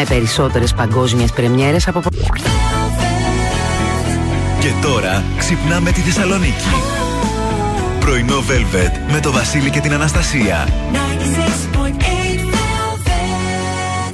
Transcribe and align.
Με 0.00 0.04
περισσότερες 0.04 0.74
παγκόσμιες 0.74 1.30
πρεμιέρες 1.32 1.88
από... 1.88 2.00
Και 4.60 4.72
τώρα 4.82 5.24
ξυπνάμε 5.38 5.90
τη 5.90 6.00
Θεσσαλονίκη. 6.00 6.68
Πρωινό 8.00 8.36
Velvet 8.38 9.12
με 9.12 9.20
το 9.20 9.32
Βασίλη 9.32 9.70
και 9.70 9.80
την 9.80 9.92
Αναστασία. 9.92 10.68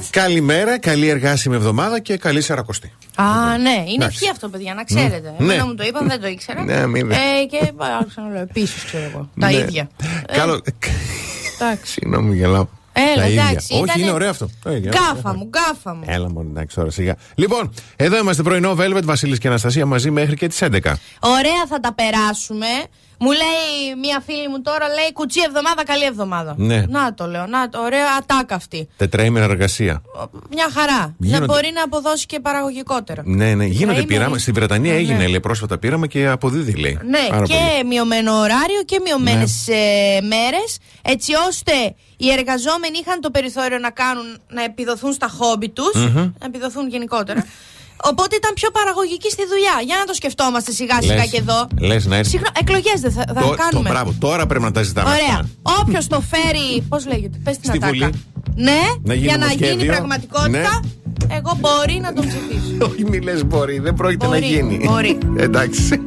Καλημέρα, 0.09 0.79
καλή 0.79 1.07
εργάσιμη 1.07 1.55
εβδομάδα 1.55 1.99
και 1.99 2.17
καλή 2.17 2.41
σαρακοστή. 2.41 2.93
Α, 3.15 3.57
ναι, 3.57 3.83
είναι 3.93 4.05
ευχή 4.05 4.29
αυτό, 4.29 4.49
παιδιά, 4.49 4.73
να 4.73 4.83
ξέρετε. 4.83 5.33
Mm. 5.37 5.41
Εμένα 5.41 5.65
μου 5.65 5.75
το 5.75 5.83
είπαν, 5.83 6.07
δεν 6.07 6.21
το 6.21 6.27
ήξερα. 6.27 6.63
Ναι, 6.63 6.87
μην 6.87 7.11
ε, 7.11 7.15
και 7.49 7.71
άρχισα 7.99 8.21
να 8.21 8.29
λέω 8.29 8.41
επίση, 8.41 8.85
ξέρω 8.85 9.03
εγώ. 9.03 9.29
Τα 9.39 9.47
Ναι. 9.51 9.57
ίδια. 9.57 9.89
Καλό. 10.31 10.61
Εντάξει. 11.59 11.91
Συγγνώμη, 11.91 12.35
γελάω. 12.35 12.67
Έλα, 12.97 13.15
Τα 13.21 13.27
ίδια. 13.27 13.41
εντάξει, 13.49 13.73
Όχι, 13.73 13.83
ήτανε- 13.83 14.01
είναι 14.01 14.11
ωραίο 14.11 14.29
αυτό. 14.29 14.49
Ε, 14.65 14.77
για- 14.77 14.91
Γκάφα 14.91 15.35
μου, 15.35 15.43
γκάφα 15.49 15.93
μου. 15.93 16.03
Έλα 16.05 16.29
μόνο, 16.31 16.49
εντάξει, 16.49 16.75
τώρα 16.75 16.89
σιγά. 16.91 17.15
Λοιπόν, 17.35 17.73
εδώ 17.95 18.17
είμαστε 18.17 18.43
πρωινό 18.43 18.75
Velvet, 18.79 19.03
Βασίλης 19.03 19.37
και 19.39 19.47
Αναστασία 19.47 19.85
μαζί 19.85 20.11
μέχρι 20.11 20.35
και 20.35 20.47
τις 20.47 20.61
11. 20.61 20.97
Ωραία 21.19 21.65
θα 21.69 21.79
τα 21.79 21.93
περάσουμε. 21.93 22.67
Μου 23.19 23.31
λέει 23.31 23.95
μία 24.01 24.21
φίλη 24.25 24.47
μου 24.49 24.61
τώρα, 24.61 24.87
λέει 24.87 25.13
κουτσί 25.13 25.39
εβδομάδα, 25.47 25.83
καλή 25.85 26.03
εβδομάδα. 26.03 26.53
Ναι. 26.57 26.85
Να 26.89 27.13
το 27.13 27.25
λέω, 27.27 27.45
να 27.45 27.69
το, 27.69 27.79
ωραία 27.81 28.05
ατάκα 28.19 28.55
αυτή. 28.55 28.87
Τετραήμερα 28.97 29.45
εργασία. 29.45 30.01
Μια 30.53 30.67
χαρά. 30.73 31.15
Γίνονται. 31.17 31.45
Να 31.45 31.53
μπορεί 31.53 31.71
να 31.73 31.83
αποδώσει 31.83 32.25
και 32.25 32.39
παραγωγικότερα. 32.39 33.21
Ναι, 33.25 33.53
ναι, 33.55 33.65
γίνονται 33.65 33.97
είμαι- 33.97 34.07
πείραμα. 34.07 34.37
Στη 34.37 34.51
Βρετανία 34.51 34.91
Ναι. 34.91 34.97
έγινε, 34.97 35.27
λέει, 35.27 35.39
πρόσφατα 35.39 35.77
πείραμα 35.77 36.07
και 36.07 36.27
αποδίδει, 36.27 36.73
λέει. 36.73 36.99
Ναι, 37.09 37.27
Πάρα 37.29 37.45
και 37.45 37.53
πολύ. 37.53 37.77
Ναι. 37.77 37.83
μειωμένο 37.83 38.33
ωράριο 38.33 38.83
και 38.85 38.99
μειωμένες 39.03 39.65
μέρες, 40.29 40.77
έτσι 41.01 41.31
ώστε 41.47 41.71
οι 42.17 42.31
εργαζόμενοι 42.31 42.97
είχαν 43.01 43.21
το 43.21 43.31
περιθώριο 43.31 43.77
να 43.77 43.89
κάνουν, 43.89 44.25
να 44.49 44.63
επιδοθούν 44.63 45.13
στα 45.13 45.27
χόμπι 45.27 45.69
τους, 45.69 45.93
να 46.13 46.45
επιδοθούν 46.45 46.89
γενικότερα. 46.89 47.45
Οπότε 48.03 48.35
ήταν 48.35 48.51
πιο 48.53 48.69
παραγωγικοί 48.71 49.29
στη 49.31 49.43
δουλειά. 49.51 49.75
Για 49.85 49.95
να 49.97 50.05
το 50.05 50.13
σκεφτόμαστε 50.13 50.71
σιγά 50.71 50.97
σιγά 51.01 51.15
Λες- 51.15 51.29
και 51.31 51.37
εδώ. 51.37 51.67
λες 51.79 52.05
να 52.05 52.15
έρθει- 52.15 52.29
Συγχρό... 52.31 52.49
Εκλογές 52.61 52.99
δεν 53.01 53.11
θα, 53.11 53.23
θα 53.27 53.41
Το, 53.41 53.47
το, 53.49 53.55
κάνουμε. 53.55 53.89
μπράβο, 53.89 54.13
τώρα 54.19 54.45
πρέπει 54.45 54.63
να 54.63 54.71
τα 54.71 54.81
ζητάμε. 54.83 55.09
Ωραία. 55.09 55.39
αυτά. 55.39 55.81
Όποιος 55.81 56.07
το 56.07 56.21
φέρει. 56.31 56.81
Πώς 56.89 57.05
λέγεται, 57.07 57.37
πες 57.43 57.57
την 57.57 57.69
Στη 57.69 57.77
ατάκα. 57.77 57.87
Βουλή. 57.87 58.09
Ναι, 58.55 58.79
Να 59.03 59.13
γίνει 59.13 59.25
για 59.27 59.37
να 59.37 59.45
νομοσχέδιο. 59.45 59.75
γίνει 59.75 59.85
πραγματικότητα, 59.85 60.79
Ναι. 61.29 61.35
εγώ 61.35 61.57
μπορεί 61.59 61.99
να 62.01 62.13
τον 62.13 62.25
ψηφίσω. 62.27 62.77
Όχι, 62.91 63.05
μη 63.09 63.19
λες 63.19 63.45
μπορεί, 63.45 63.79
δεν 63.79 63.93
πρόκειται 63.93 64.25
Μπορεί, 64.25 64.39
να 64.39 64.45
γίνει. 64.45 64.79
μπορεί. 64.89 65.17
Εντάξει. 65.37 66.01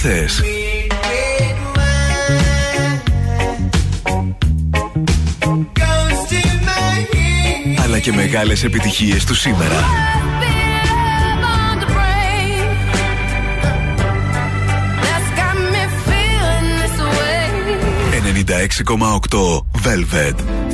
Χθες. 0.00 0.42
Αλλά 7.84 7.98
και 7.98 8.12
μεγάλες 8.12 8.64
επιτυχίες 8.64 9.24
του 9.24 9.34
σήμερα. 9.34 9.84
96,8 18.40 19.64
Velvet. 19.84 20.69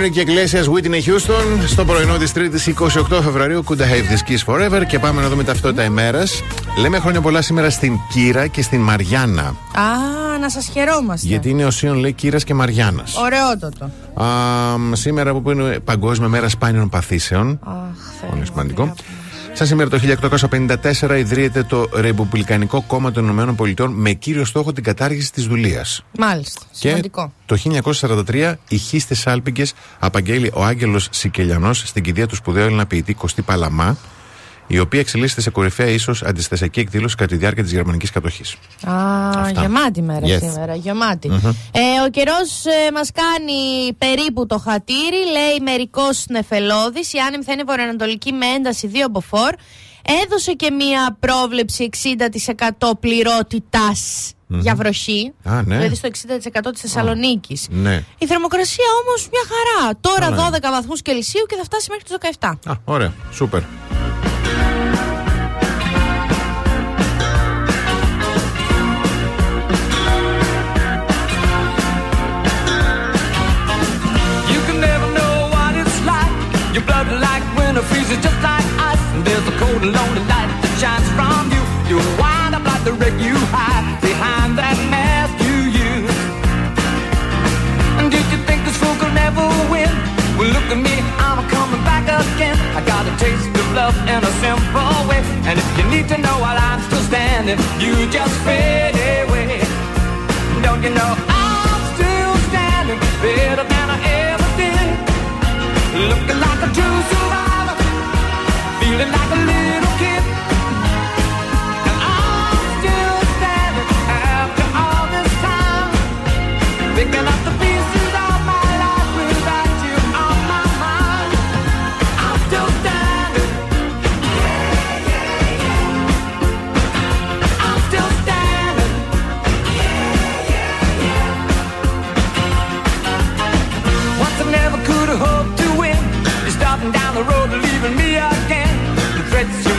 Enrique 0.00 0.22
Iglesias, 0.22 0.66
Whitney 0.66 1.02
Houston. 1.06 1.66
Στο 1.66 1.84
πρωινό 1.84 2.16
της 2.16 2.32
3η 2.34 2.74
28 3.08 3.22
Φεβρουαρίου, 3.22 3.64
Could 3.66 3.78
I 3.78 3.82
Have 3.82 3.84
This 3.84 4.30
Kiss 4.30 4.54
Forever. 4.54 4.86
Και 4.86 4.98
πάμε 4.98 5.20
να 5.22 5.28
δούμε 5.28 5.44
ταυτότητα 5.44 5.84
ημέρας. 5.84 6.42
Λέμε 6.78 6.98
χρόνια 6.98 7.20
πολλά 7.20 7.42
σήμερα 7.42 7.70
στην 7.70 7.98
Κύρα 8.12 8.46
και 8.46 8.62
στην 8.62 8.80
Μαριάννα. 8.80 9.42
Α, 9.42 10.38
να 10.40 10.48
σας 10.48 10.68
χαιρόμαστε. 10.72 11.26
Γιατί 11.26 11.48
είναι 11.48 11.64
ο 11.64 11.70
Σίων 11.70 11.96
λέει 11.96 12.12
Κύρας 12.12 12.44
και 12.44 12.54
Μαριάννας. 12.54 13.16
Ωραιότατο. 13.16 13.90
σήμερα 14.92 15.34
που 15.34 15.50
είναι 15.50 15.78
Παγκόσμια 15.78 16.28
Μέρα 16.28 16.48
Σπάνιων 16.48 16.88
Παθήσεων. 16.88 17.60
Αχ, 17.64 18.30
Πολύ 18.30 18.46
σημαντικό. 18.46 18.94
Σαν 19.60 19.68
σήμερα 19.68 19.90
το 19.90 20.00
1854 21.10 21.18
ιδρύεται 21.18 21.62
το 21.62 21.88
Ρεπουμπλικανικό 21.94 22.82
Κόμμα 22.82 23.12
των 23.12 23.24
Ηνωμένων 23.24 23.54
Πολιτειών 23.54 23.92
με 23.92 24.12
κύριο 24.12 24.44
στόχο 24.44 24.72
την 24.72 24.84
κατάργηση 24.84 25.32
της 25.32 25.46
δουλείας. 25.46 26.04
Μάλιστα. 26.18 26.60
Σημαντικό. 26.70 27.32
Και 27.46 27.54
το 27.54 27.82
1943 28.28 28.54
η 28.68 28.76
Χίστες 28.76 29.26
Άλπικε 29.26 29.66
απαγγέλει 29.98 30.50
ο 30.54 30.64
Άγγελος 30.64 31.08
Σικελιανός 31.10 31.78
στην 31.78 32.02
κηδεία 32.02 32.26
του 32.26 32.34
σπουδαίου 32.34 32.64
Έλληνα 32.64 32.86
ποιητή 32.86 33.14
Κωστή 33.14 33.42
Παλαμά 33.42 33.96
η 34.72 34.78
οποία 34.78 35.00
εξελίσσεται 35.00 35.40
σε 35.40 35.50
κορυφαία 35.50 35.86
ίσως 35.86 36.22
αντιστασιακή 36.22 36.80
εκδήλωση 36.80 37.16
κατά 37.16 37.30
τη 37.30 37.36
διάρκεια 37.36 37.62
της 37.62 37.72
γερμανικής 37.72 38.10
κατοχής. 38.10 38.56
Α, 38.86 39.50
γεμάτη 39.60 40.02
μέρα 40.02 40.26
σήμερα. 40.38 40.74
Γεμάτη. 40.74 41.28
Ε, 41.72 41.80
ο 42.06 42.10
καιρός 42.10 42.64
ε, 42.64 42.92
μας 42.92 43.10
κάνει 43.12 43.92
περίπου 43.98 44.46
το 44.46 44.58
χατήρι. 44.58 45.22
Λέει 45.32 45.60
μερικός 45.62 46.24
νεφελώδης. 46.28 47.12
Η 47.12 47.18
άνεμη 47.18 47.44
θα 47.44 47.52
είναι 47.52 47.62
βορειοανατολική 47.66 48.32
με 48.32 48.46
ένταση 48.46 48.90
2 48.94 48.96
από 49.06 49.22
4. 49.30 49.36
Έδωσε 50.24 50.52
και 50.52 50.70
μία 50.70 51.16
πρόβλεψη 51.20 51.88
60% 52.78 52.90
πληρότητα 53.00 53.92
για 54.46 54.74
βροχή. 54.74 55.32
Α, 55.44 55.62
ναι. 55.62 55.76
Δηλαδή 55.76 55.94
στο 55.94 56.08
60% 56.08 56.70
της 56.72 56.80
Θεσσαλονίκης. 56.80 57.66
Ναι. 57.70 58.04
Η 58.18 58.26
θερμοκρασία 58.26 58.84
όμως 59.04 59.28
μια 59.32 59.42
χαρά. 59.50 59.98
Τώρα 60.00 60.50
12 60.50 60.70
βαθμούς 60.70 61.02
Κελσίου 61.02 61.44
και 61.48 61.56
θα 61.56 61.64
φτάσει 61.64 61.88
μέχρι 61.90 62.04
τους 62.04 62.16
17. 62.40 62.52
Α, 62.66 62.72
ωραία. 62.84 63.12
Σούπερ. 63.32 63.62
And 79.82 79.92
lonely 79.96 80.20
light 80.28 80.52
that 80.60 80.72
shines 80.76 81.08
from 81.16 81.48
you. 81.48 81.62
You 81.88 81.96
wind 82.20 82.52
up 82.52 82.64
like 82.68 82.84
the 82.84 82.92
wreck 82.92 83.16
you 83.16 83.32
hide 83.48 83.96
behind 84.04 84.60
that 84.60 84.76
mask 84.92 85.32
you 85.40 85.56
use. 85.72 86.18
And 87.96 88.12
did 88.12 88.24
you 88.28 88.38
think 88.44 88.60
this 88.68 88.76
fool 88.76 88.92
could 89.00 89.14
never 89.16 89.40
win? 89.72 89.88
Well, 90.36 90.52
look 90.52 90.68
at 90.68 90.76
me, 90.76 90.96
I'm 91.16 91.40
coming 91.48 91.80
back 91.88 92.04
again. 92.04 92.56
I 92.76 92.84
got 92.84 93.08
a 93.08 93.14
taste 93.16 93.48
of 93.56 93.68
love 93.72 93.96
in 94.04 94.20
a 94.20 94.32
simple 94.44 95.00
way. 95.08 95.24
And 95.48 95.56
if 95.56 95.68
you 95.80 95.84
need 95.88 96.06
to 96.12 96.18
know 96.20 96.36
while 96.44 96.60
I'm 96.60 96.80
still 96.84 97.04
standing, 97.08 97.56
you 97.80 97.96
just 98.12 98.36
fade 98.44 98.96
away. 99.24 99.64
Don't 100.60 100.84
you 100.84 100.92
know 100.92 101.10
I'm 101.24 101.82
still 101.96 102.34
standing 102.52 103.00
better 103.24 103.64
than 103.64 103.86
I 103.96 103.98
ever 104.28 104.48
did? 104.60 104.88
Looking 106.12 106.38
like 106.38 106.60
a 106.68 106.70
true 106.76 107.00
survivor, 107.08 107.76
feeling 108.80 109.08
like 109.08 109.32
a 109.32 109.59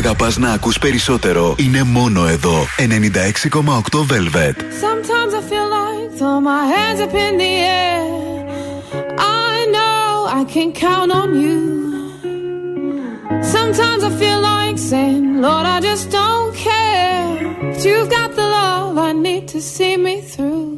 αγαπάς 0.00 0.36
να 0.36 0.52
ακούς 0.52 0.78
περισσότερο 0.78 1.54
είναι 1.58 1.82
μόνο 1.82 2.26
εδώ. 2.26 2.66
96,8 2.76 4.04
Velvet. 4.10 4.56
Sometimes 4.84 5.32
I 5.38 5.42
feel 5.50 5.68
like 5.78 6.08
throw 6.18 6.36
my 6.52 6.62
hands 6.74 7.00
up 7.04 7.14
in 7.26 7.32
the 7.42 7.54
air. 7.84 8.04
I 9.48 9.54
know 9.74 10.04
I 10.38 10.42
can 10.54 10.68
count 10.86 11.10
on 11.20 11.30
you. 11.44 11.58
Sometimes 13.56 14.00
I 14.08 14.12
feel 14.20 14.40
like 14.52 14.76
saying, 14.92 15.26
Lord, 15.46 15.66
I 15.74 15.78
just 15.90 16.04
don't 16.20 16.50
care. 16.68 17.26
But 17.70 17.80
you've 17.86 18.10
got 18.18 18.30
the 18.38 18.46
love 18.58 18.92
I 19.08 19.10
need 19.26 19.44
to 19.54 19.60
see 19.74 19.94
me 20.06 20.14
through. 20.32 20.69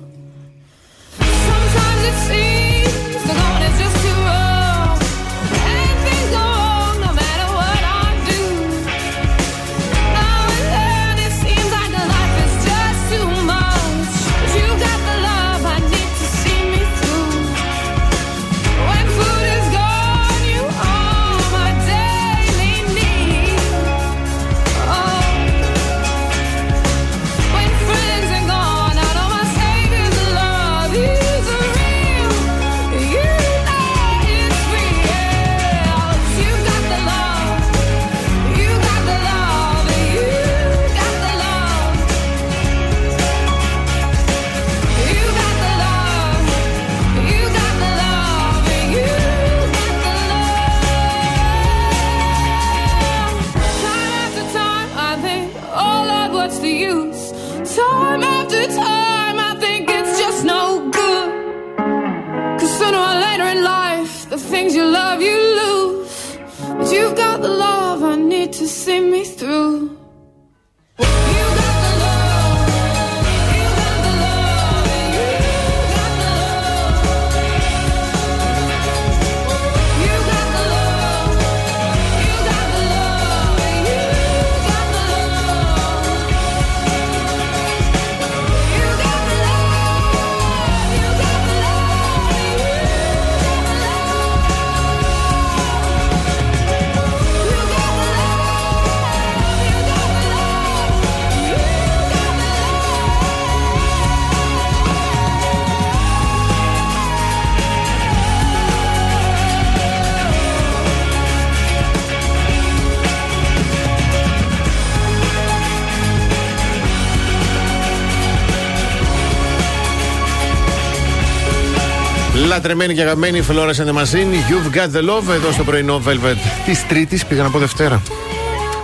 Λατρεμένη 122.53 122.95
και 122.95 123.03
αγαπημένη 123.03 123.38
η 123.38 123.43
Φλόρα 123.43 123.73
Σεντεμασίνη, 123.73 124.37
You've 124.49 124.77
got 124.77 124.97
the 124.97 125.01
love 125.01 125.35
εδώ 125.35 125.53
στο 125.53 125.65
πρωινό 125.65 126.03
Velvet 126.07 126.37
της 126.65 126.87
Τρίτης. 126.87 127.27
Πήγα 127.27 127.43
να 127.43 127.51
πω 127.51 127.59
Δευτέρα. 127.59 128.03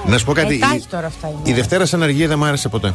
Να 0.07 0.18
σου 0.18 0.24
πω 0.24 0.33
κάτι. 0.33 0.54
Ετάχει 0.54 0.76
η, 0.76 0.85
τώρα 0.90 1.07
αυτά 1.07 1.28
είναι. 1.28 1.38
η 1.44 1.52
Δευτέρα 1.52 1.87
σαν 1.87 2.02
αργία 2.02 2.28
δεν 2.28 2.38
μ' 2.38 2.44
άρεσε 2.44 2.68
ποτέ. 2.68 2.94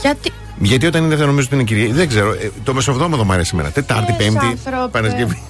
Γιατί; 0.00 0.32
Γιατί 0.58 0.86
όταν 0.86 1.00
είναι 1.00 1.08
Δευτέρα 1.08 1.30
νομίζω 1.30 1.46
ότι 1.46 1.54
είναι 1.54 1.64
Κυριακή. 1.64 1.92
Δεν 1.92 2.08
ξέρω. 2.08 2.32
ε, 2.32 2.50
το 2.64 2.74
Μεσοβδόμαδο 2.74 3.24
μου 3.24 3.32
άρεσε 3.32 3.50
εμένα. 3.54 3.70
Τετάρτη, 3.70 4.10
Λες, 4.12 4.16
Πέμπτη, 4.26 4.46
άνθρωπε. 4.46 4.88
Παρασκευή. 4.90 5.42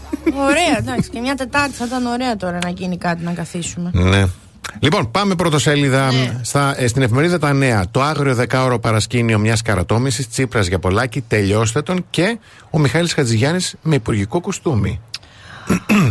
Ωραία, 0.48 0.79
εντάξει. 0.79 1.11
Και 1.11 1.20
μια 1.20 1.35
Τετάρτη 1.35 1.72
θα 1.75 1.85
ήταν 1.85 2.07
ωραία 2.07 2.37
τώρα 2.37 2.59
να 2.62 2.68
γίνει 2.70 2.96
κάτι 2.98 3.25
να 3.25 3.33
καθίσουμε. 3.33 3.90
Ναι. 3.92 4.25
Λοιπόν, 4.78 5.11
πάμε 5.11 5.35
πρωτοσέλιδα 5.35 6.11
στα, 6.42 6.80
ε, 6.80 6.87
στην 6.87 7.02
εφημερίδα 7.02 7.38
Τα 7.38 7.52
Νέα. 7.52 7.85
Το 7.90 8.02
άγριο 8.02 8.35
δεκάωρο 8.35 8.78
παρασκήνιο 8.78 9.38
μιας 9.38 9.62
καρατόμησης, 9.62 10.28
Τσίπρας 10.28 10.66
για 10.66 10.78
πολλάκι, 10.78 11.20
τελειώστε 11.20 11.82
τον 11.82 12.04
και 12.11 12.38
ο 12.70 12.78
Μιχάλης 12.78 13.12
Χατζηγιάννης 13.12 13.74
με 13.82 13.94
υπουργικό 13.94 14.40
κουστούμι. 14.40 15.00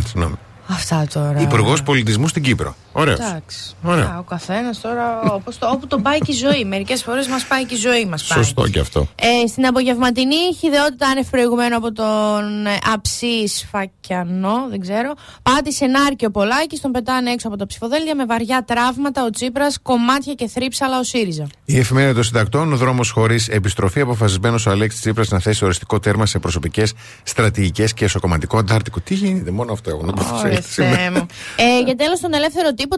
Συγγνώμη. 0.05 0.35
Αυτά 0.67 1.07
τώρα. 1.13 1.39
Υπουργός 1.41 1.83
Πολιτισμού 1.83 2.27
στην 2.27 2.43
Κύπρο. 2.43 2.75
Ωραίος. 2.91 3.19
Εντάξει. 3.19 3.75
Ωραία. 3.83 4.03
Α, 4.05 4.17
Ο 4.17 4.23
καθένας 4.23 4.81
τώρα 4.81 5.21
όπως 5.21 5.57
το, 5.57 5.67
όπου 5.67 5.87
τον 5.87 6.01
πάει 6.01 6.19
και 6.19 6.31
η 6.31 6.35
ζωή. 6.35 6.65
Μερικές 6.65 7.03
φορές 7.03 7.27
μας 7.27 7.45
πάει 7.45 7.65
και 7.65 7.73
η 7.73 7.77
ζωή 7.77 8.05
μας. 8.05 8.21
Σωστό 8.21 8.67
και 8.67 8.79
αυτό. 8.79 9.07
Ε, 9.15 9.47
στην 9.47 9.65
απογευματινή 9.65 10.55
χειδεότητα 10.59 11.07
άνευ 11.07 11.29
προηγουμένου 11.29 11.75
από 11.75 11.91
τον 11.91 12.65
ε, 12.65 12.77
Αψή 12.93 13.47
Σφακιανό, 13.47 14.67
δεν 14.69 14.79
ξέρω. 14.79 15.13
Πάτησε 15.43 15.85
νάρκη 15.85 16.25
ο 16.25 16.31
Πολάκη, 16.31 16.79
τον 16.79 16.91
πετάνε 16.91 17.31
έξω 17.31 17.47
από 17.47 17.57
τα 17.57 17.65
ψηφοδέλτια 17.65 18.15
με 18.15 18.25
βαριά 18.25 18.63
τραύματα 18.67 19.23
ο 19.25 19.29
Τσίπρας, 19.29 19.79
κομμάτια 19.81 20.33
και 20.33 20.47
θρύψαλα 20.47 20.99
ο 20.99 21.03
ΣΥΡΙΖΑ. 21.03 21.47
Η 21.65 21.77
εφημερίδα 21.77 22.13
των 22.13 22.23
συντακτών, 22.23 22.73
ο 22.73 22.75
δρόμος 22.75 23.09
χωρίς 23.11 23.47
επιστροφή, 23.47 23.99
αποφασισμένος 23.99 24.65
ο 24.65 24.69
Αλέξης 24.71 24.99
Τσίπρας 25.01 25.29
να 25.29 25.39
θέσει 25.39 25.65
οριστικό 25.65 25.99
τέρμα 25.99 26.25
σε 26.25 26.39
προσωπικές, 26.39 26.93
στρατηγικές 27.23 27.93
και 27.93 28.05
εσωκομματικό 28.05 28.57
αντάρτικο. 28.57 28.99
Τι 28.99 29.13
γίνεται, 29.13 29.51
μόνο 29.51 29.71
αυτό 29.71 29.89
έχω 29.89 30.05
να 30.05 30.13
πω. 30.13 30.23
Ωραία, 30.37 30.61
Θεέ 30.61 31.09
μου. 31.09 31.25
Ε, 31.55 31.81
για 31.85 31.95
τέλος, 31.95 32.19
τον 32.19 32.33
ελεύθερο 32.33 32.73
τύπο, 32.81 32.95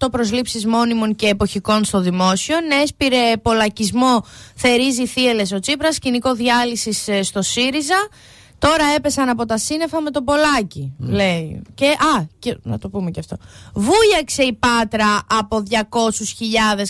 3.918 0.00 0.10
προσλήψεις 0.10 0.66
μόνιμων 0.66 1.14
και 1.14 1.26
εποχικών 1.26 1.84
στο 1.84 2.00
δημόσιο. 2.00 2.56
Έσπηρε 2.82 3.36
πολλακισμό, 3.42 4.24
θερίζει 4.54 5.06
θύελες 5.06 5.52
ο 5.52 5.58
Τσίπρας, 5.58 5.94
σκηνικό 5.94 6.34
διάλυσης 6.34 7.08
στο 7.22 7.42
ΣΥΡΙΖΑ. 7.42 8.08
Τώρα 8.58 8.84
έπεσαν 8.96 9.28
από 9.28 9.46
τα 9.46 9.58
σύννεφα 9.58 10.00
με 10.00 10.10
τον 10.10 10.24
Πολάκη, 10.24 10.92
λέει. 10.98 11.62
Και, 11.74 11.86
α, 11.86 12.26
και, 12.38 12.56
να 12.62 12.78
το 12.78 12.88
πούμε 12.88 13.10
και 13.10 13.20
αυτό. 13.20 13.36
Βούλιαξε 13.74 14.42
η 14.42 14.52
Πάτρα 14.52 15.22
από 15.26 15.62
200.000 15.70 15.82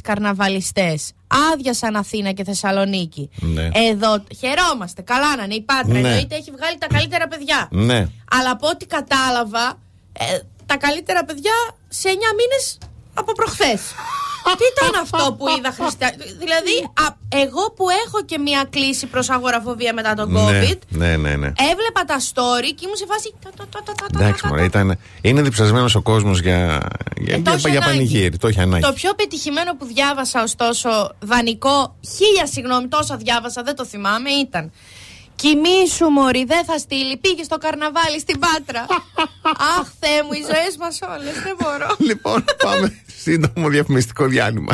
καρναβαλιστές. 0.02 1.12
Άδειασαν 1.52 1.96
Αθήνα 1.96 2.32
και 2.32 2.44
Θεσσαλονίκη. 2.44 3.30
Ναι. 3.40 3.68
Εδώ 3.72 4.24
χαιρόμαστε. 4.38 5.02
Καλά 5.02 5.36
να 5.36 5.42
είναι 5.44 5.54
η 5.54 5.62
Πάτρα. 5.62 5.92
Ναι. 5.92 6.08
Εννοείται 6.08 6.34
έχει 6.34 6.50
βγάλει 6.50 6.78
τα 6.78 6.86
καλύτερα 6.86 7.28
παιδιά. 7.28 7.68
Ναι. 7.70 8.06
Αλλά 8.30 8.50
από 8.50 8.68
ό,τι 8.68 8.86
κατάλαβα, 8.86 9.78
ε, 10.12 10.38
τα 10.66 10.76
καλύτερα 10.76 11.24
παιδιά 11.24 11.52
σε 11.88 12.08
9 12.08 12.12
μήνες 12.12 12.78
από 13.14 13.32
προχθές. 13.32 13.80
Τι 14.58 14.64
ήταν 14.76 15.02
αυτό 15.02 15.32
που 15.38 15.44
είδα 15.58 15.72
Χριστιά. 15.80 16.14
Δηλαδή, 16.38 16.74
α, 17.04 17.06
εγώ 17.28 17.72
που 17.76 17.84
έχω 18.06 18.24
και 18.24 18.38
μια 18.38 18.66
κλίση 18.70 19.06
προς 19.06 19.30
αγοραφοβία 19.30 19.92
μετά 19.94 20.14
τον 20.14 20.34
COVID, 20.36 20.78
Ναι, 20.88 21.16
ναι, 21.16 21.36
ναι. 21.36 21.52
έβλεπα 21.70 22.04
τα 22.06 22.16
story 22.20 22.70
και 22.74 22.82
ήμουν 22.84 22.96
σε 22.96 23.06
φάση. 23.08 23.34
τα, 23.44 23.50
τα, 23.56 23.66
τα, 23.70 23.82
τα, 23.82 23.92
τα, 23.92 24.06
τα, 24.12 24.18
Εντάξει, 24.24 24.42
τα, 24.42 24.48
μωρέ, 24.48 24.60
τα. 24.60 24.66
ήταν, 24.66 24.98
είναι 25.20 25.42
διψασμένος 25.42 25.94
ο 25.94 26.02
κόσμος 26.02 26.40
για, 26.40 26.88
για, 27.16 27.34
Ε, 27.34 27.38
το 27.38 27.42
για, 27.42 27.52
έχει 27.52 27.70
για 27.70 27.78
ανάγκη. 27.78 27.92
πανηγύρι. 27.96 28.36
Το 28.36 28.46
έχει 28.48 28.60
ανάγκη. 28.60 28.82
Το 28.82 28.92
πιο 28.92 29.14
πετυχημένο 29.14 29.76
που 29.76 29.84
διάβασα, 29.84 30.42
ωστόσο, 30.42 31.10
δανεικό, 31.20 31.96
χίλια 32.16 32.46
συγγνώμη, 32.46 32.88
τόσα 32.88 33.16
διάβασα, 33.16 33.62
δεν 33.62 33.76
το 33.76 33.84
θυμάμαι, 33.84 34.30
ήταν. 34.30 34.72
Κοιμήσου 35.36 36.08
μωρή, 36.08 36.44
δεν 36.44 36.64
θα 36.64 36.78
στείλει. 36.78 37.16
Πήγε 37.16 37.42
στο 37.42 37.58
καρναβάλι 37.58 38.20
στην 38.20 38.38
Πάτρα. 38.38 38.86
Αχ, 39.78 39.88
Θεέ 40.00 40.22
μου, 40.22 40.32
οι 40.32 40.42
ζωές 40.42 40.76
μας 40.78 40.98
όλες. 41.02 41.32
Δεν 41.42 41.56
μπορώ. 41.60 41.96
Λοιπόν, 41.98 42.44
πάμε 42.64 43.02
σύντομο 43.24 43.68
διαφημιστικό 43.68 44.26
διάλειμμα. 44.26 44.72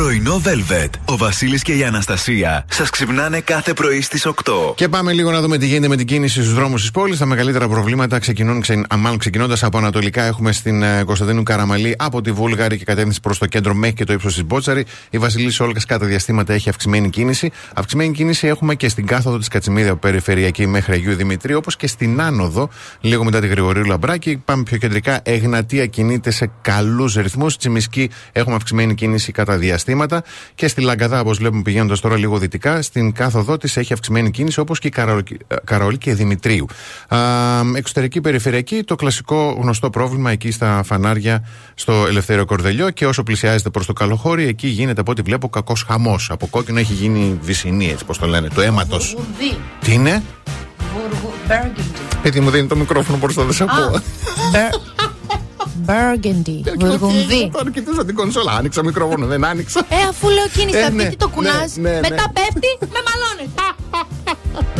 Πρωινό 0.00 0.40
Πρωινό 0.44 0.64
Velvet. 0.68 0.88
Ο 1.04 1.16
Βασίλης 1.16 1.62
και 1.62 1.72
η 1.72 1.84
Αναστασία 1.84 2.64
σας 2.70 2.90
ξυπνάνε 2.90 3.40
κάθε 3.40 3.72
πρωί 3.72 4.00
στις 4.00 4.26
8. 4.26 4.32
Και 4.74 4.88
πάμε 4.88 5.12
λίγο 5.12 5.30
να 5.30 5.40
δούμε 5.40 5.58
τι 5.58 5.66
γίνεται 5.66 5.88
με 5.88 5.96
την 5.96 6.06
κίνηση 6.06 6.42
στους 6.42 6.54
δρόμους 6.54 6.80
της 6.80 6.90
πόλης. 6.90 7.18
Τα 7.18 7.26
μεγαλύτερα 7.26 7.68
προβλήματα 7.68 8.18
ξεκινούν, 8.18 8.60
ξε... 8.60 8.82
α, 8.94 8.96
μάλλον 8.96 9.18
ξεκινώντας 9.18 9.62
από 9.62 9.78
Ανατολικά, 9.78 10.22
έχουμε 10.22 10.52
στην 10.52 10.82
ε, 10.82 11.02
Κωνσταντίνου 11.04 11.42
Καραμαλή 11.42 11.94
από 11.98 12.20
τη 12.20 12.32
Βούλγαρη 12.32 12.78
και 12.78 12.84
κατεύθυνση 12.84 13.20
προς 13.20 13.38
το 13.38 13.46
κέντρο 13.46 13.74
μέχρι 13.74 13.96
και 13.96 14.04
το 14.04 14.12
ύψος 14.12 14.34
της 14.34 14.44
Μπότσαρη. 14.44 14.86
Η 15.10 15.18
Βασιλής 15.18 15.60
Όλκα 15.60 15.80
κατά 15.86 16.06
διαστήματα 16.06 16.52
έχει 16.52 16.68
αυξημένη 16.68 17.10
κίνηση. 17.10 17.50
Αυξημένη 17.74 18.12
κίνηση 18.12 18.46
έχουμε 18.46 18.74
και 18.74 18.88
στην 18.88 19.06
κάθοδο 19.06 19.38
της 19.38 19.48
Κατσιμίδη 19.48 19.88
από 19.88 19.98
περιφερειακή 19.98 20.66
μέχρι 20.66 20.92
Αγίου 20.92 21.14
Δημητρίου, 21.14 21.56
όπως 21.56 21.76
και 21.76 21.86
στην 21.86 22.20
άνοδο, 22.20 22.68
λίγο 23.00 23.24
μετά 23.24 23.40
τη 23.40 23.46
Γρηγορίου 23.46 23.84
Λαμπράκη. 23.84 24.42
Πάμε 24.44 24.62
πιο 24.62 24.76
κεντρικά. 24.76 25.20
Εγνατία 25.22 25.86
κινείται 25.86 26.30
σε 26.30 26.50
καλούς 26.60 27.14
ρυθμούς. 27.14 27.56
Τσιμισκή 27.56 28.10
έχουμε 28.32 28.56
αυξημένη 28.56 28.94
κίνηση 28.94 29.32
κατά 29.32 29.56
διαστήματα. 29.56 29.88
Και 30.54 30.68
στη 30.68 30.80
Λαγκαδά, 30.80 31.20
όπως 31.20 31.38
βλέπουμε 31.38 31.62
πηγαίνοντας 31.62 32.00
τώρα 32.00 32.16
λίγο 32.16 32.38
δυτικά, 32.38 32.82
στην 32.82 33.12
κάθοδό 33.12 33.56
της 33.56 33.76
έχει 33.76 33.92
αυξημένη 33.92 34.30
κίνηση 34.30 34.60
όπως 34.60 34.78
και 34.78 34.86
η 34.86 34.90
Καραολ- 34.90 35.30
ε, 35.48 35.54
Καραολή 35.64 35.98
και 35.98 36.14
Δημητρίου. 36.14 36.66
Α, 37.08 37.18
εξωτερική 37.74 38.20
περιφερειακή, 38.20 38.82
το 38.84 38.94
κλασικό 38.96 39.58
γνωστό 39.60 39.90
πρόβλημα 39.90 40.30
εκεί 40.30 40.50
στα 40.50 40.82
φανάρια 40.84 41.44
στο 41.74 42.06
Ελευθέριο 42.08 42.44
Κορδελιό 42.44 42.90
και 42.90 43.06
όσο 43.06 43.22
πλησιάζεται 43.22 43.70
προς 43.70 43.86
το 43.86 43.92
Καλοχώρι, 43.92 44.44
εκεί 44.46 44.66
γίνεται 44.66 45.00
από 45.00 45.10
ό,τι 45.10 45.22
βλέπω 45.22 45.48
κακός 45.48 45.82
χαμός. 45.88 46.30
Από 46.30 46.46
κόκκινο 46.46 46.78
έχει 46.78 46.92
γίνει 46.92 47.38
βυσινή, 47.42 47.90
έτσι 47.90 48.04
πώ 48.04 48.18
το 48.18 48.26
λένε, 48.26 48.48
του 48.54 48.60
αίματος. 48.60 49.14
Βουργουδί. 49.16 49.58
Τι 49.84 49.92
είναι; 49.92 50.22
Βουργου- 50.92 51.32
Burgundy. 51.48 52.16
Παιδί 52.22 52.40
μου 52.40 52.50
δίνει 52.50 52.66
το 52.66 52.76
μικρόφωνο 52.76 53.18
μπροστά, 53.18 53.42
δεν 53.44 53.52
σε 53.52 53.62
ακούω. 53.68 54.00
Burgundy. 55.86 56.62
Βουργουνδί. 56.78 57.50
Τώρα 57.52 57.70
κοιτούσα 57.70 58.04
την 58.04 58.14
κονσόλα. 58.14 58.52
Άνοιξα 58.52 58.84
μικρόφωνο, 58.84 59.26
δεν 59.26 59.44
άνοιξα. 59.44 59.80
Ε, 59.88 59.96
αφού 60.08 60.28
λέω 60.28 60.44
εκείνη 60.44 60.70
Ε, 60.76 60.80
στα 60.80 60.90
ναι, 60.90 61.02
σπίτι 61.02 61.16
το 61.16 61.26
ναι, 61.26 61.32
κουνάς, 61.34 61.76
ναι, 61.76 61.90
ναι. 61.90 62.00
μετά 62.08 62.32
πέφτει, 62.32 62.78
με 62.80 63.00
μαλώνεις. 63.06 63.50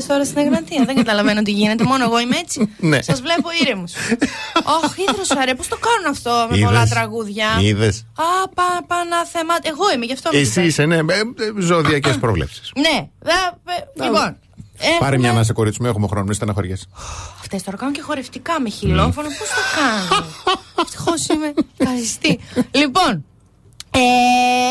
Σαν 0.00 0.06
αναπτύρες 0.06 0.06
τώρα 0.06 0.24
στην 0.24 0.38
Εγνατία. 0.38 0.84
Δεν 0.84 0.96
καταλαβαίνω 0.96 1.42
τι 1.42 1.50
γίνεται. 1.50 1.84
Μόνο 1.84 2.04
εγώ 2.04 2.20
είμαι 2.20 2.36
έτσι. 2.36 2.58
Ναι. 2.90 3.02
Σας 3.02 3.20
βλέπω 3.20 3.48
ήρεμους. 3.62 3.92
Ωχ, 4.84 4.96
ίδρυσα 5.08 5.44
ρε, 5.44 5.54
πώς 5.54 5.68
το 5.68 5.76
κάνουν 5.86 6.06
αυτό 6.10 6.46
με 6.50 6.56
Είδες; 6.56 6.68
πολλά 6.68 6.86
τραγούδια; 6.86 7.46
Είδες; 7.60 8.06
Α, 8.14 8.48
πα, 8.48 8.68
παναθεμά. 8.86 9.54
Εγώ 9.62 9.92
είμαι, 9.94 10.04
γι' 10.04 10.12
αυτό 10.12 10.30
με 10.32 10.38
Εσύ 10.38 10.48
κοιτάς. 10.50 10.64
είσαι, 10.66 10.84
ναι, 10.84 10.98
ζωδιακές 11.58 12.18
προβλέψεις. 12.18 12.72
Ναι, 12.76 13.08
δε- 13.18 13.72
ε, 14.02 14.04
λοιπόν. 14.04 14.36
Πάρε 14.98 15.18
μια 15.18 15.30
ανάσα, 15.30 15.52
κορίτσι 15.52 15.82
μου, 15.82 15.88
έχουμε 15.88 16.06
χρόνο, 16.06 16.24
μην 16.24 16.34
στεναχωριέσαι. 16.34 16.84
Αυτές 17.40 17.62
τώρα 17.62 17.76
κάνουν 17.76 17.94
και 17.94 18.00
χορευτικά 18.00 18.60
με 18.60 18.68
χιλόφωνο. 18.70 19.28
Πώς 19.28 19.48
το 19.48 19.62
κάνουν; 19.76 20.24
Ευτυχώς 20.82 21.26
είμαι 21.26 21.52
καθιστή. 21.78 22.38
λοιπόν, 22.70 23.24
ε, 23.90 24.00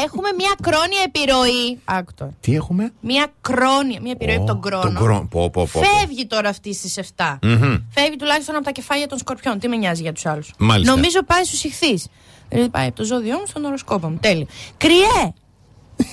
έχουμε 0.06 0.30
μια 0.38 0.56
κρόνια 0.62 1.02
επιρροή. 1.06 1.80
Άκου 1.86 2.12
τώρα. 2.16 2.34
Τι 2.42 2.56
έχουμε; 2.56 2.94
Μια 3.02 3.28
κρόνια, 3.42 4.00
μια 4.02 4.12
επιρροή 4.12 4.36
από 4.36 4.46
τον 4.46 4.62
Τον 4.62 4.72
κρόνο. 4.72 5.00
κρό- 5.00 5.28
Πω, 5.30 5.50
πω, 5.50 5.70
πω. 5.74 5.82
Φεύγει 5.82 6.26
τώρα 6.28 6.50
αυτή 6.50 6.74
στις 6.74 6.98
7. 6.98 7.40
Μμμ. 7.42 7.76
Φεύγει 7.94 8.16
τουλάχιστον 8.18 8.56
από 8.56 8.64
τα 8.66 8.72
κεφάλια 8.72 9.08
των 9.08 9.18
σκορπιών. 9.18 9.60
Τι 9.60 9.68
με 9.68 9.76
νοιάζει 9.76 10.02
για 10.02 10.14
τους 10.14 10.26
άλλους; 10.26 10.54
Μάλιστα. 10.58 10.94
Νομίζω 10.96 11.24
πάει 11.24 11.44
στους 11.44 11.64
ηχθείς. 11.64 12.08
Δηλαδή 12.50 12.70
πάει 12.70 12.88
από 12.88 12.96
το 12.96 13.04
ζώδιό 13.04 13.38
μου 13.38 13.46
στον 13.48 13.66
οροσκόπο 13.66 14.10
μου. 14.10 14.18
Τέλειο. 14.22 14.48
Κρυέ! 14.78 15.34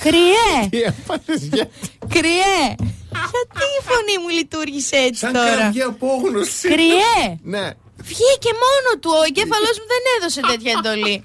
Κρυέ! 0.03 0.69
Τι 0.71 0.81
έπαθες, 0.81 1.43
γιατί. 1.43 1.71
Κρυέ! 2.09 2.65
Γιατί 3.11 3.67
η 3.81 3.83
φωνή 3.89 4.17
μου 4.23 4.29
λειτουργήσε 4.29 4.97
έτσι 4.97 5.21
Σαν 5.21 5.33
τώρα; 5.33 5.55
κραυγή 5.57 5.83
απόγνωση. 5.83 6.69
Κρυέ! 6.69 7.39
Ναι. 7.43 7.71
Βγήκε 8.11 8.51
μόνο 8.65 8.91
του. 9.01 9.11
Ο 9.21 9.23
εγκέφαλός 9.29 9.77
μου 9.81 9.87
δεν 9.95 10.03
έδωσε 10.19 10.41
τέτοια 10.41 10.73
εντολή. 10.79 11.25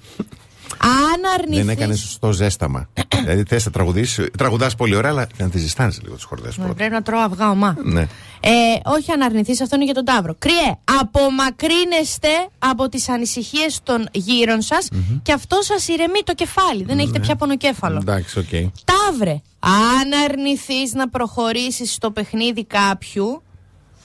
Αν 0.84 1.20
Δεν 1.20 1.54
αρνηθεί. 1.56 1.70
έκανες 1.70 2.00
σωστό 2.00 2.32
ζέσταμα. 2.32 2.88
δηλαδή 3.24 3.42
θες 3.48 3.64
να 3.64 3.70
τραγουδήσεις. 3.70 4.28
Τραγουδάς 4.38 4.74
πολύ 4.74 4.94
ωραία, 4.94 5.10
αλλά 5.10 5.26
να 5.38 5.48
τη 5.48 5.58
ζεστάνει 5.58 5.94
λίγο 6.02 6.14
τις 6.14 6.24
χορδές 6.24 6.54
πρώτα. 6.54 6.74
Πρέπει 6.74 6.92
να 6.92 7.02
τρώω 7.02 7.20
αυγά 7.20 7.50
ωμά. 7.50 7.76
Ναι. 7.82 8.00
Ε, 8.40 8.50
όχι 8.84 9.12
αν 9.12 9.22
αρνηθείς, 9.22 9.60
αυτό 9.60 9.76
είναι 9.76 9.84
για 9.84 9.94
τον 9.94 10.04
Ταύρο. 10.04 10.34
Κριέ, 10.38 10.74
απομακρύνεστε 11.00 12.28
από 12.58 12.88
τις 12.88 13.08
ανησυχίες 13.08 13.80
των 13.82 14.08
γύρων 14.12 14.62
σας 14.62 14.88
και 15.22 15.32
αυτό 15.32 15.58
σας 15.60 15.88
ηρεμεί 15.88 16.20
το 16.24 16.34
κεφάλι. 16.34 16.84
Δεν 16.84 16.98
έχετε 16.98 17.18
πια 17.18 17.36
πονοκέφαλο. 17.36 17.98
Εντάξει, 18.00 18.38
οκ. 18.38 18.70
Ταύρε, 18.84 19.40
αν 19.58 20.12
αρνηθείς 20.30 20.92
να 20.92 21.08
προχωρήσεις 21.08 21.92
στο 21.92 22.10
παιχνίδι 22.10 22.64
κάποιου. 22.64 23.42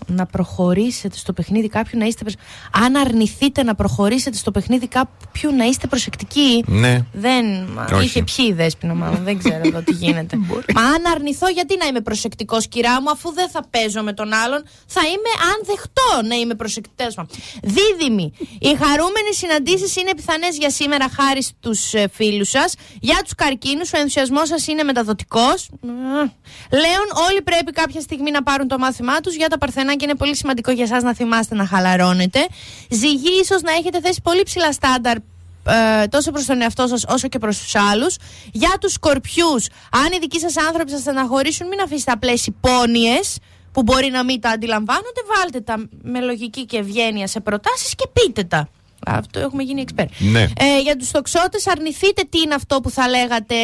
Να 0.06 0.26
προχωρήσετε 0.26 1.18
στο 1.18 1.34
παιχνίδι 1.34 1.68
κάποιου 1.70 2.00
να 2.00 2.06
είστε. 2.06 2.24
προσ- 2.24 2.38
Αν 2.72 2.96
αρνηθείτε 2.96 3.64
να 3.64 3.76
προχωρήσετε 3.76 4.38
στο 4.38 4.52
παιχνίδι 4.52 4.88
κάποιου 4.88 5.56
να 5.56 5.66
είστε 5.66 5.88
προσεκτικοί. 5.88 6.64
Ναι. 6.68 7.00
Δεν. 7.14 7.46
μα, 7.74 7.88
Όχι. 7.94 8.06
Είχε 8.06 8.24
πιει 8.24 8.46
η 8.50 8.54
δέσπινα, 8.54 8.94
μάλλον. 8.94 9.24
δεν 9.24 9.38
ξέρω 9.38 9.62
εδώ 9.64 9.82
τι 9.82 9.92
γίνεται. 9.92 10.38
Μα 10.76 10.82
αν 10.82 11.06
αρνηθώ, 11.16 11.48
γιατί 11.48 11.78
να 11.78 11.86
είμαι 11.86 12.02
προσεκτικός, 12.02 12.68
κυρά 12.68 13.02
μου, 13.02 13.10
αφού 13.10 13.34
δεν 13.34 13.50
θα 13.50 13.64
παίζω 13.70 14.02
με 14.04 14.14
τον 14.14 14.34
άλλον, 14.34 14.64
θα 14.88 15.02
είμαι 15.02 15.32
αν 15.52 15.62
δεχτώ 15.66 16.28
να 16.28 16.36
είμαι 16.36 16.56
προσεκτικός. 16.56 17.16
Δίδυμοι. 17.64 18.34
Οι 18.60 18.68
χαρούμενε 18.82 19.32
συναντήσεις 19.32 19.96
είναι 19.96 20.12
πιθανές 20.16 20.58
για 20.58 20.70
σήμερα 20.70 21.06
χάρη 21.10 21.44
στους 21.44 21.94
φίλους 22.12 22.50
σας. 22.50 22.74
Για 23.00 23.20
τους 23.24 23.36
καρκίνους, 23.36 23.94
ο 23.94 23.98
ενθουσιασμός 23.98 24.48
σας 24.48 24.68
είναι 24.68 24.84
μεταδοτικός. 24.84 25.70
Λέων, 26.72 27.08
όλοι 27.30 27.42
πρέπει 27.42 27.72
κάποια 27.72 28.02
στιγμή 28.02 28.32
να 28.32 28.44
πάρουν 28.44 28.68
το 28.68 28.78
μάθημά 28.78 29.20
τους. 29.20 29.36
Για 29.36 29.48
τα 29.48 29.58
παρθενάκια 29.88 30.08
είναι 30.08 30.18
πολύ 30.18 30.36
σημαντικό 30.36 30.72
για 30.72 30.84
εσάς 30.84 31.04
να 31.04 31.14
θυμάστε 31.14 31.56
να 31.56 31.66
χαλαρώνετε. 31.66 32.48
Ζυγή, 32.90 33.40
ίσως 33.42 33.62
να 33.62 33.72
έχετε 33.72 34.00
θέσει 34.00 34.22
πολύ 34.24 34.44
ψηλά 34.44 34.72
στάνταρ 34.72 35.18
ε, 35.68 36.08
τόσο 36.08 36.32
προς 36.32 36.46
τον 36.46 36.62
εαυτό 36.62 36.88
σας 36.88 37.06
όσο 37.08 37.28
και 37.28 37.40
προς 37.40 37.58
τους 37.58 37.76
άλλους. 37.76 38.16
Για 38.52 38.74
τους 38.80 38.92
σκορπιούς, 38.92 39.68
αν 39.92 40.12
οι 40.14 40.18
δικοί 40.20 40.40
σας 40.40 40.58
άνθρωποι 40.58 40.92
σας 40.92 41.00
στεναχωρήσουν, 41.00 41.68
μην 41.68 41.80
αφήσετε 41.82 42.12
απλές 42.12 42.48
υπόνοιες 42.48 43.38
που 43.72 43.84
μπορεί 43.84 44.10
να 44.10 44.24
μην 44.24 44.42
τα 44.42 44.50
αντιλαμβάνονται, 44.50 45.22
βάλτε 45.36 45.60
τα 45.62 45.88
με 46.02 46.20
λογική 46.20 46.66
και 46.66 46.78
ευγένεια 46.78 47.28
σε 47.28 47.40
προτάσεις 47.40 47.96
και 47.96 48.08
πείτε 48.14 48.44
τα. 48.44 48.70
Αυτό 49.06 49.40
έχουμε 49.40 49.64
γίνει 49.64 49.82
εξπέρ. 49.82 50.06
Ναι. 50.20 50.42
Ε, 50.42 50.80
για 50.84 50.96
τους 50.96 51.12
τοξότες 51.12 51.68
αρνηθείτε 51.68 52.22
τι 52.30 52.40
είναι 52.40 52.54
αυτό 52.54 52.80
που 52.82 52.90
θα 52.90 53.08
λέγατε 53.10 53.56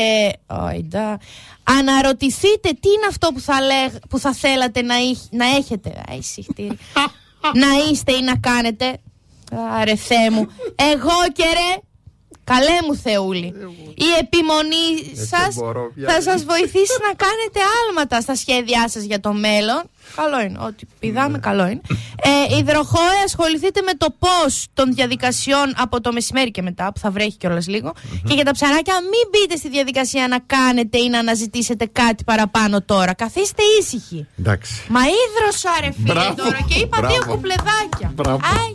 Ωιντα. 0.47 1.19
Αναρωτηθείτε 1.63 2.69
τι 2.79 2.89
είναι 2.89 3.05
αυτό 3.09 3.27
που 3.33 3.39
θα, 3.39 3.61
λέγ, 3.61 3.91
που 4.09 4.19
θα 4.19 4.33
θέλατε 4.33 4.81
να, 4.81 4.95
έχ- 4.95 5.31
να 5.31 5.45
έχετε 5.45 6.03
Αϊ, 6.09 6.21
συχτήρι. 6.21 6.77
Να 7.61 7.67
είστε 7.91 8.11
ή 8.13 8.21
να 8.21 8.37
κάνετε 8.37 8.97
Άρε 9.79 9.95
Θεέ 9.95 10.29
μου 10.29 10.47
Εγώ 10.75 11.11
και 11.33 11.43
ρε 11.43 11.81
Καλέ 12.43 12.77
μου 12.87 12.95
Θεούλη 12.95 13.45
Η 13.95 14.05
επιμονή 14.19 15.15
σας 15.29 15.55
μπορώ 15.55 15.91
πια. 15.95 16.09
θα 16.09 16.21
σας 16.21 16.43
βοηθήσει 16.43 16.97
να 17.07 17.13
κάνετε 17.25 17.59
άλματα 17.87 18.21
στα 18.21 18.35
σχέδιά 18.35 18.89
σας 18.89 19.03
για 19.03 19.19
το 19.19 19.33
μέλλον 19.33 19.81
Καλό 20.15 20.41
είναι, 20.41 20.59
ό,τι 20.61 20.85
πηδάμε 20.99 21.37
καλό 21.39 21.65
είναι 21.67 21.81
ε, 22.51 22.57
Υδροχόε 22.57 23.17
ασχοληθείτε 23.25 23.81
με 23.81 23.93
το 23.93 24.07
πώς 24.19 24.65
των 24.73 24.93
διαδικασιών 24.93 25.73
από 25.77 26.01
το 26.01 26.11
μεσημέρι 26.13 26.51
και 26.51 26.61
μετά 26.61 26.91
που 26.93 26.99
θα 26.99 27.11
βρέχει 27.11 27.37
κιόλας 27.37 27.67
λίγο 27.67 27.93
Και 28.27 28.33
για 28.33 28.43
τα 28.45 28.51
ψαράκια 28.51 28.93
μην 29.01 29.23
μπείτε 29.31 29.55
στη 29.55 29.69
διαδικασία 29.69 30.27
να 30.27 30.39
κάνετε 30.39 30.97
ή 30.97 31.09
να 31.09 31.19
αναζητήσετε 31.19 31.85
κάτι 31.91 32.23
παραπάνω 32.23 32.81
τώρα 32.81 33.13
Καθίστε 33.13 33.63
ήσυχοι 33.79 34.27
Εντάξει. 34.39 34.73
Μα 34.89 34.99
ίδρωσα 35.01 35.69
ρε 35.81 35.91
φίλε 35.91 36.13
Μπράβο. 36.13 36.35
τώρα 36.35 36.59
και 36.67 36.79
είπα 36.79 36.97
δύο 36.97 37.07
Μπράβο. 37.17 37.33
κουπλεδάκια 37.33 38.11
Μπράβο. 38.15 38.39
Άι, 38.43 38.73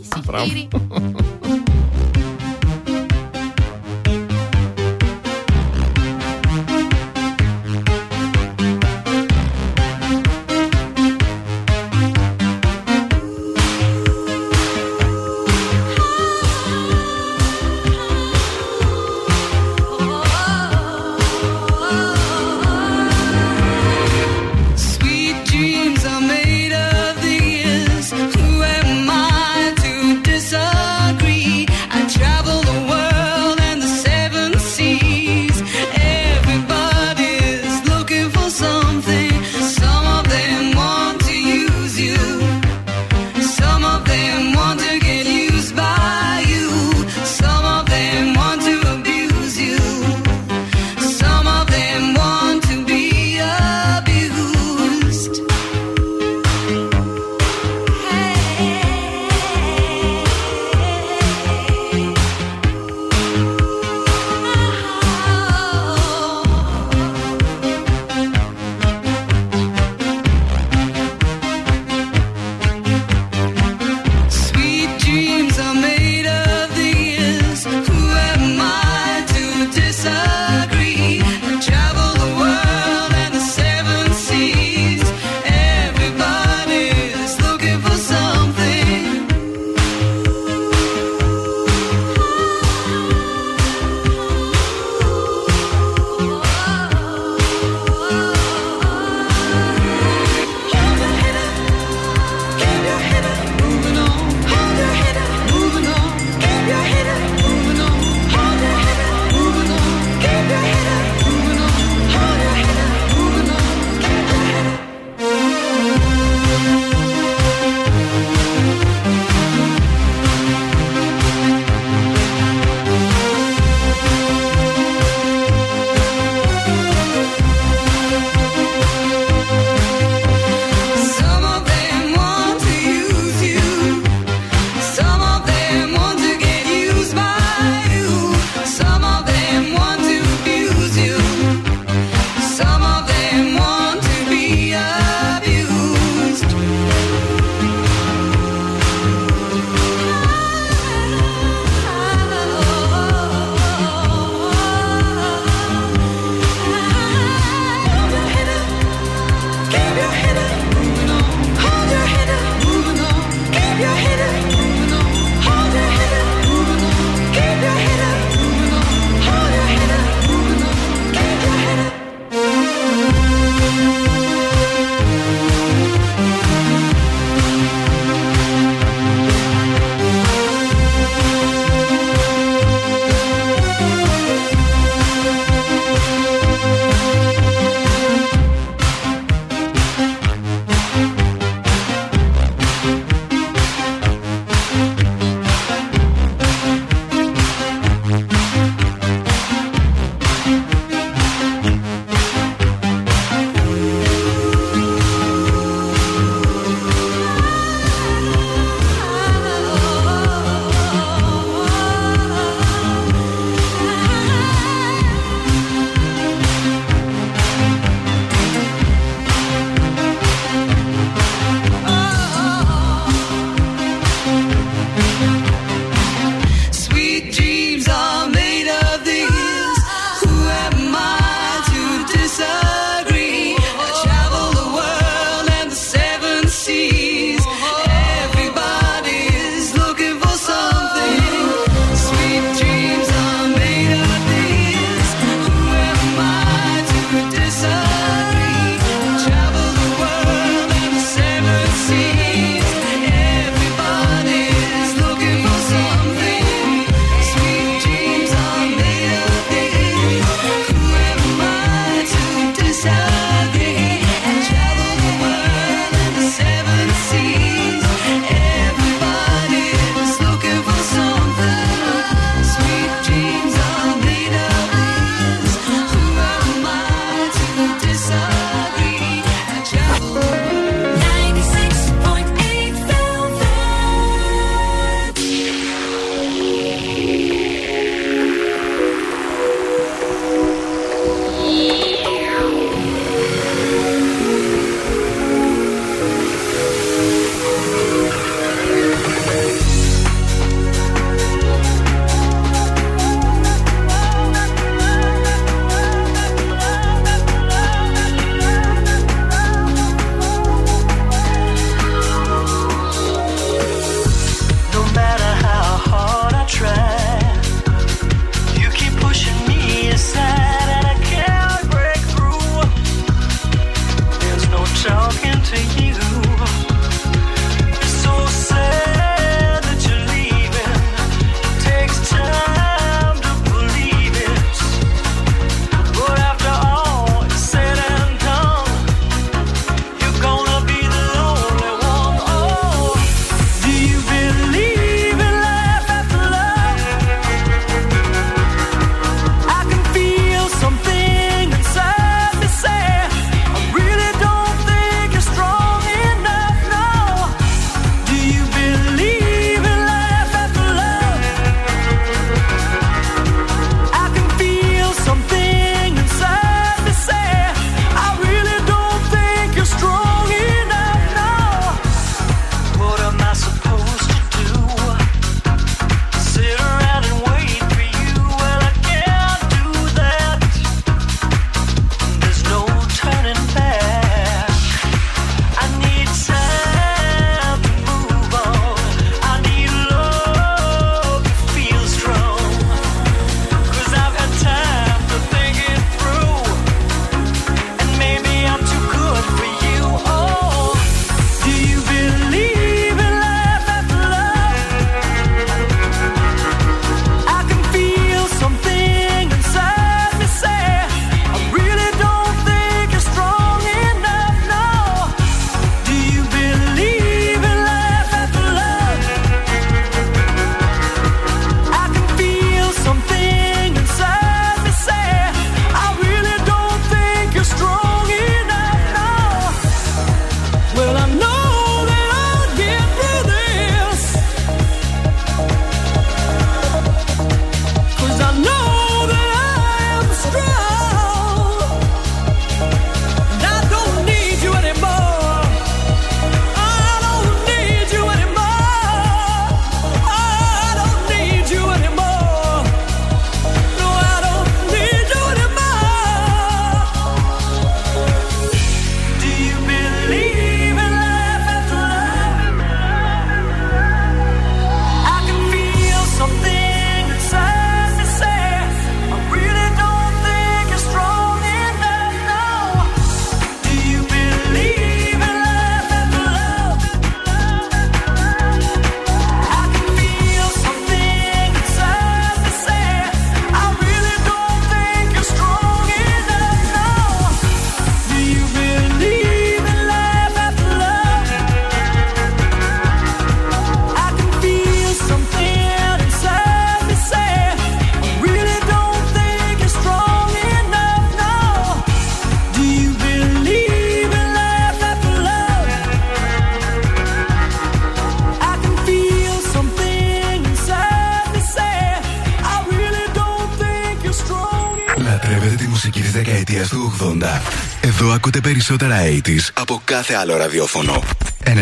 άλλο 520.19 520.37
ραδιόφωνο. 520.37 521.03
96,8 521.43 521.53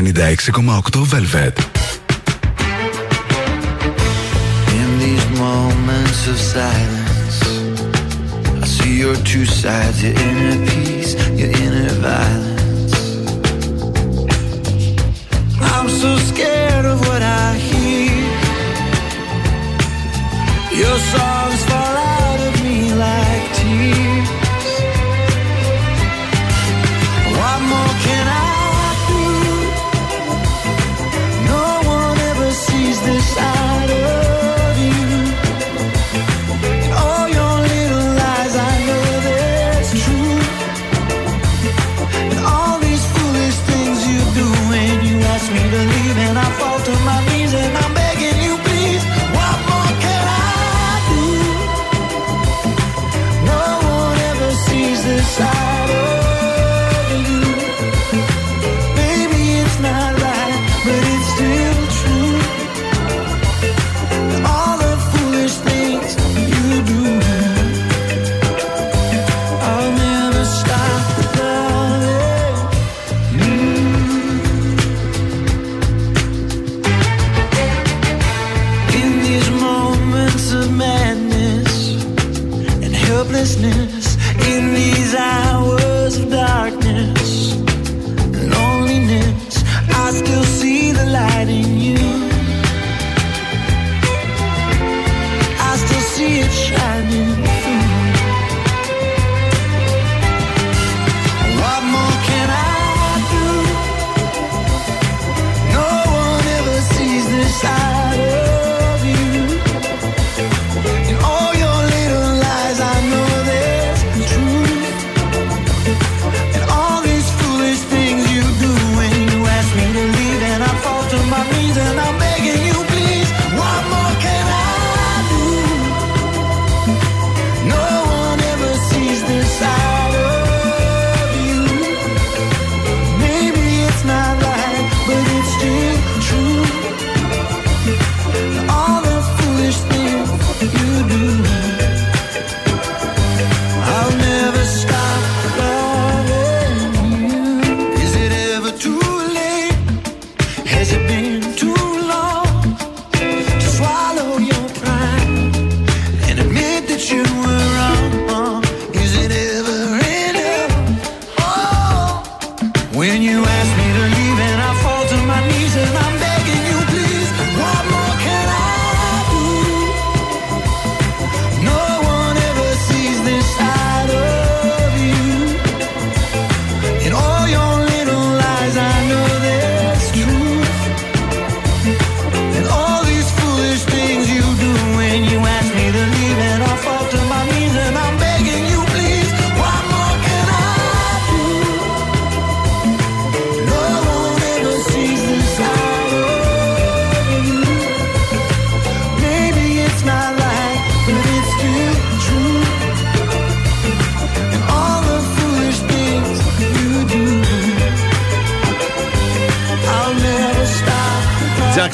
Velvet. 1.11 1.66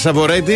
Σαβορέτη, 0.03 0.53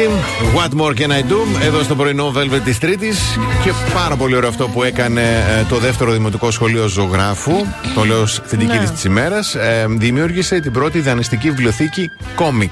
What 0.56 0.80
More 0.82 0.98
Can 1.00 1.10
I 1.10 1.22
Do, 1.32 1.62
εδώ 1.64 1.84
στο 1.84 1.96
πρωινό 1.96 2.34
Velvet 2.36 2.62
της 2.64 2.78
Τρίτης. 2.80 3.20
Και 3.64 3.72
πάρα 3.94 4.16
πολύ 4.16 4.36
ωραίο 4.36 4.50
αυτό 4.50 4.68
που 4.68 4.84
έκανε 4.84 5.22
ε, 5.22 5.64
το 5.70 5.78
δεύτερο 5.78 6.12
δημοτικό 6.12 6.52
σχολείο 6.52 6.88
ζωγράφου, 6.88 7.52
το 7.96 8.04
λέω 8.04 8.22
ως 8.22 8.42
θετική 8.46 8.72
Ναι. 8.74 8.80
της 8.80 8.92
της 8.92 9.04
ημέρας. 9.04 9.56
δημιούργησε 9.88 10.60
την 10.60 10.72
πρώτη 10.72 10.98
ιδανιστική 10.98 11.50
βιβλιοθήκη 11.50 12.08
κόμικ. 12.36 12.72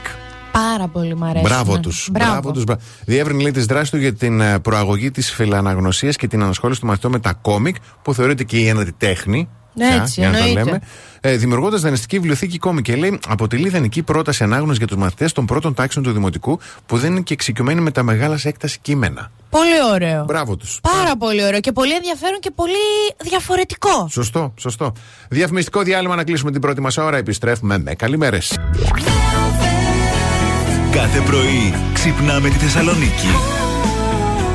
Πάρα 0.52 0.88
πολύ 0.88 1.16
μ' 1.16 1.24
αρέσει. 1.24 1.44
Μπράβο 1.44 1.74
ναι. 1.74 1.80
τους. 1.80 2.08
Μπράβο. 2.12 2.52
τους. 2.52 2.64
μπρα- 2.64 2.80
Διεύρυνε 3.06 3.42
λέει 3.42 3.52
τη 3.52 3.62
δράση 3.62 3.92
του 3.92 3.98
για 3.98 4.14
την 4.14 4.42
ε, 4.42 4.60
προαγωγή 4.60 5.12
της 5.12 5.32
φιλαναγνωσίας 5.32 6.16
και 6.16 6.28
την 6.28 6.44
ανασχόληση 6.44 6.80
του 6.80 6.86
μαθητών 6.86 7.12
με 7.12 7.20
τα 7.20 7.34
κόμικ, 7.34 7.76
που 8.02 8.14
θεωρείται 8.14 8.44
και 8.44 8.58
η 8.58 8.68
ένατη 8.68 8.92
τέχνη. 8.98 9.50
Ναι, 9.76 9.88
πια, 9.88 10.02
έτσι, 10.02 10.20
για 10.20 10.30
να 10.30 10.38
τα 10.38 10.44
εννοείται. 10.44 10.64
λέμε. 10.64 10.80
Ε, 11.22 11.36
Δημιουργώντας 11.36 11.82
δανειστική 11.82 12.16
βιβλιοθήκη 12.16 12.58
κόμικ 12.58 12.84
και 12.84 12.96
λέει 12.96 13.20
αποτελεί 13.28 13.68
ιδανική 13.68 14.04
πρόταση 14.04 14.44
ανάγνωση 14.44 14.78
για 14.78 14.88
τους 14.88 14.98
μαθητές 14.98 15.32
των 15.32 15.46
πρώτων 15.46 15.74
τάξεων 15.74 16.06
του 16.06 16.12
Δημοτικού 16.12 16.60
που 16.86 16.98
δεν 16.98 17.12
είναι 17.12 17.22
και 17.22 17.34
εξοικειωμένοι 17.34 17.82
με 17.82 17.92
τα 17.92 18.04
μεγάλα 18.04 18.38
σε 18.38 18.48
έκταση 18.48 18.80
κείμενα. 18.82 19.32
Πολύ 19.50 19.92
ωραίο. 19.94 20.24
Μπράβο 20.26 20.56
τους. 20.56 20.80
Πάρα 20.82 21.18
πολύ 21.18 21.46
ωραίο 21.46 21.60
και 21.60 21.72
πολύ 21.72 21.94
ενδιαφέρον 21.94 22.40
και 22.40 22.52
πολύ 22.56 22.74
διαφορετικό. 23.24 24.08
Σωστό, 24.12 24.54
σωστό. 24.58 24.94
Διαφημιστικό 25.30 25.82
διάλειμμα 25.82 26.16
να 26.16 26.24
κλείσουμε 26.24 26.52
την 26.52 26.62
πρώτη 26.62 26.82
μας 26.82 26.98
ώρα. 26.98 27.18
Επιστρέφουμε 27.18 27.78
με 27.78 27.94
καλημέρες. 27.94 28.58
Κάθε 30.92 31.20
πρωί 31.20 31.74
ξυπνάμε 31.94 32.50
τη 32.50 32.56
Θεσσαλονίκη. 32.56 33.28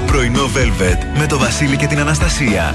Πρωινό 0.06 0.44
Velvet 0.44 1.18
με 1.18 1.26
το 1.26 1.38
Βασίλη 1.38 1.76
και 1.76 1.86
την 1.86 1.98
Αναστασία. 1.98 2.74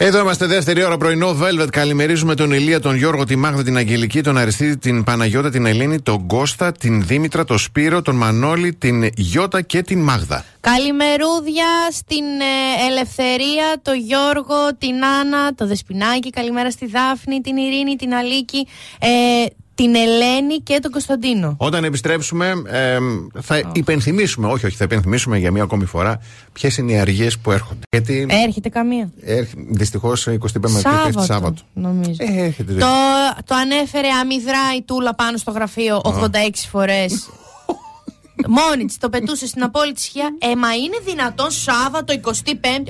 96.8 0.00 0.02
Velvet. 0.02 0.06
Εδώ 0.06 0.20
είμαστε 0.20 0.46
δεύτερη 0.46 0.84
ώρα 0.84 0.96
πρωινό 0.96 1.36
Velvet. 1.40 1.68
Καλημερίζουμε 1.70 2.34
τον 2.34 2.52
Ηλία, 2.52 2.80
τον 2.80 2.96
Γιώργο, 2.96 3.24
τη 3.24 3.36
Μάγδα, 3.36 3.62
την 3.62 3.76
Αγγελική, 3.76 4.20
τον 4.20 4.36
Αριστίδη, 4.36 4.78
την 4.78 5.04
Παναγιώτα, 5.04 5.50
την 5.50 5.66
Ελένη, 5.66 6.00
τον 6.00 6.26
Κώστα, 6.26 6.72
την 6.72 7.06
Δήμητρα, 7.06 7.44
τον 7.44 7.58
Σπύρο, 7.58 8.02
τον 8.02 8.16
Μανώλη, 8.16 8.74
την 8.74 9.02
Γιώτα 9.16 9.60
και 9.60 9.82
την 9.82 10.00
Μάγδα. 10.00 10.44
Καλημερούδια 10.60 11.66
στην 11.92 12.24
ε, 12.24 12.86
Ελευθερία, 12.90 13.80
το 13.82 13.92
Γιώργο, 13.92 14.76
την 14.78 15.04
Άννα, 15.04 15.54
το 15.54 15.66
Δεσπινάκι. 15.66 16.30
Καλημέρα 16.30 16.70
στη 16.70 16.86
Δάφνη, 16.86 17.40
την 17.40 17.56
Ειρήνη, 17.56 17.96
την 17.96 18.14
Αλίκη, 18.14 18.66
ε, 18.98 19.08
την 19.80 19.94
Ελένη 19.94 20.56
και 20.62 20.78
τον 20.82 20.90
Κωνσταντίνο. 20.90 21.54
Όταν 21.58 21.84
επιστρέψουμε, 21.84 22.52
θα 23.40 23.60
oh. 23.60 23.76
υπενθυμίσουμε, 23.76 24.46
όχι, 24.46 24.66
όχι, 24.66 24.76
θα 24.76 24.84
υπενθυμίσουμε 24.84 25.38
για 25.38 25.50
μία 25.50 25.62
ακόμη 25.62 25.84
φορά 25.84 26.20
ποιες 26.52 26.76
είναι 26.76 26.92
οι 26.92 26.98
αργίες 26.98 27.38
που 27.38 27.52
έρχονται. 27.52 27.80
Έρχεται 28.44 28.68
καμία. 28.68 29.10
Έρχ, 29.20 29.48
Δυστυχώς 29.70 30.26
ε, 30.26 30.38
25 30.40 30.70
Μαρτίου 30.70 31.22
Σάββατο. 31.22 31.62
Νομίζω. 31.72 32.16
Ε, 32.18 32.54
το, 33.44 33.54
ανέφερε 33.54 34.08
αμυδρά 34.20 34.74
η 34.76 34.82
Τούλα 34.82 35.14
πάνω 35.14 35.36
στο 35.36 35.50
γραφείο 35.50 36.00
86 36.04 36.08
φορές. 36.70 37.28
Μόνη 38.58 38.84
της 38.84 38.98
το 38.98 39.08
πετούσε 39.08 39.46
στην 39.46 39.62
απόλυτη 39.62 40.00
σχιά. 40.00 40.36
Ε, 40.38 40.56
μα 40.56 40.74
είναι 40.74 40.96
δυνατόν 41.04 41.50
Σάββατο 41.50 42.14
25, 42.24 42.30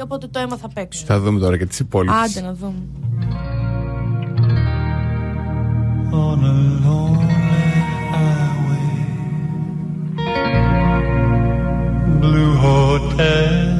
οπότε 0.03 0.27
το 0.27 0.39
έμαθα 0.39 0.67
απ' 0.67 0.79
έξω. 0.79 1.05
Θα 1.07 1.21
δούμε 1.21 1.41
τώρα 1.41 1.59
και 1.59 1.67
τις 1.67 1.79
υπόλοιπες. 1.79 2.17
Άντε 2.19 2.41
να 2.41 2.55
δούμε. 2.55 2.83
blue 12.21 12.55
hotel. 12.57 13.80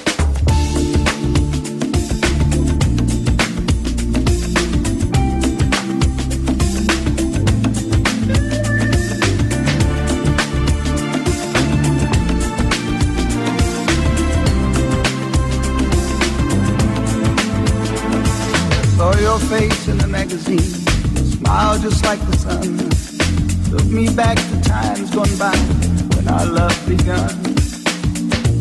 Your 19.31 19.39
face 19.47 19.87
in 19.87 19.97
the 19.97 20.07
magazine, 20.07 20.59
smile 20.59 21.79
just 21.79 22.03
like 22.03 22.19
the 22.19 22.35
sun. 22.35 22.67
Took 23.71 23.87
me 23.89 24.13
back 24.13 24.35
to 24.35 24.61
times 24.61 25.09
gone 25.15 25.33
by 25.37 25.55
when 26.15 26.27
our 26.27 26.45
love 26.45 26.77
begun. 26.85 27.31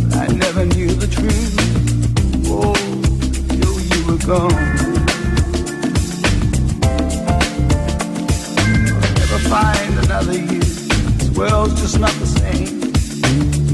But 0.02 0.16
I 0.16 0.26
never 0.28 0.64
knew 0.66 0.90
the 0.94 1.08
truth. 1.08 1.56
Oh, 2.46 2.78
till 3.50 3.76
you 3.90 4.00
were 4.06 4.22
gone. 4.32 4.68
I'll 9.02 9.14
never 9.22 9.40
find 9.50 9.92
another 10.04 10.38
you. 10.38 10.60
This 11.18 11.30
world's 11.36 11.80
just 11.80 11.98
not 11.98 12.14
the 12.22 12.30
same. 12.42 12.78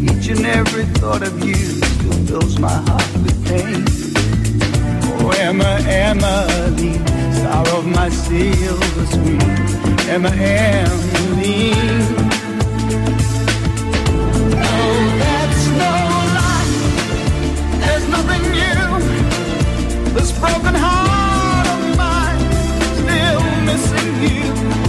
Each 0.08 0.28
and 0.28 0.46
every 0.46 0.86
thought 1.00 1.20
of 1.20 1.44
you 1.44 1.56
still 1.56 2.26
fills 2.26 2.58
my 2.58 2.72
heart 2.72 3.12
with 3.22 3.36
pain. 3.46 4.05
Oh, 5.38 5.42
Emma, 5.42 5.78
Emily, 5.86 6.94
star 7.34 7.68
of 7.76 7.86
my 7.86 8.08
silver 8.08 9.06
screen. 9.06 9.42
Emma, 10.08 10.30
Emily. 10.30 11.70
No, 14.50 14.76
that's 15.22 15.66
no 15.82 15.92
lie. 16.36 16.68
There's 17.80 18.08
nothing 18.08 18.44
new. 18.50 18.88
This 20.14 20.32
broken 20.38 20.74
heart 20.74 21.66
of 21.68 21.96
mine, 21.98 22.40
still 22.96 23.42
missing 23.66 24.12
you. 24.22 24.85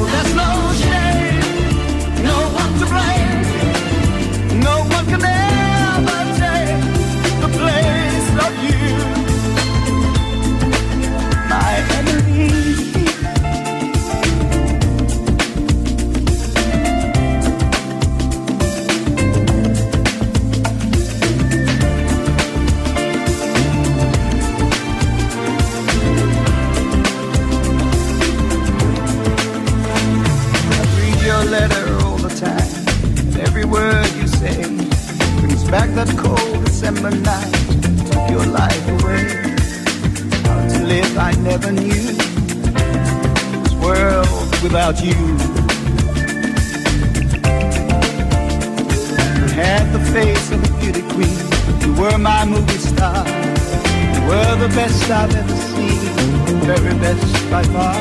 Best 55.08 55.12
I've 55.12 55.36
ever 55.36 55.55
seen. 55.55 56.60
Very 56.62 56.99
best 56.99 57.49
by 57.49 57.64
far. 57.64 57.95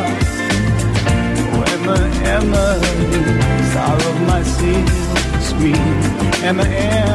Oh, 1.52 1.64
Emma, 1.74 1.96
Emily, 2.34 2.94
star 3.70 3.96
of 3.96 4.20
my 4.26 4.42
silver 4.42 5.40
screen. 5.40 5.76
Emma, 6.42 6.64
Emily. 6.64 7.05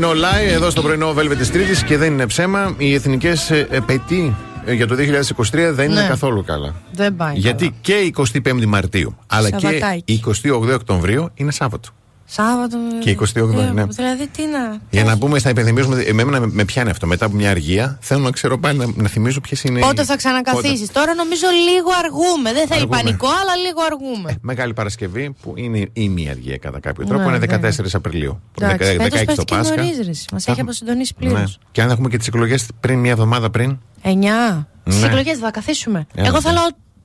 No 0.00 0.10
lie. 0.10 0.48
Εδώ 0.52 0.70
στο 0.70 0.82
πρωινό 0.82 1.14
Velvet 1.18 1.36
της 1.38 1.50
Τρίτης 1.50 1.82
και 1.84 1.96
δεν 1.96 2.12
είναι 2.12 2.26
ψέμα. 2.26 2.74
Οι 2.78 2.94
εθνικές 2.94 3.50
επαιτοί 3.50 4.34
ε, 4.64 4.72
για 4.72 4.86
το 4.86 4.94
2023 4.94 5.70
δεν 5.72 5.90
είναι 5.90 6.00
Ναι. 6.00 6.06
καθόλου 6.08 6.44
καλά. 6.44 6.74
Δεν 6.92 7.16
πάει. 7.16 7.34
Γιατί 7.36 7.74
και 7.80 7.92
η 7.92 8.14
25η 8.16 8.64
Μαρτίου 8.66 9.16
αλλά 9.26 9.50
και 9.50 9.66
Σαββατάκι. 9.66 10.12
η 10.12 10.20
28η 10.26 10.74
Οκτωβρίου 10.74 11.30
είναι 11.34 11.52
Σάββατο. 11.52 11.88
Σάββατο. 12.32 12.76
Και 13.00 13.10
28, 13.10 13.58
ε, 13.58 13.70
ναι. 13.72 13.84
Δηλαδή 13.84 14.26
τι 14.26 14.42
να. 14.46 14.78
Για 14.90 15.04
να 15.04 15.18
πούμε, 15.18 15.38
θα 15.38 15.50
υπενθυμίσουμε. 15.50 16.00
Εμένα 16.02 16.40
με, 16.40 16.46
με 16.50 16.64
πιάνει 16.64 16.90
αυτό. 16.90 17.06
Μετά 17.06 17.24
από 17.26 17.36
μια 17.36 17.50
αργία, 17.50 17.98
θέλω 18.00 18.20
να 18.22 18.30
ξέρω 18.30 18.58
πάλι 18.58 18.78
να, 18.78 18.86
να 18.94 19.08
θυμίζω 19.08 19.40
ποιες 19.40 19.62
είναι. 19.64 19.78
οι- 19.78 19.82
Πότε 19.82 20.04
θα 20.04 20.16
ξανακαθίσεις. 20.16 20.90
Τώρα 20.92 21.14
νομίζω 21.14 21.46
λίγο 21.70 21.88
αργούμε. 22.04 22.52
Δεν 22.52 22.66
θέλει 22.66 22.80
Αργούμε. 22.80 22.96
πανικό, 22.96 23.26
αλλά 23.26 23.56
λίγο 23.56 23.80
αργούμε. 23.86 24.36
Μεγάλη 24.40 24.72
Παρασκευή 24.74 25.34
που 25.42 25.52
είναι 25.56 25.88
η 25.92 26.08
μία 26.08 26.30
αργία 26.30 26.56
κατά 26.56 26.80
κάποιο 26.80 27.04
Ναι, 27.04 27.08
τρόπο. 27.10 27.28
είναι 27.28 27.38
βέβαια. 27.38 27.70
14 27.70 27.94
Απριλίου. 27.94 28.40
Εντάξει, 28.60 28.96
16 28.98 28.98
φέτος 28.98 29.10
το 29.10 29.24
πέφτει 29.26 29.44
και 29.44 29.54
Πάσχα. 29.56 29.74
νωρίς, 29.76 29.96
ρε, 30.04 30.10
εσύ. 30.10 30.24
Μας 30.32 30.46
έχει 30.46 30.60
αποσυντονίσει 30.60 31.14
πλήρως. 31.14 31.40
Ναι. 31.40 31.46
Και 31.72 31.82
αν 31.82 31.90
έχουμε 31.90 32.08
και 32.08 32.16
τις 32.16 32.26
εκλογές 32.26 32.66
πριν 32.80 32.98
μια 32.98 33.10
εβδομάδα 33.10 33.50
πριν, 33.50 33.78
9. 34.02 34.66
Στις 34.86 35.00
Ναι. 35.00 35.06
εκλογές 35.06 35.38
θα 35.38 35.50
καθίσουμε. 35.50 36.06
Ε, 36.14 36.22
Εγώ 36.22 36.32
ναι. 36.32 36.40
θέλω 36.40 36.60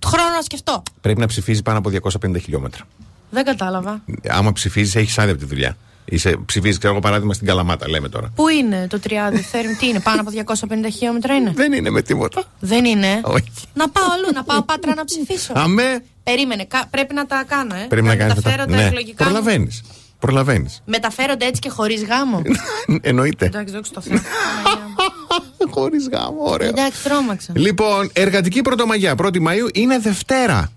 χρόνο 0.05 0.29
να 0.35 0.41
σκεφτώ. 0.41 0.83
πρέπει 1.01 1.19
να 1.19 1.25
ψηφίζει 1.27 1.61
πάνω 1.61 1.77
από 1.77 1.89
250 1.89 2.39
χιλιόμετρα. 2.41 2.83
Δεν 3.29 3.43
κατάλαβα. 3.45 4.01
Άμα 4.29 4.51
ψηφίζεις, 4.51 4.95
έχεις 4.95 5.17
άδεια 5.19 5.31
από 5.31 5.41
τη 5.41 5.47
δουλειά. 5.47 5.77
Είσαι, 6.05 6.37
ψηφίζεις, 6.45 6.77
ξέρω 6.77 6.93
εγώ, 6.93 7.01
παράδειγμα 7.01 7.33
στην 7.33 7.47
Καλαμάτα, 7.47 7.89
λέμε 7.89 8.09
τώρα. 8.09 8.31
Πού 8.35 8.47
είναι 8.47 8.87
το 8.89 8.99
30 9.09 9.11
θέρμ, 9.51 9.75
τι 9.79 9.87
είναι, 9.87 9.99
πάνω 9.99 10.21
από 10.21 10.31
250 10.31 10.91
χιλιόμετρα 10.91 11.35
είναι; 11.35 11.51
Δεν 11.55 11.73
είναι 11.73 11.89
με 11.89 12.01
τίποτα. 12.01 12.43
Δεν 12.59 12.85
είναι. 12.85 13.21
Όχι. 13.23 13.51
Να 13.73 13.89
πάω 13.89 14.03
αλλού, 14.13 14.31
να 14.33 14.43
πάω 14.43 14.61
πάτρα 14.63 14.93
να 14.95 15.03
ψηφίσω. 15.05 15.53
Αμέ! 15.55 16.03
Περίμενε, 16.23 16.65
κα- 16.65 16.87
πρέπει 16.89 17.13
να 17.13 17.25
τα 17.25 17.43
κάνω, 17.47 17.75
ε. 17.75 17.85
Πρέπει 17.89 18.07
να 18.07 18.15
κάνεις 18.15 18.35
μεταφέρω 18.35 18.65
τα 18.65 18.81
εκλογικά. 18.81 19.23
μου. 19.25 19.31
Προλαβαίνεις. 19.31 19.81
Προλαβαίνεις. 20.19 20.81
Μεταφέρονται 20.85 21.45
έτσι 21.45 21.61
και 21.61 21.69
χωρίς 21.69 22.03
γάμο. 22.03 22.41
Εννοείται. 23.01 23.45
Εντάξει, 23.45 23.73
δόξα 23.73 23.91
τω 23.93 24.01
Θεώ. 24.01 24.17
Χωρίς 25.75 26.09
γάμο, 26.11 26.37
ωραίο. 26.43 26.67
Εντάξει, 26.67 27.03
τρόμαξα. 27.03 27.53
Λοιπόν, 27.55 28.09
εργατική 28.13 28.61
πρωτομαγιά 28.61 29.15
1η 29.23 29.39
Μαΐου 29.39 29.67
είναι 29.73 29.99
Δευτέρα. 29.99 30.71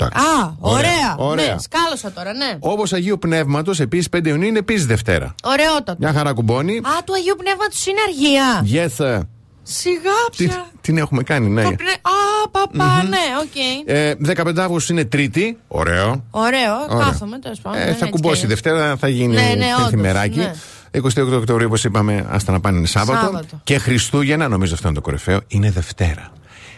Εντάξει. 0.00 0.18
Α, 0.26 0.54
ωραία. 0.58 1.14
ωραία. 1.16 1.54
Ναι, 1.54 1.60
σκάλωσα 1.60 2.12
τώρα, 2.12 2.32
ναι. 2.32 2.56
Όπως 2.58 2.92
Αγίου 2.92 3.18
Πνεύματος, 3.18 3.80
επίσης 3.80 4.08
5 4.08 4.26
Ιουνίου 4.28 4.48
είναι 4.48 4.58
επίσης 4.58 4.86
Δευτέρα. 4.86 5.34
Ωραιότατο. 5.44 5.96
Μια 5.98 6.12
χαρά 6.12 6.32
κουμπώνει. 6.32 6.76
Α, 6.76 6.82
του 7.04 7.14
Αγίου 7.14 7.34
Πνεύματος 7.38 7.86
είναι 7.86 7.98
αργία. 8.08 8.66
Yes, 8.74 9.04
sir. 9.04 9.20
Σιγά 9.66 10.10
Τι, 10.36 10.46
πια. 10.46 10.66
την 10.80 10.98
έχουμε 10.98 11.22
κάνει, 11.22 11.48
ναι. 11.48 11.62
Το 11.62 11.70
πνε- 11.72 12.00
Α, 12.02 12.48
παπά, 12.50 13.02
ναι, 13.08 13.18
οκ. 13.42 13.56
Ε, 13.86 14.14
15 14.14 14.62
Αύγουστο 14.62 14.92
είναι 14.92 15.04
Τρίτη. 15.04 15.58
Ωραίο. 15.68 16.24
Ωραίο, 16.30 16.74
Ωραία. 16.90 17.04
κάθομαι 17.04 17.38
τέλος 17.38 17.60
πάντων. 17.60 17.80
Ε, 17.80 17.84
ναι, 17.84 17.90
θα 17.90 17.96
έτσι 17.98 18.10
κουμπώσει 18.10 18.38
κι 18.38 18.44
αλλιώς. 18.44 18.60
Δευτέρα, 18.60 18.96
θα 18.96 19.08
γίνει 19.08 19.34
Ναι, 19.34 19.40
ναι, 19.40 19.66
όντως, 19.76 19.80
πενθυμεράκι. 19.90 20.38
ναι. 20.38 20.52
28 20.90 21.36
Οκτωβρίου, 21.36 21.66
όπως 21.66 21.84
είπαμε, 21.84 22.26
άστα 22.30 22.52
να 22.52 22.60
πάνε 22.60 22.78
είναι 22.78 22.86
Σάββατο. 22.86 23.20
Σάββατο. 23.20 23.60
Και 23.64 23.78
Χριστούγεννα, 23.78 24.48
νομίζω 24.48 24.74
αυτό 24.74 24.86
είναι 24.86 24.96
το 24.96 25.02
κορυφαίο, 25.02 25.40
είναι 25.46 25.70
Δευτέρα. 25.70 26.32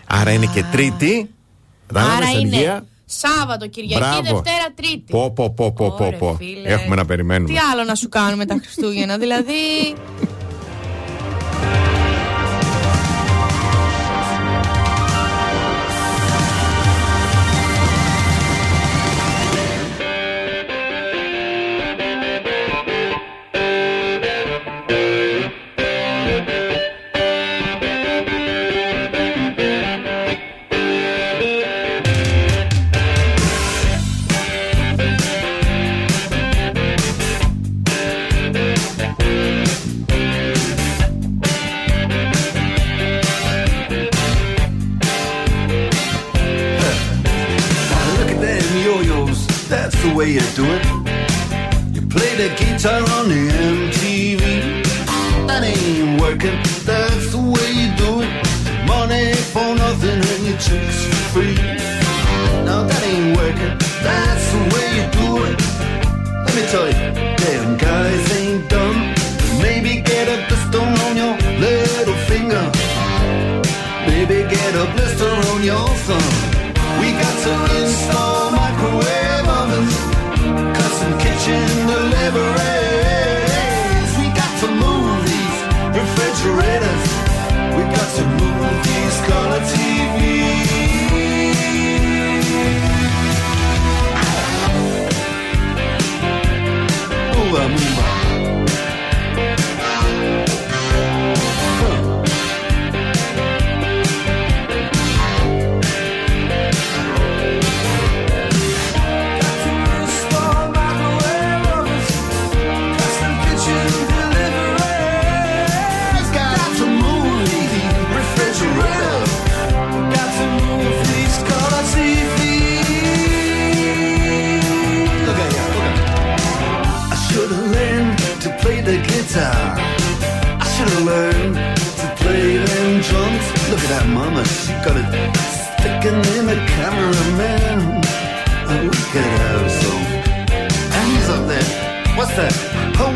Άρα 0.06 0.30
είναι 0.30 0.46
και 0.46 0.64
Τρίτη. 0.72 1.30
Κατάλαβες, 1.86 2.16
Άρα 2.16 2.38
είναι 2.38 2.56
αργία. 2.56 2.84
Σάββατο, 3.08 3.66
Κυριακή, 3.66 3.98
Μπράβο. 3.98 4.22
Δευτέρα, 4.22 4.72
Τρίτη. 4.74 5.04
Πω, 5.10 5.30
πω, 5.30 5.50
πω, 5.50 5.72
πω, 5.72 5.90
πω, 5.90 6.04
Ωρε, 6.04 6.16
πω. 6.16 6.34
φίλε. 6.38 6.68
Έχουμε 6.68 6.96
να 6.96 7.04
περιμένουμε. 7.04 7.52
Τι 7.52 7.58
άλλο 7.72 7.84
να 7.84 7.94
σου 7.94 8.08
κάνουμε 8.08 8.44
τα 8.46 8.58
Χριστούγεννα, 8.62 9.18
δηλαδή; 9.18 9.52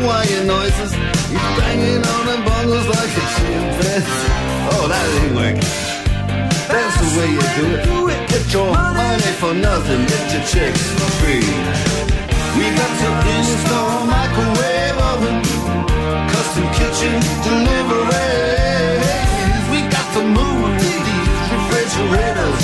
Hawaiian 0.01 0.47
noises. 0.47 0.91
He's 1.29 1.49
banging 1.61 2.01
on 2.01 2.23
the 2.25 2.37
bongos 2.41 2.87
like 2.89 3.13
a 3.21 3.25
chimpanzee. 3.37 4.33
Oh, 4.73 4.85
that 4.89 5.05
ain't 5.21 5.35
working. 5.37 5.69
That's 6.65 6.97
the 7.01 7.09
way 7.17 7.29
you 7.37 7.43
do 7.53 7.67
it. 8.09 8.17
Get 8.29 8.45
your 8.49 8.73
money 8.73 9.31
for 9.37 9.53
nothing. 9.53 10.01
Get 10.09 10.25
your 10.33 10.45
chicks 10.49 10.81
for 10.97 11.09
free. 11.21 11.45
We 12.57 12.65
got 12.73 12.93
to 13.01 13.09
install 13.37 14.09
microwave 14.09 14.97
oven, 15.11 15.37
custom 16.33 16.65
kitchen 16.77 17.21
deliveries. 17.45 19.05
We 19.69 19.79
got 19.85 20.07
to 20.17 20.21
move 20.25 20.69
these 20.81 21.29
refrigerators. 21.53 22.61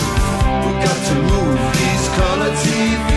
We 0.66 0.72
got 0.82 1.00
to 1.10 1.16
move 1.32 1.60
these 1.78 2.06
color 2.18 2.52
Listen 2.58 3.17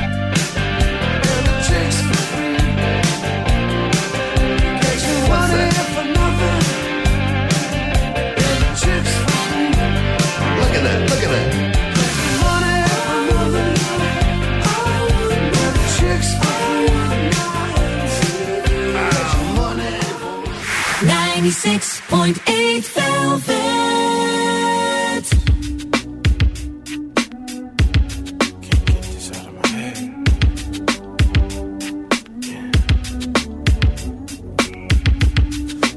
Six 21.61 22.01
point 22.09 22.39
eight 22.49 22.83
Velvet. 22.85 23.25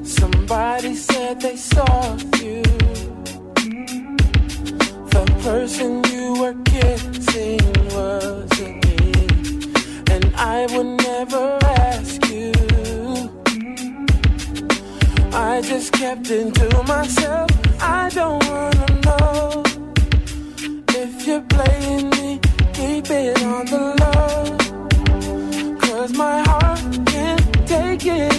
Somebody 0.05 0.95
said 0.95 1.41
they 1.41 1.57
saw 1.57 2.17
you. 2.43 2.63
The 5.15 5.25
person 5.43 6.05
you 6.13 6.35
were 6.43 6.57
kissing 6.65 7.73
was 7.97 8.51
me, 8.61 8.99
and 10.13 10.25
I 10.37 10.67
would 10.77 11.01
never 11.01 11.59
ask 11.63 12.23
you. 12.31 12.74
I 15.37 15.61
just 15.63 15.93
kept 15.93 16.31
it 16.31 16.55
to 16.55 16.83
myself. 16.85 17.51
I 17.81 18.09
don't 18.09 18.47
wanna 18.49 19.01
know 19.05 19.63
if 20.91 21.27
you're 21.27 21.43
playing 21.43 22.11
me. 22.11 22.41
Keep 22.73 23.11
it 23.11 23.43
on 23.43 23.67
the 23.67 23.97
low, 24.01 24.57
cause 25.79 26.13
my 26.13 26.39
heart 26.47 26.81
can't 27.07 27.67
take 27.67 28.07
it. 28.07 28.34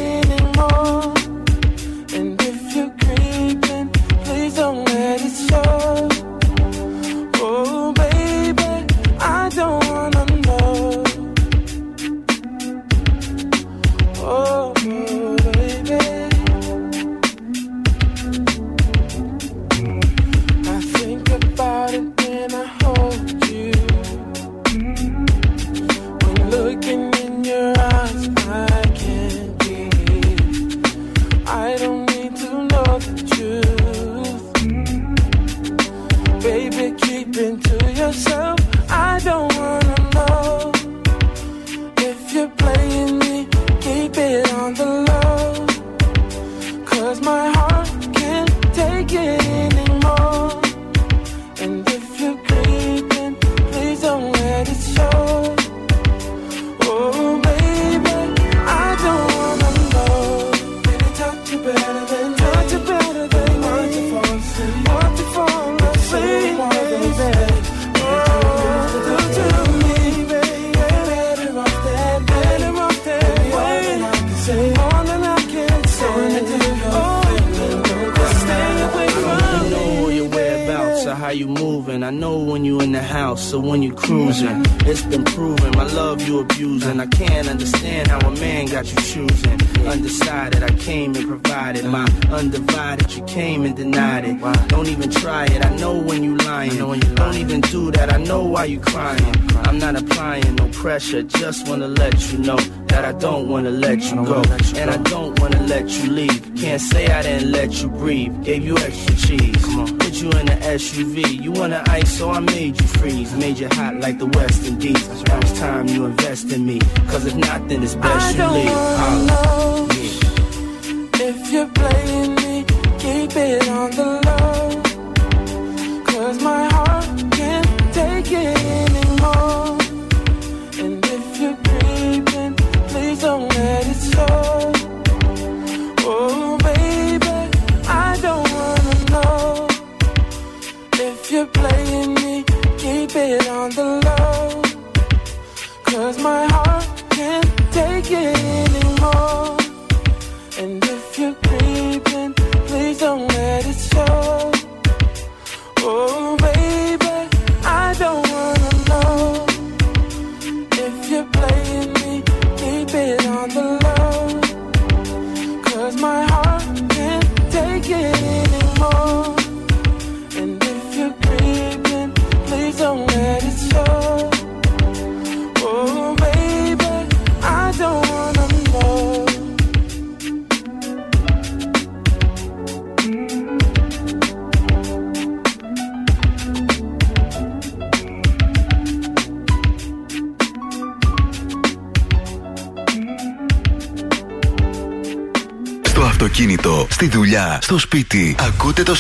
pressure. 100.96 101.24
Just 101.24 101.68
wanna 101.68 101.90
let 101.90 102.32
you 102.32 102.38
know 102.38 102.56
that 102.88 103.04
I 103.04 103.12
don't 103.12 103.50
wanna 103.50 103.70
let 103.70 104.00
you 104.12 104.16
go. 104.26 104.42
And. 104.80 104.90
I 104.90 104.98
don't 105.12 105.38
wanna 105.42 105.62
let 105.64 105.90
you 105.98 106.10
leave. 106.10 106.42
Can't 106.56 106.82
say 106.82 107.08
I 107.08 107.22
didn't 107.22 107.52
let 107.52 107.82
you 107.82 107.90
breathe. 107.90 108.34
Gave 108.46 108.64
you 108.64 108.78
extra 108.78 109.16
cheese. 109.28 109.64
Put 110.02 110.14
you 110.22 110.30
in 110.40 110.46
the 110.46 110.58
SUV. 110.80 111.18
You 111.44 111.52
wanna 111.52 111.84
ice, 111.90 112.12
so 112.18 112.32
I 112.32 112.40
made 112.40 112.80
you 112.80 112.88
freeze. 112.88 113.34
Made 113.36 113.58
you 113.60 113.68
hot 113.74 113.96
like 114.00 114.20
the 114.20 114.28
West 114.38 114.66
Indies. 114.66 115.06
Now 115.28 115.40
it's 115.40 115.60
time 115.60 115.90
you 115.90 116.06
invest 116.06 116.54
in 116.54 116.66
me. 116.66 116.80
Cause 117.10 117.26
if 117.26 117.36
not, 117.36 117.68
then 117.68 117.84
it's 117.84 117.96
best 117.96 118.38
you 118.38 118.48
leave. 118.58 119.85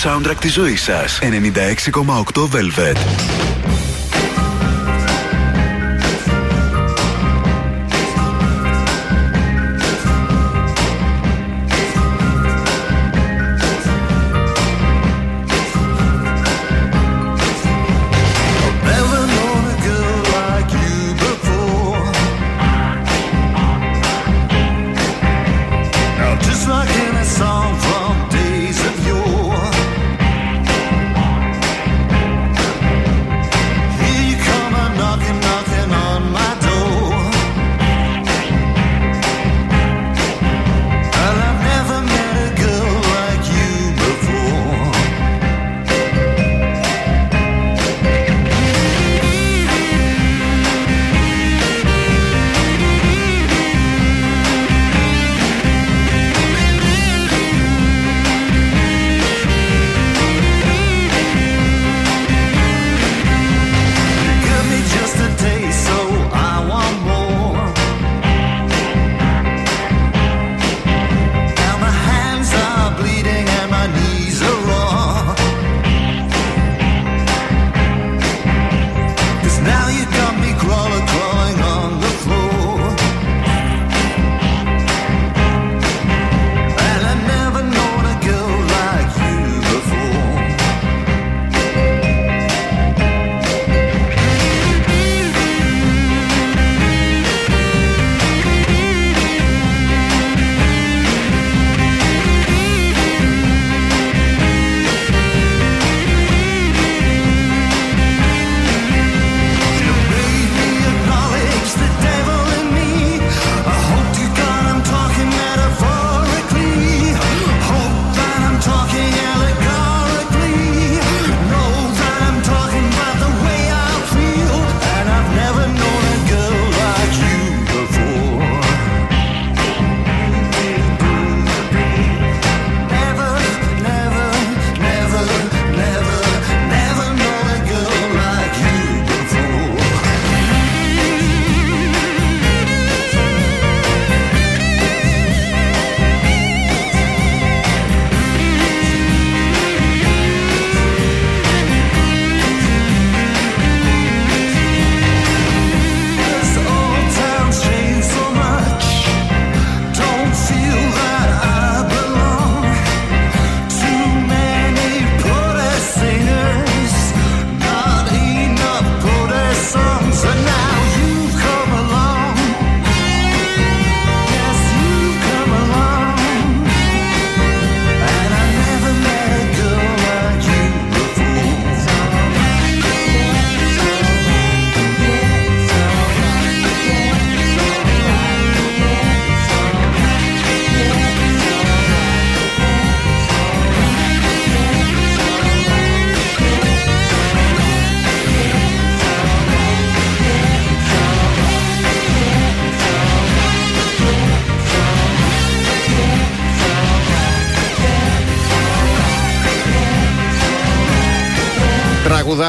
soundtrack 0.05 0.37
της 0.39 0.53
ζωής 0.53 0.81
σας. 0.81 1.19
96,8 1.21 2.47
Velvet. 2.51 2.97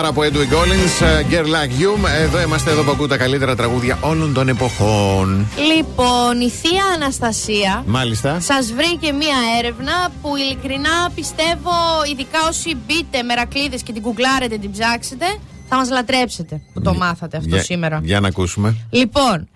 Τραγουδάρα 0.01 0.09
από 0.09 0.23
Edwin 0.23 0.53
Collins, 0.55 1.07
ε, 1.07 1.23
Girl 1.31 1.45
Like 1.47 1.83
You. 1.83 2.09
Εδώ 2.23 2.41
είμαστε, 2.41 2.71
εδώ 2.71 2.83
που 2.83 2.91
ακούτε 2.91 3.09
τα 3.09 3.17
καλύτερα 3.17 3.57
τραγούδια 3.57 3.99
όλων 4.01 4.35
των 4.35 4.49
εποχών. 4.49 5.47
Λοιπόν, 5.77 6.41
η 6.41 6.51
θεία 6.51 6.85
Αναστασία 6.95 7.83
Μάλιστα. 7.87 8.41
Σας 8.41 8.73
βρήκε 8.73 9.13
μία 9.13 9.37
έρευνα 9.59 9.93
που 10.23 10.37
ειλικρινά 10.37 11.11
πιστεύω, 11.15 11.71
ειδικά 12.13 12.39
όσοι 12.49 12.77
μπείτε 12.87 13.23
μερακλείδε 13.23 13.77
και 13.85 13.93
την 13.93 14.03
κουκλάρετε, 14.03 14.57
την 14.59 14.71
ψάξετε, 14.71 15.25
θα 15.69 15.77
μας 15.77 15.91
λατρέψετε 15.91 16.61
που 16.75 16.81
το 16.83 16.95
μάθατε 16.95 17.37
αυτό 17.37 17.49
Για- 17.55 17.63
σήμερα. 17.65 18.01
Για 18.03 18.21
να 18.21 18.29
ακούσουμε. 18.29 18.77
Λοιπόν, 18.91 19.37
συ- 19.39 19.49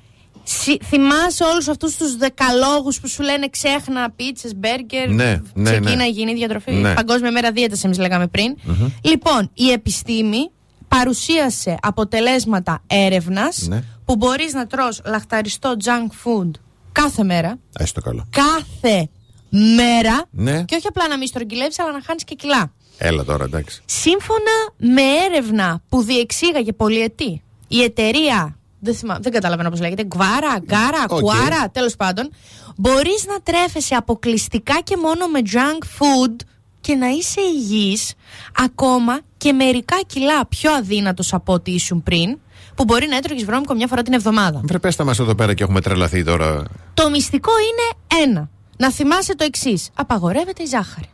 θυμάσαι 0.85 1.45
όλους 1.45 1.69
αυτούς 1.69 1.97
τους 1.97 2.17
δεκαλόγους 2.17 3.01
που 3.01 3.09
σου 3.09 3.23
λένε 3.23 3.49
ξέχνα 3.49 4.11
πίτσες, 4.11 4.55
μπέργκερ, 4.57 5.09
Ναι, 5.11 5.41
ναι, 5.55 5.71
ξεκίνα 5.71 5.95
ναι. 5.95 6.05
υγιεινή 6.05 6.35
διατροφή. 6.35 6.73
Ναι. 6.73 6.95
Παγκόσμια 6.95 7.31
μέρα 7.33 7.53
δίαιτας, 7.53 7.85
εμείς 7.85 7.99
λέγαμε 7.99 8.27
πριν. 8.27 8.57
Λοιπόν, 9.03 9.51
η 9.55 9.71
επιστήμη 9.71 10.51
παρουσίασε 10.89 11.77
αποτελέσματα 11.83 12.83
έρευνας 12.87 13.67
Ναι. 13.69 13.83
που 14.05 14.17
μπορείς 14.17 14.53
να 14.53 14.67
τρως 14.67 15.01
λαχταριστό 15.05 15.77
junk 15.85 16.11
food 16.29 16.51
κάθε 16.93 17.25
μέρα. 17.25 17.59
Έστω 17.79 18.01
καλό. 18.01 18.27
Κάθε 18.31 19.09
μέρα. 19.51 20.25
Ναι. 20.31 20.63
Και 20.65 20.75
όχι 20.75 20.87
απλά 20.87 21.09
να 21.09 21.19
μην 21.19 21.27
στρογγυλεύει, 21.27 21.75
αλλά 21.83 21.93
να 21.93 22.01
χάνεις 22.07 22.25
και 22.25 22.35
κιλά. 22.35 22.73
Έλα 22.99 23.25
τώρα, 23.25 23.45
εντάξει. 23.45 23.83
Σύμφωνα 23.85 24.51
με 24.77 25.03
έρευνα 25.31 25.83
που 25.89 26.03
διεξήγαγε 26.03 26.73
πολυετή 26.73 27.43
η 27.69 27.83
εταιρεία. 27.83 28.57
Δεν, 28.81 28.95
θυμά, 28.95 29.19
δεν 29.21 29.33
καταλαβαίνω 29.33 29.71
πώς 29.71 29.81
λέγεται. 29.81 30.05
Γκβάρα, 30.05 30.59
γκάρα, 30.59 31.05
Οκ. 31.09 31.21
κουάρα, 31.21 31.71
τέλος 31.73 31.97
πάντων. 31.97 32.31
Μπορείς 32.77 33.25
να 33.27 33.41
τρέφεσαι 33.43 33.95
αποκλειστικά 33.95 34.81
και 34.85 34.97
μόνο 34.97 35.27
με 35.27 35.41
junk 35.53 35.85
food 35.85 36.37
και 36.81 36.95
να 36.95 37.07
είσαι 37.09 37.41
υγιής 37.41 38.13
ακόμα 38.57 39.21
και 39.37 39.53
μερικά 39.53 39.97
κιλά 40.07 40.47
πιο 40.47 40.73
αδύνατος 40.73 41.33
από 41.33 41.53
ό,τι 41.53 41.71
ήσουν 41.71 42.03
πριν 42.03 42.39
που 42.75 42.85
μπορεί 42.85 43.07
να 43.07 43.17
έτρωγες 43.17 43.45
βρώμικο 43.45 43.75
μια 43.75 43.87
φορά 43.87 44.03
την 44.03 44.13
εβδομάδα. 44.13 44.61
Βρε 44.65 44.79
πες 44.79 44.97
τα 44.97 45.05
μας 45.05 45.19
εδώ 45.19 45.35
πέρα 45.35 45.55
και 45.55 45.63
έχουμε 45.63 45.81
τρελαθεί 45.81 46.25
τώρα. 46.25 46.63
Το 46.95 47.11
μυστικό 47.11 47.51
είναι 47.59 48.23
ένα. 48.25 48.49
Να 48.77 48.91
θυμάσαι 48.91 49.35
το 49.35 49.45
εξής. 49.45 49.91
Απαγορεύεται 49.95 50.63
η 50.63 50.67
ζάχαρη. 50.67 51.09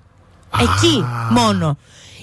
Εκεί 0.61 1.05
μόνο. 1.31 1.79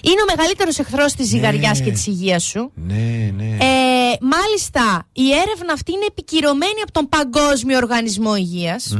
Είναι 0.05 0.21
ο 0.21 0.35
μεγαλύτερος 0.35 0.79
εχθρός 0.79 1.13
της 1.13 1.27
ζυγαριάς 1.27 1.81
και 1.81 1.91
της 1.91 2.07
υγείας 2.07 2.43
σου. 2.43 2.71
Ναι, 2.75 3.31
ναι. 3.37 3.57
Ε, 3.59 4.17
μάλιστα, 4.21 5.07
η 5.13 5.31
έρευνα 5.31 5.73
αυτή 5.73 5.91
είναι 5.91 6.05
επικυρωμένη 6.05 6.81
από 6.83 6.91
τον 6.91 7.09
Παγκόσμιο 7.09 7.77
Οργανισμό 7.77 8.35
Υγείας. 8.35 8.97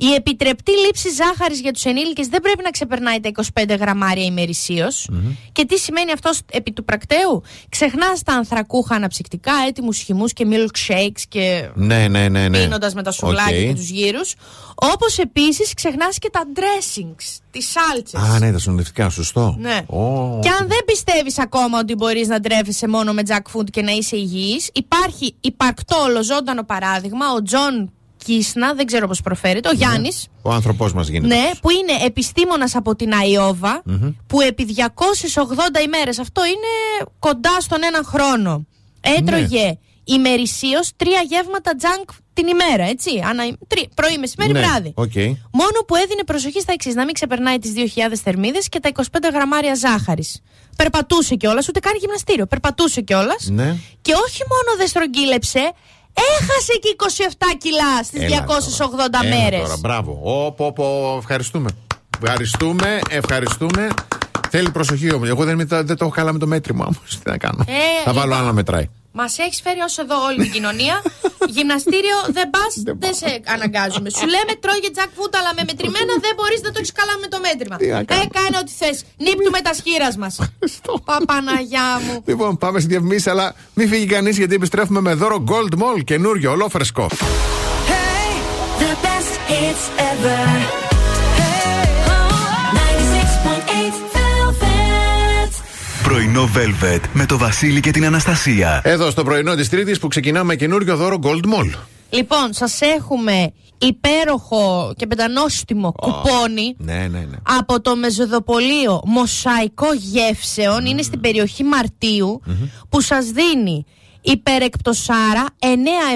Η 0.00 0.14
επιτρεπτή 0.14 0.72
λήψη 0.86 1.08
ζάχαρης 1.10 1.60
για 1.60 1.72
τους 1.72 1.84
ενήλικες 1.84 2.26
δεν 2.26 2.40
πρέπει 2.40 2.62
να 2.62 2.70
ξεπερνάει 2.70 3.20
τα 3.20 3.30
25 3.54 3.76
γραμμάρια 3.78 4.24
ημερησίως. 4.24 5.08
Και 5.52 5.64
τι 5.64 5.78
σημαίνει 5.78 6.12
αυτό 6.12 6.30
επί 6.52 6.72
του 6.72 6.84
πρακτέου, 6.84 7.42
Ξεχνάς 7.68 8.22
τα 8.22 8.32
ανθρακούχα 8.32 8.94
αναψυκτικά, 8.94 9.52
έτοιμους 9.68 9.98
χυμούς 9.98 10.32
και 10.32 10.46
milkshakes 10.50 11.20
και 11.28 11.68
Ναι, 11.74 12.08
ναι, 12.08 12.28
ναι. 12.28 12.48
ναι. 12.48 12.58
πίνοντας 12.62 12.94
με 12.94 13.02
τα 13.02 13.10
σουβλάκια 13.10 13.56
Οκ. 13.58 13.66
και 13.66 13.74
τους 13.74 13.88
γύρους. 13.90 14.34
Όπως 14.74 15.18
επίσης 15.18 15.74
ξεχνάς 15.74 16.18
και 16.18 16.30
τα 16.32 16.42
dressings, 16.54 17.38
τις 17.50 17.70
σάλτσες. 17.70 18.20
Α, 18.20 18.38
ναι, 18.38 18.52
τα 18.52 18.58
συνοδευτικά, 18.58 19.08
σωστό. 19.10 19.56
Ναι. 19.58 19.80
Ω, 19.86 20.38
Και 20.42 20.48
αν 20.48 20.68
δεν 20.68 20.78
πιστεύεις 20.86 21.38
ακόμα 21.38 21.78
ότι 21.78 21.94
μπορείς 21.94 22.28
να 22.28 22.40
τρέφεσαι 22.40 22.88
μόνο 22.88 23.12
με 23.12 23.22
junk 23.28 23.58
food 23.58 23.70
και 23.70 23.82
να 23.82 23.92
είσαι 23.92 24.16
υγιής, 24.16 24.70
υπάρχει 24.72 25.34
υπαρκτό 25.40 25.96
ολοζώντανο 26.02 26.64
παράδειγμα, 26.64 27.26
ο 27.36 27.42
Τζον 27.42 27.92
Κίσνα, 28.28 28.74
δεν 28.74 28.86
ξέρω 28.86 29.06
πώς 29.06 29.20
προφέρεται, 29.20 29.68
ο 29.68 29.72
Γιάννης. 29.72 30.26
Ο 30.42 30.50
άνθρωπός 30.52 30.92
μας 30.92 31.08
γίνεται. 31.08 31.34
Ναι, 31.34 31.50
που 31.60 31.70
είναι 31.70 32.04
επιστήμονας 32.06 32.74
από 32.74 32.96
την 32.96 33.10
Αϊόβα 33.12 33.82
που 34.26 34.40
επί 34.40 34.64
280 34.64 35.80
ημέρες, 35.84 36.18
αυτό 36.18 36.44
είναι 36.44 37.08
κοντά 37.18 37.60
στον 37.60 37.78
έναν 37.84 38.04
χρόνο, 38.04 38.66
έτρωγε 39.00 39.64
Ναι. 39.64 39.72
ημερησίως 40.04 40.90
τρία 40.96 41.20
γεύματα 41.28 41.72
junk 41.80 42.08
την 42.32 42.46
ημέρα, 42.46 42.84
έτσι, 42.84 43.10
ανα, 43.28 43.42
τρι, 43.66 43.88
πρωί, 43.94 44.18
μεσημέρι, 44.18 44.52
Ναι, 44.52 44.58
βράδυ. 44.60 44.92
οκ. 44.94 45.14
Μόνο 45.52 45.78
που 45.86 45.94
έδινε 45.94 46.24
προσοχή 46.26 46.60
στα 46.60 46.72
εξής: 46.72 46.94
να 46.94 47.04
μην 47.04 47.14
ξεπερνάει 47.14 47.58
τις 47.58 47.72
2.000 47.72 48.20
θερμίδες 48.22 48.68
και 48.68 48.80
τα 48.80 48.88
25 48.88 49.30
γραμμάρια 49.32 49.74
ζάχαρης. 49.74 50.40
Περπατούσε 50.76 51.34
κιόλας, 51.34 51.68
ούτε 51.68 51.80
κάνει 51.80 51.98
γυμναστήριο. 52.00 52.46
Περπατούσε 52.46 53.00
κιόλας. 53.00 53.48
Ναι. 53.50 53.76
Και 54.02 54.12
όχι 54.12 54.42
μόνο 54.48 54.76
δεν 54.78 54.86
στρογγύλεψε, 54.86 55.72
έχασε 56.40 56.72
και 56.82 56.96
27 56.98 57.56
κιλά 57.58 58.02
στις 58.04 58.22
Έλα 58.22 58.44
280 58.46 59.24
Έλα 59.24 59.36
μέρες. 59.36 59.60
Τώρα, 59.60 59.76
μπράβο. 59.80 60.20
Ω, 60.22 60.52
πω, 60.52 60.72
πω, 60.72 61.14
ευχαριστούμε. 61.18 61.70
Ευχαριστούμε, 62.22 62.98
ευχαριστούμε. 63.10 63.88
Θέλει 64.50 64.70
προσοχή 64.70 65.14
όμως. 65.14 65.28
Εγώ 65.28 65.44
δεν, 65.44 65.54
είμαι- 65.54 65.64
δεν 65.82 65.86
το 65.96 66.04
έχω 66.04 66.08
καλά 66.10 66.32
με 66.32 66.38
το 66.38 66.46
μέτρημα 66.46 66.84
όμως. 66.84 67.18
Τι 67.24 67.30
να 67.30 67.36
κάνω. 67.38 67.64
Ε, 67.66 67.72
Θα 68.04 68.12
βάλω 68.12 68.24
λοιπόν. 68.26 68.38
άλλο 68.38 68.46
να 68.46 68.52
μετράει. 68.52 68.88
Μας 69.12 69.38
έχεις 69.38 69.60
φέρει 69.60 69.80
όσο 69.80 70.02
εδώ 70.02 70.16
όλη 70.28 70.38
την 70.44 70.50
κοινωνία. 70.52 71.02
Γυμναστήριο 71.56 72.18
δεν 72.36 72.50
πας, 72.50 72.72
δεν 73.04 73.14
σε 73.14 73.40
αναγκάζουμε. 73.54 74.10
Σου 74.10 74.26
λέμε 74.34 74.52
τρώγε 74.60 74.88
jack 74.96 75.10
food, 75.18 75.32
αλλά 75.40 75.50
με 75.56 75.62
μετρημένα 75.66 76.12
δεν 76.20 76.32
μπορείς 76.36 76.60
να 76.62 76.70
το 76.72 76.76
έχεις 76.78 76.92
καλά 76.92 77.14
με 77.20 77.26
το 77.26 77.38
μέτρημα. 77.46 77.76
Τι 77.76 77.86
να 77.86 78.04
κάνω. 78.04 78.20
Ε, 78.22 78.26
κάνε 78.38 78.56
ό,τι 78.62 78.72
θες. 78.80 79.04
Νύπτου 79.16 79.50
με 79.50 79.60
τα 79.60 79.72
σχήρας 79.74 80.16
μας. 80.16 80.38
Παπαναγιά 81.04 82.00
μου. 82.04 82.22
Λοιπόν, 82.26 82.58
πάμε 82.58 82.80
στη 82.80 82.88
διαφημίση, 82.88 83.30
αλλά 83.30 83.54
μην 83.74 83.88
φύγει 83.88 84.06
κανείς 84.06 84.38
γιατί 84.38 84.54
επιστρέφουμε 84.54 85.00
με 85.00 85.14
δώρο 85.14 85.44
Gold 85.50 85.74
Mall 85.82 86.04
καινούριο, 86.04 86.50
ολόφρεσκο. 86.50 87.06
The 88.80 88.94
best 89.04 89.34
hits 89.48 89.84
ever. 90.10 90.87
Πρωινό 96.08 96.48
Velvet 96.54 97.00
με 97.12 97.26
το 97.26 97.38
Βασίλη 97.38 97.80
και 97.80 97.90
την 97.90 98.04
Αναστασία. 98.04 98.80
Εδώ 98.84 99.10
στο 99.10 99.24
πρωινό 99.24 99.54
της 99.54 99.68
Τρίτης 99.68 99.98
που 99.98 100.08
ξεκινάμε 100.08 100.44
με 100.44 100.56
καινούριο 100.56 100.96
δώρο 100.96 101.18
Gold 101.22 101.44
Mall. 101.44 101.72
Λοιπόν, 102.10 102.52
σας 102.52 102.80
έχουμε 102.80 103.52
υπέροχο 103.78 104.92
και 104.96 105.06
πεντανόστιμο 105.06 105.92
κουπόνι 105.92 106.74
Ναι, 106.76 106.94
ναι, 106.94 107.18
ναι. 107.18 107.36
από 107.42 107.80
το 107.80 107.96
Μεζοδοπολείο 107.96 109.00
Μοσαϊκό 109.04 109.92
Γεύσεων. 109.92 110.86
Είναι 110.86 111.02
στην 111.02 111.20
περιοχή 111.20 111.64
Μαρτίου 111.64 112.40
που 112.88 113.00
σας 113.00 113.26
δίνει 113.26 113.84
υπερεκπτωσάρα 114.20 115.44
9 115.58 115.66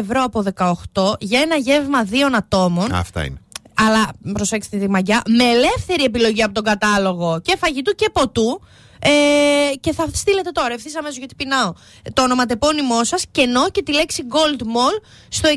ευρώ 0.00 0.22
από 0.22 0.44
18 0.54 1.12
για 1.18 1.40
ένα 1.40 1.56
γεύμα 1.56 2.02
δύο 2.04 2.28
ατόμων. 2.32 2.92
Αυτά 2.92 3.24
είναι. 3.24 3.40
Αλλά 3.74 4.08
προσέξτε 4.32 4.76
τη 4.76 4.90
μαγιά, 4.90 5.22
με 5.26 5.44
ελεύθερη 5.44 6.04
επιλογή 6.04 6.42
από 6.42 6.54
τον 6.54 6.64
κατάλογο 6.64 7.40
και 7.42 7.56
φαγητού 7.58 7.94
και 7.94 8.10
ποτού. 8.12 8.60
Ε, 9.04 9.74
και 9.80 9.92
θα 9.92 10.08
στείλετε 10.12 10.50
τώρα 10.50 10.72
ευθύς 10.72 10.96
αμέσως 10.96 11.18
γιατί 11.18 11.34
πεινάω 11.34 11.72
το 12.12 12.22
ονοματεπώνυμό 12.22 13.04
σας 13.04 13.24
κενό 13.30 13.70
και 13.70 13.82
τη 13.82 13.92
λέξη 13.92 14.24
Gold 14.30 14.60
Mall 14.60 15.02
στο 15.28 15.48
6943842162 15.48 15.54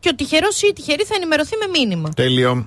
και 0.00 0.08
ο 0.08 0.14
τυχερός 0.14 0.62
ή 0.62 0.66
η 0.68 0.72
τυχερή 0.72 1.04
θα 1.04 1.14
ενημερωθεί 1.14 1.56
με 1.56 1.66
μήνυμα. 1.78 2.08
Τέλειο. 2.16 2.66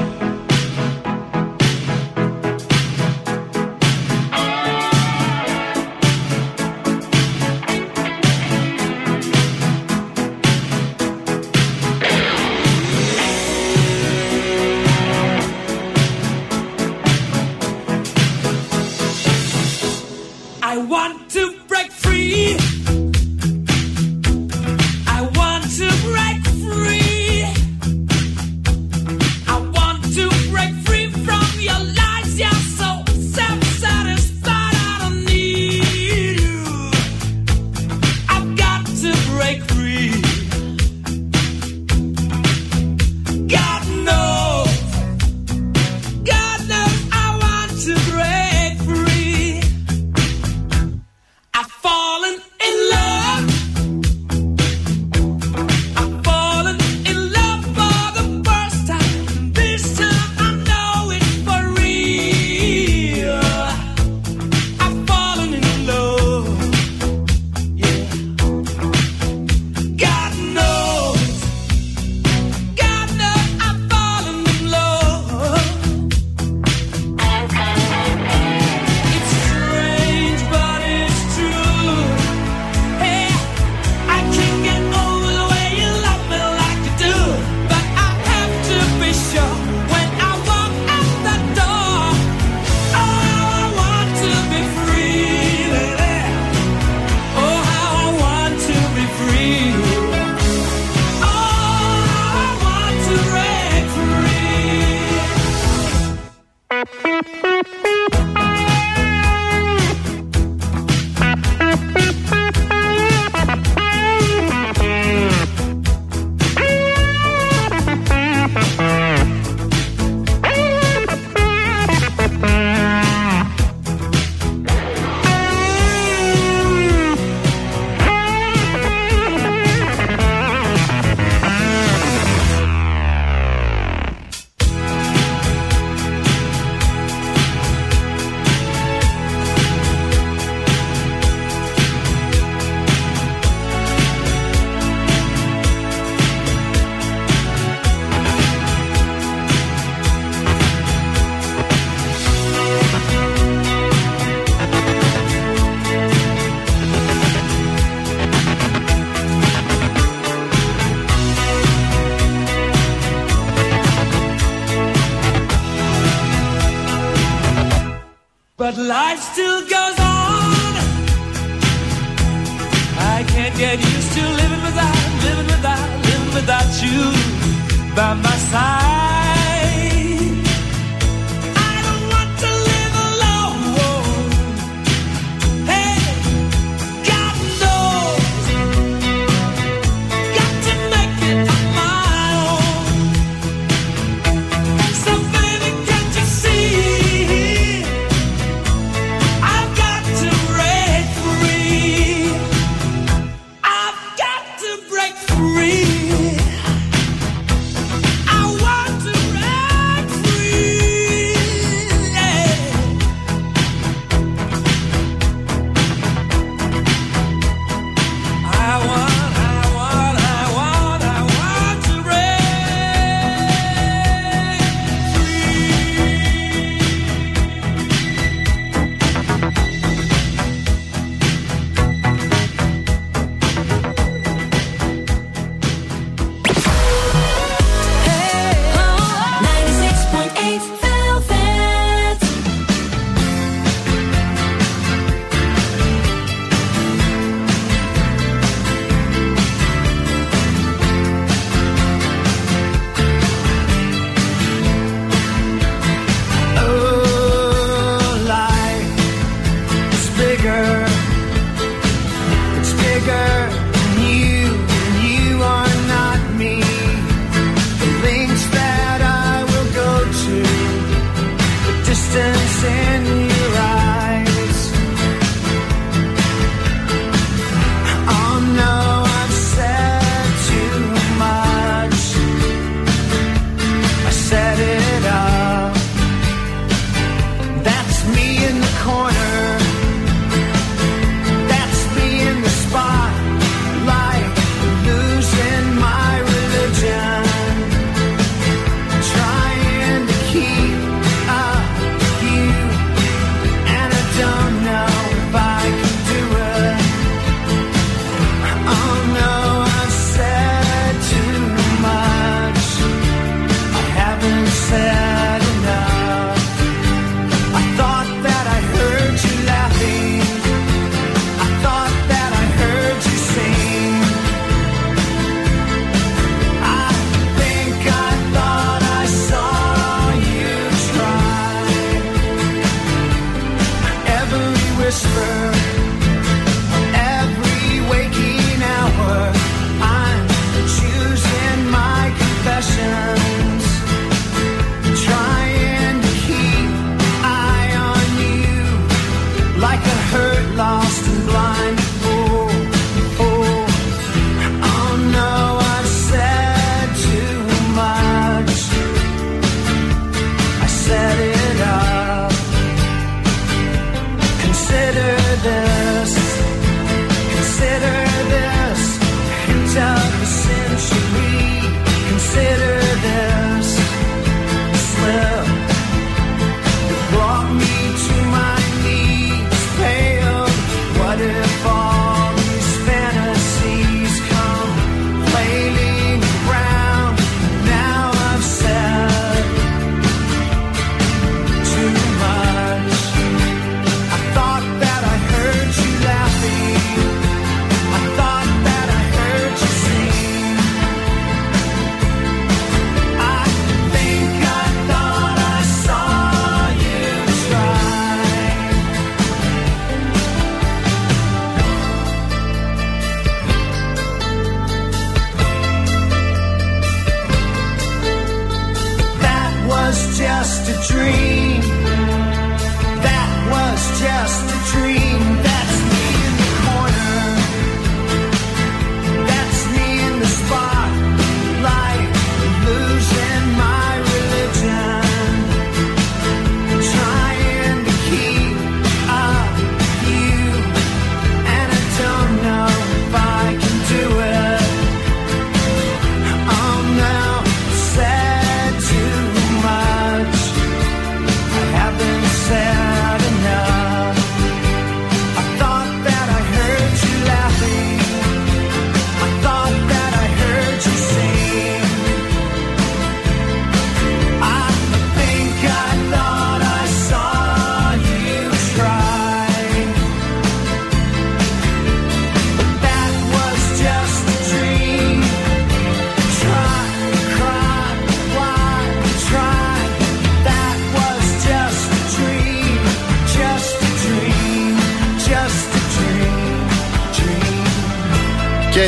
Lost 350.71 351.05
and 351.05 351.25
blind 351.25 351.90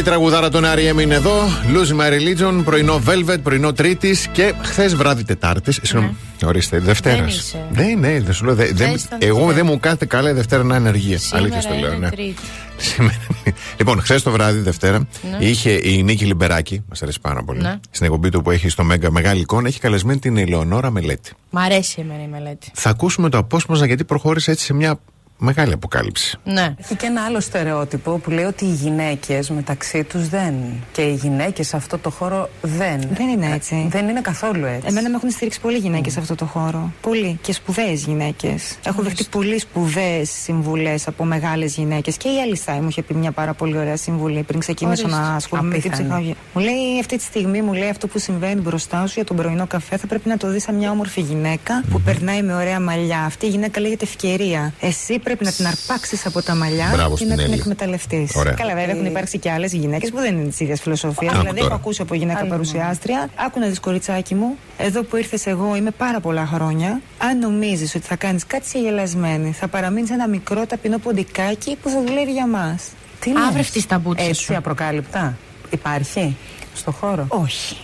τραγουδάρα 0.03 0.49
των 0.49 0.63
R.E.M. 0.65 1.01
είναι 1.01 1.13
εδώ. 1.15 1.31
Lose 1.73 1.99
My 1.99 2.09
Religion, 2.11 2.61
πρωινό 2.63 3.01
Velvet, 3.07 3.37
πρωινό 3.43 3.73
Τρίτης 3.73 4.27
και 4.27 4.53
χθες 4.61 4.95
βράδυ 4.95 5.23
Τετάρτης. 5.23 5.79
Συγγνώμη, 5.83 6.15
ορίστε, 6.45 6.79
Δευτέρας. 6.79 7.19
Δεν 7.19 7.27
είσαι. 7.27 7.65
Δεν, 7.71 7.99
ναι, 7.99 8.19
δεν 8.21 8.33
σου 8.33 8.45
λέω. 8.45 8.55
δε- 8.55 8.71
δεν- 8.73 8.93
ήταν 8.93 9.17
εγώ 9.21 9.35
Δευτέρα. 9.37 9.53
δεν 9.53 9.65
μου 9.65 9.79
κάθεται 9.79 10.05
καλά 10.05 10.29
η 10.29 10.33
Δευτέρα 10.33 10.63
να 10.63 10.75
είναι 10.75 10.87
αργία. 10.89 11.17
Σήμερα 11.17 11.45
Αλήθεια 11.45 11.69
το 11.69 11.75
λέω, 11.79 11.87
είναι 11.93 11.97
ναι. 12.05 12.09
Τρίτη. 12.09 12.41
Σήμερα 12.77 13.15
είναι- 13.45 13.55
Λοιπόν, 13.77 14.01
χθες 14.01 14.23
το 14.23 14.31
βράδυ, 14.31 14.59
Δευτέρα, 14.59 14.97
Ναι. 15.39 15.45
είχε 15.45 15.71
η 15.83 16.03
Νίκη 16.03 16.25
Λιμπεράκη, 16.25 16.83
μας 16.89 17.01
αρέσει 17.01 17.19
πάρα 17.19 17.43
πολύ. 17.43 17.61
Ναι. 17.61 17.79
Στην 17.91 18.05
εκπομπή 18.05 18.29
του 18.29 18.41
που 18.41 18.51
έχει 18.51 18.69
στο 18.69 18.83
Μέγκα 18.83 19.11
Μεγάλη 19.11 19.39
Εικόνα, 19.41 19.67
έχει 19.67 19.79
καλεσμένη 19.79 20.19
την 20.19 20.37
Ελεονόρα 20.37 20.91
Μελέτη. 20.91 21.31
Μ' 21.49 21.57
αρέσει 21.57 21.95
εμένα 21.99 22.23
η 22.23 22.27
μελέτη. 22.27 22.71
Θα 22.73 22.89
ακούσουμε 22.89 23.29
το 23.29 23.37
απόσπασμα 23.37 23.85
γιατί 23.85 24.03
προχώρησε 24.03 24.51
έτσι 24.51 24.65
σε 24.65 24.73
μια 24.73 24.99
μεγάλη 25.43 25.73
αποκάλυψη. 25.73 26.37
Ναι. 26.43 26.73
Έχει 26.79 26.95
και 26.95 27.05
ένα 27.05 27.23
άλλο 27.23 27.39
στερεότυπο 27.39 28.17
που 28.17 28.29
λέει 28.29 28.43
ότι 28.43 28.65
οι 28.65 28.73
γυναίκες 28.73 29.49
μεταξύ 29.49 30.03
τους 30.03 30.29
δεν. 30.29 30.53
Και 30.91 31.01
οι 31.01 31.13
γυναίκες 31.13 31.67
σε 31.67 31.75
αυτό 31.75 31.97
το 31.97 32.09
χώρο 32.09 32.49
δεν. 32.61 33.01
Δεν 33.13 33.27
είναι 33.27 33.51
έτσι. 33.53 33.87
Δεν 33.89 34.07
είναι 34.07 34.21
καθόλου 34.21 34.65
έτσι. 34.65 34.85
Εμένα 34.87 35.09
με 35.09 35.15
έχουν 35.15 35.29
στηρίξει 35.29 35.59
πολλοί 35.61 35.77
γυναίκες 35.77 36.13
σε 36.13 36.19
αυτό 36.19 36.35
το 36.35 36.45
χώρο. 36.45 36.91
Πολλοί. 37.01 37.39
Και 37.41 37.53
σπουδαίες 37.53 38.03
γυναίκες. 38.03 38.77
Έχω 38.85 39.01
δεχτεί 39.01 39.25
πολύ 39.31 39.59
σπουδαίες 39.59 40.29
συμβουλές 40.29 41.07
από 41.07 41.23
μεγάλες 41.23 41.75
γυναίκες. 41.75 42.17
Και 42.17 42.27
η 42.27 42.39
Αλισάη 42.41 42.79
μου 42.79 42.87
είχε 42.89 43.01
πει 43.01 43.13
μια 43.13 43.31
πάρα 43.31 43.53
πολύ 43.53 43.77
ωραία 43.77 43.97
συμβουλή 43.97 44.43
πριν 44.43 44.59
ξεκινήσω 44.59 45.03
Ορίστε. 45.03 45.21
να 45.21 45.35
ασχολούμαι 45.35 45.67
με 45.67 45.73
την 45.77 45.87
Απίθανη. 45.89 46.07
ψυχολογία. 46.09 46.35
Μου 46.53 46.61
λέει 46.61 46.99
αυτή 46.99 47.17
τη 47.17 47.23
στιγμή, 47.23 47.61
μου 47.61 47.73
λέει 47.73 47.89
αυτό 47.89 48.07
που 48.07 48.19
συμβαίνει 48.19 48.61
μπροστά 48.61 49.07
σου 49.07 49.13
για 49.15 49.23
τον 49.25 49.35
πρωινό 49.35 49.67
καφέ 49.67 49.97
θα 49.97 50.07
πρέπει 50.07 50.29
να 50.29 50.37
το 50.37 50.47
δεις 50.49 50.63
σαν 50.63 50.75
μια 50.75 50.91
όμορφη 50.91 51.21
γυναίκα 51.21 51.83
που 51.91 52.01
περνάει 52.01 52.41
με 52.41 52.53
ωραία 52.53 52.79
μαλλιά. 52.79 53.19
Αυτή 53.19 53.45
η 53.45 53.49
γυναίκα 53.49 53.79
λέγεται 53.79 54.05
ευκαιρία. 54.05 54.73
Εσύ 54.79 55.19
πρέπει 55.19 55.32
πρέπει 55.35 55.45
να 55.45 55.51
την 55.51 55.67
αρπάξεις 55.67 56.25
από 56.25 56.41
τα 56.41 56.55
μαλλιά 56.55 56.89
Μπράβο 56.93 57.09
και 57.09 57.15
στην 57.15 57.27
να 57.29 57.35
την 57.35 57.43
Έλλη. 57.45 57.53
εκμεταλλευτείς. 57.59 58.35
Ωραία. 58.35 58.53
Καλά, 58.53 58.73
βέβαια 58.75 58.89
έχουν 58.95 59.05
υπάρξει 59.05 59.37
και 59.37 59.51
άλλες 59.51 59.73
γυναίκες 59.73 60.09
που 60.09 60.17
δεν 60.17 60.37
είναι 60.37 60.47
της 60.49 60.59
ίδιας 60.59 60.81
φιλοσοφίας. 60.81 61.31
Άκου 61.33 61.41
Δηλαδή, 61.41 61.57
τώρα. 61.59 61.71
έχω 61.71 61.79
ακούσει 61.81 62.01
από 62.01 62.13
γυναίκα 62.13 62.45
παρουσιάστρια. 62.45 63.29
Άκου 63.35 63.59
να 63.59 63.67
δεις, 63.67 63.79
κοριτσάκι 63.79 64.35
μου, 64.35 64.57
εδώ 64.77 65.03
που 65.03 65.15
ήρθες 65.17 65.45
εγώ 65.45 65.75
είμαι 65.75 65.91
πάρα 65.91 66.19
πολλά 66.19 66.45
χρόνια. 66.45 67.01
Αν 67.17 67.39
νομίζεις 67.39 67.95
ότι 67.95 68.05
θα 68.05 68.15
κάνεις 68.15 68.45
κάτι 68.47 68.67
σε 68.67 68.79
γελασμένη, 68.79 69.51
θα 69.51 69.67
παραμείνεις 69.67 70.09
ένα 70.11 70.27
μικρό 70.27 70.65
ταπεινό 70.65 70.97
ποντικάκι 70.97 71.77
που 71.81 71.89
θα 71.89 72.03
δουλεύει 72.07 72.31
για 72.31 72.47
μας. 72.47 72.83
Τι 73.19 73.29
λες; 73.29 73.43
Αύριο 73.47 73.63
φτύς 73.63 73.85
τα 73.87 73.99
μπούτσια 73.99 74.27
Έτσι 74.27 74.41
σου. 74.41 74.55
απροκάλυπτα. 74.57 75.37
Υπάρχει 75.69 76.35
στο 76.75 76.91
χώρο; 76.91 77.25
Όχι. 77.27 77.77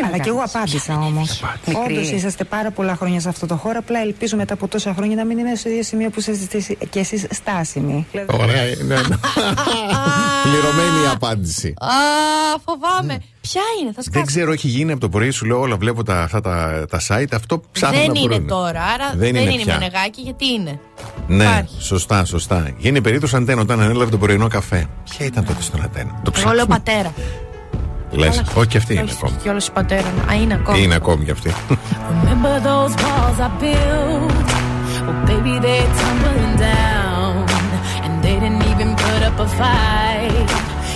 Να 0.00 0.06
Αλλά 0.06 0.18
και 0.18 0.28
εγώ 0.28 0.36
κάνεις. 0.38 0.54
απάντησα 0.54 0.94
όμως. 0.94 1.42
Μικρή. 1.66 1.94
Όντως 1.96 2.10
είσαστε 2.10 2.44
πάρα 2.44 2.70
πολλά 2.70 2.96
χρόνια 2.96 3.20
σε 3.20 3.28
αυτό 3.28 3.46
το 3.46 3.56
χώρο. 3.56 3.78
Απλά 3.78 4.00
ελπίζω 4.00 4.36
μετά 4.36 4.54
από 4.54 4.68
τόσα 4.68 4.94
χρόνια 4.94 5.16
να 5.16 5.24
μην 5.24 5.38
είμαι 5.38 5.54
στο 5.54 5.68
ίδιο 5.68 5.82
σημείο 5.82 6.10
που 6.10 6.18
είσαστε 6.20 6.56
εσείς- 6.56 6.76
και 6.90 6.98
εσείς 6.98 7.26
στάσιμοι. 7.30 8.06
Ωραία, 8.40 8.62
ναι, 8.64 8.94
ναι. 8.94 9.16
Πληρωμένη 10.42 11.02
η 11.04 11.08
απάντηση. 11.14 11.74
Α, 11.78 11.86
φοβάμαι. 12.64 13.18
Ποια 13.40 13.62
είναι, 13.80 13.92
θα 13.92 14.02
Δεν 14.02 14.04
σκάσω. 14.04 14.24
ξέρω, 14.26 14.52
έχει 14.52 14.68
γίνει 14.68 14.90
από 14.92 15.00
το 15.00 15.08
πρωί, 15.08 15.30
σου 15.30 15.44
λέω 15.46 15.60
όλα. 15.60 15.76
Βλέπω 15.76 16.02
τα, 16.04 16.22
αυτά 16.22 16.40
τα, 16.40 16.84
τα 16.90 17.00
site. 17.08 17.24
Αυτό 17.34 17.62
ψάχνω 17.72 17.98
Δεν 17.98 18.06
να 18.12 18.20
είναι 18.20 18.34
βρουν. 18.34 18.46
τώρα, 18.46 18.82
άρα 18.82 19.08
Δεν 19.10 19.18
δεν, 19.18 19.28
είναι 19.42 19.52
είναι 19.52 19.62
πια. 19.62 19.72
μονεγάκι, 19.74 20.20
γιατί 20.20 20.46
είναι. 20.46 20.80
Ναι, 21.26 21.44
Υπάρχει. 21.44 21.76
σωστά, 21.82 22.24
σωστά. 22.24 22.70
Γίνει 22.78 23.00
περίπτωση 23.00 23.36
αντένα 23.36 23.60
όταν 23.60 23.80
ανέλαβε 23.80 24.10
το 24.10 24.18
πρωινό 24.18 24.48
καφέ. 24.48 24.86
Ποια 25.10 25.26
ήταν 25.26 25.44
τότε 25.44 25.62
στον 25.62 25.82
αντένα; 25.82 26.20
Το 26.24 26.32
Εγώ 26.36 26.52
λέω 26.52 26.66
ψάχνω. 26.66 26.66
πατέρα. 26.84 27.12
Λε, 28.10 28.28
όχι 28.54 28.66
και 28.68 28.76
αυτή 28.76 28.92
είναι 28.92 29.02
Όχι, 29.02 29.12
ακόμη. 29.22 29.36
Και 29.42 29.48
όλο 29.48 29.58
η 29.58 29.70
πατέρα. 29.72 30.08
Α, 30.30 30.34
είναι 30.42 30.54
ακόμη. 30.54 30.82
Είναι 30.82 30.94
ακόμη 30.94 31.24
κι 31.24 31.30
αυτή. 31.30 31.52
Remember 32.10 32.54
those 32.68 32.94
walls 33.02 33.38
I 33.46 33.48
built? 33.62 34.48
Well, 35.06 35.20
baby, 35.30 35.54
they're 35.64 35.90
tumbling 36.00 36.54
down. 36.70 37.34
And 38.04 38.14
they 38.24 38.36
didn't 38.42 38.64
even 38.72 38.90
put 39.04 39.20
up 39.28 39.36
a 39.46 39.48
fight. 39.60 40.50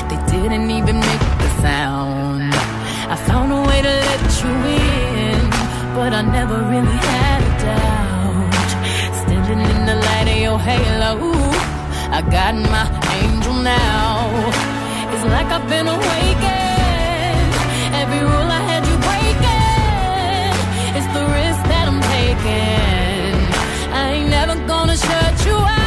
They 0.09 0.21
didn't 0.33 0.71
even 0.79 0.97
make 1.11 1.25
the 1.43 1.51
sound. 1.65 2.51
I 3.15 3.17
found 3.29 3.49
a 3.59 3.61
way 3.69 3.79
to 3.89 3.95
let 4.09 4.23
you 4.41 4.53
in, 4.81 5.41
but 5.97 6.11
I 6.21 6.23
never 6.39 6.59
really 6.73 6.99
had 7.13 7.41
a 7.51 7.53
doubt. 7.67 8.71
Standing 9.21 9.63
in 9.73 9.81
the 9.91 9.97
light 10.07 10.29
of 10.35 10.39
your 10.47 10.59
halo, 10.69 11.13
I 12.19 12.21
got 12.37 12.55
my 12.75 12.87
angel 13.21 13.57
now. 13.77 14.11
It's 15.13 15.25
like 15.35 15.49
I've 15.57 15.67
been 15.75 15.89
awakened. 15.97 16.74
Shut 24.97 25.47
you 25.47 25.55
out. 25.55 25.84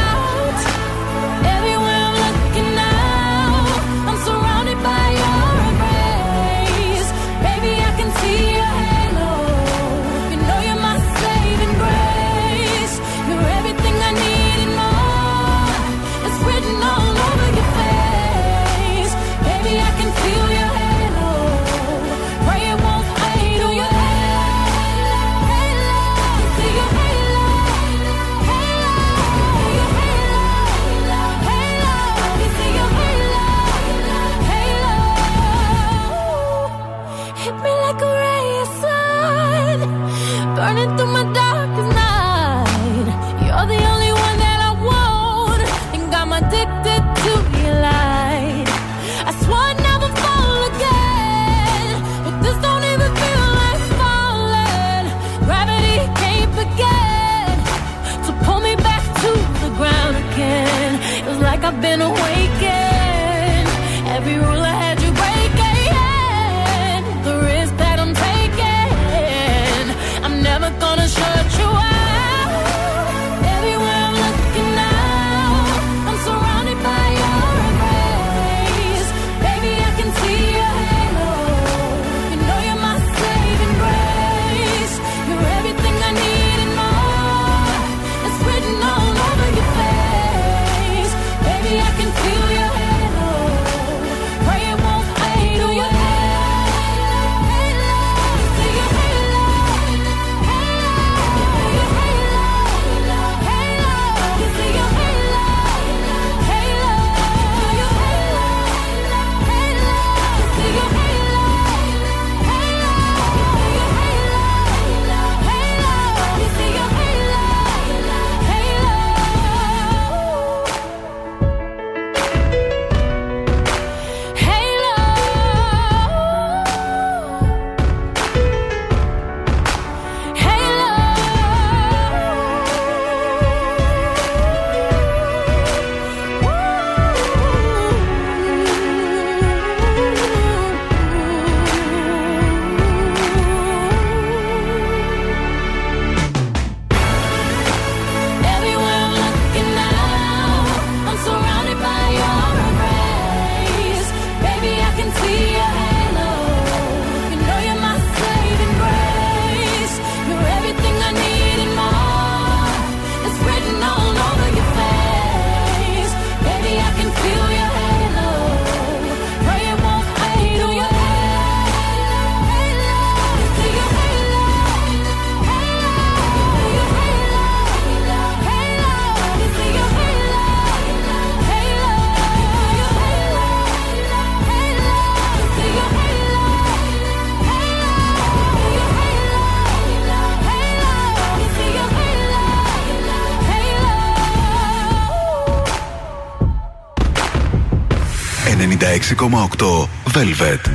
96,8 198.98 199.88
Velvet. 200.04 200.70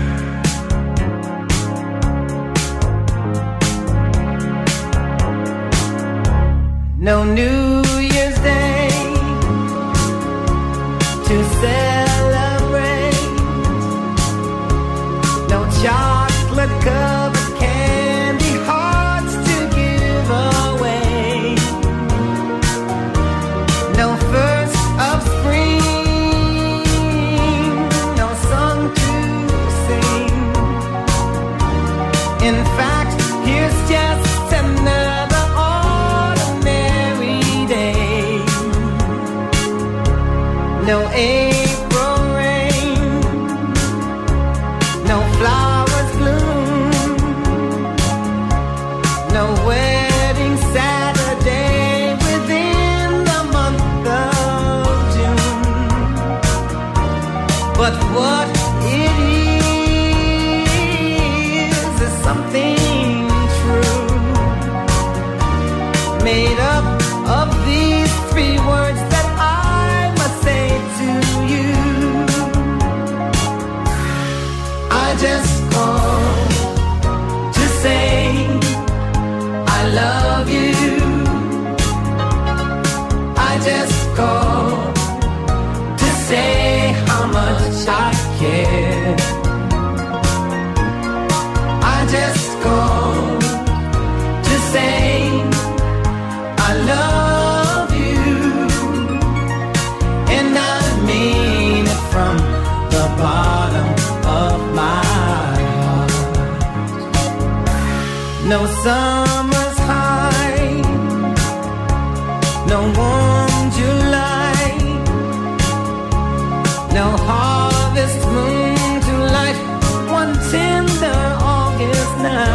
No 6.98 7.24
New 7.26 7.62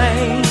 away. 0.09 0.48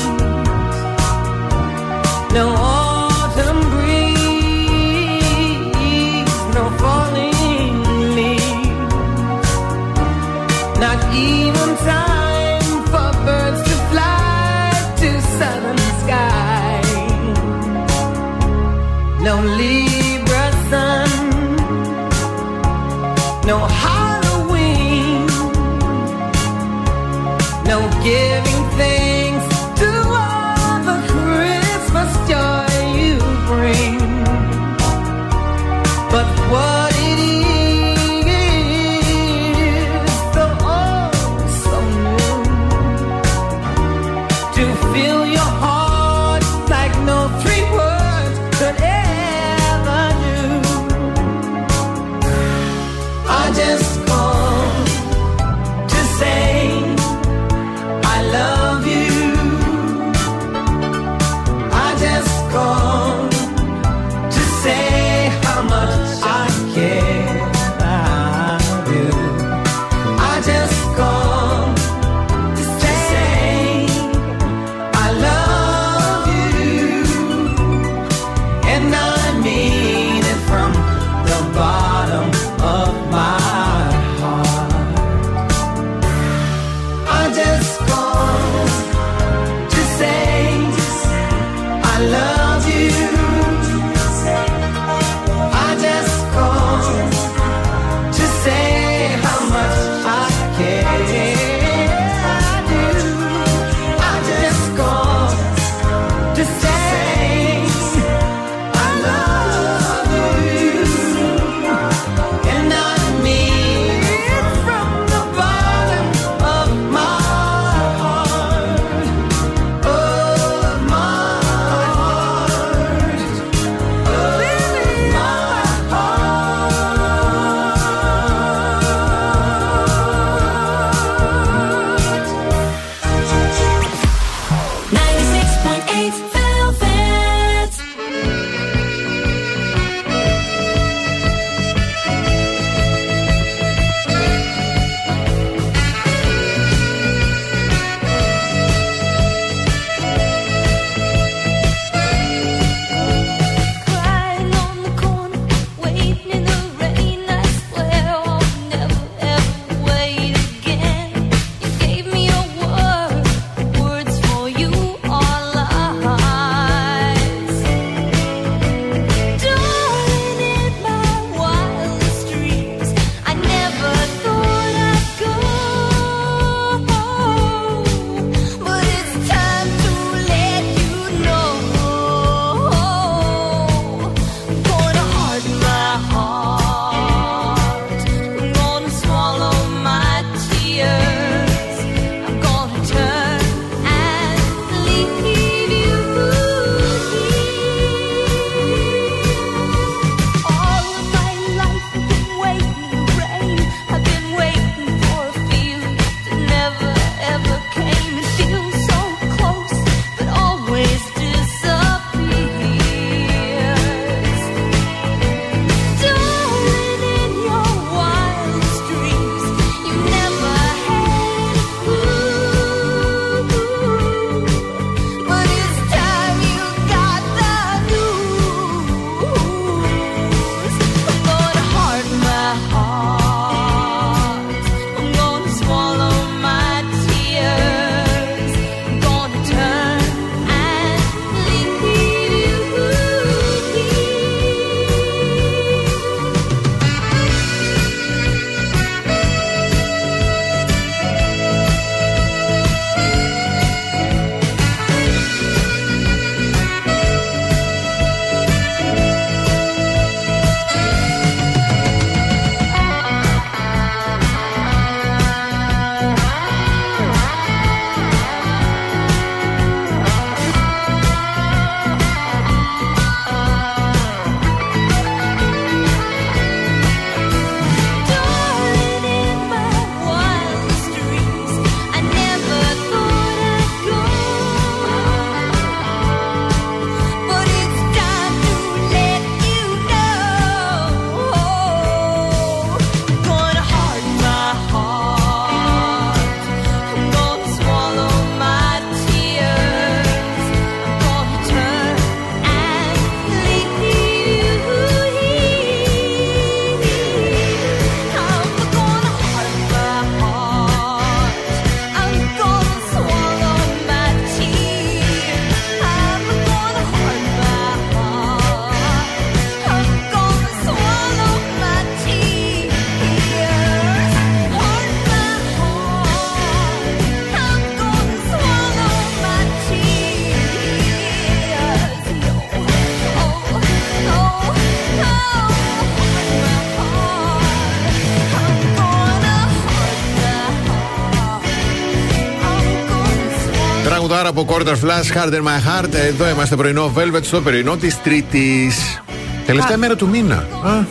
Quarter 344.58 344.76
Flash, 344.84 345.14
Harder 345.18 345.42
My 345.44 345.60
Heart. 345.84 345.94
Εδώ 345.94 346.30
είμαστε 346.30 346.56
πρωινό 346.56 346.94
Velvet 346.98 347.24
στο 347.24 347.42
πρωινό 347.42 347.76
της 347.78 348.02
Τρίτης. 348.02 349.02
Τελευταία 349.46 349.78
μέρα 349.78 349.96
του 349.96 350.08
μήνα. 350.08 350.36
Α, 350.64 350.84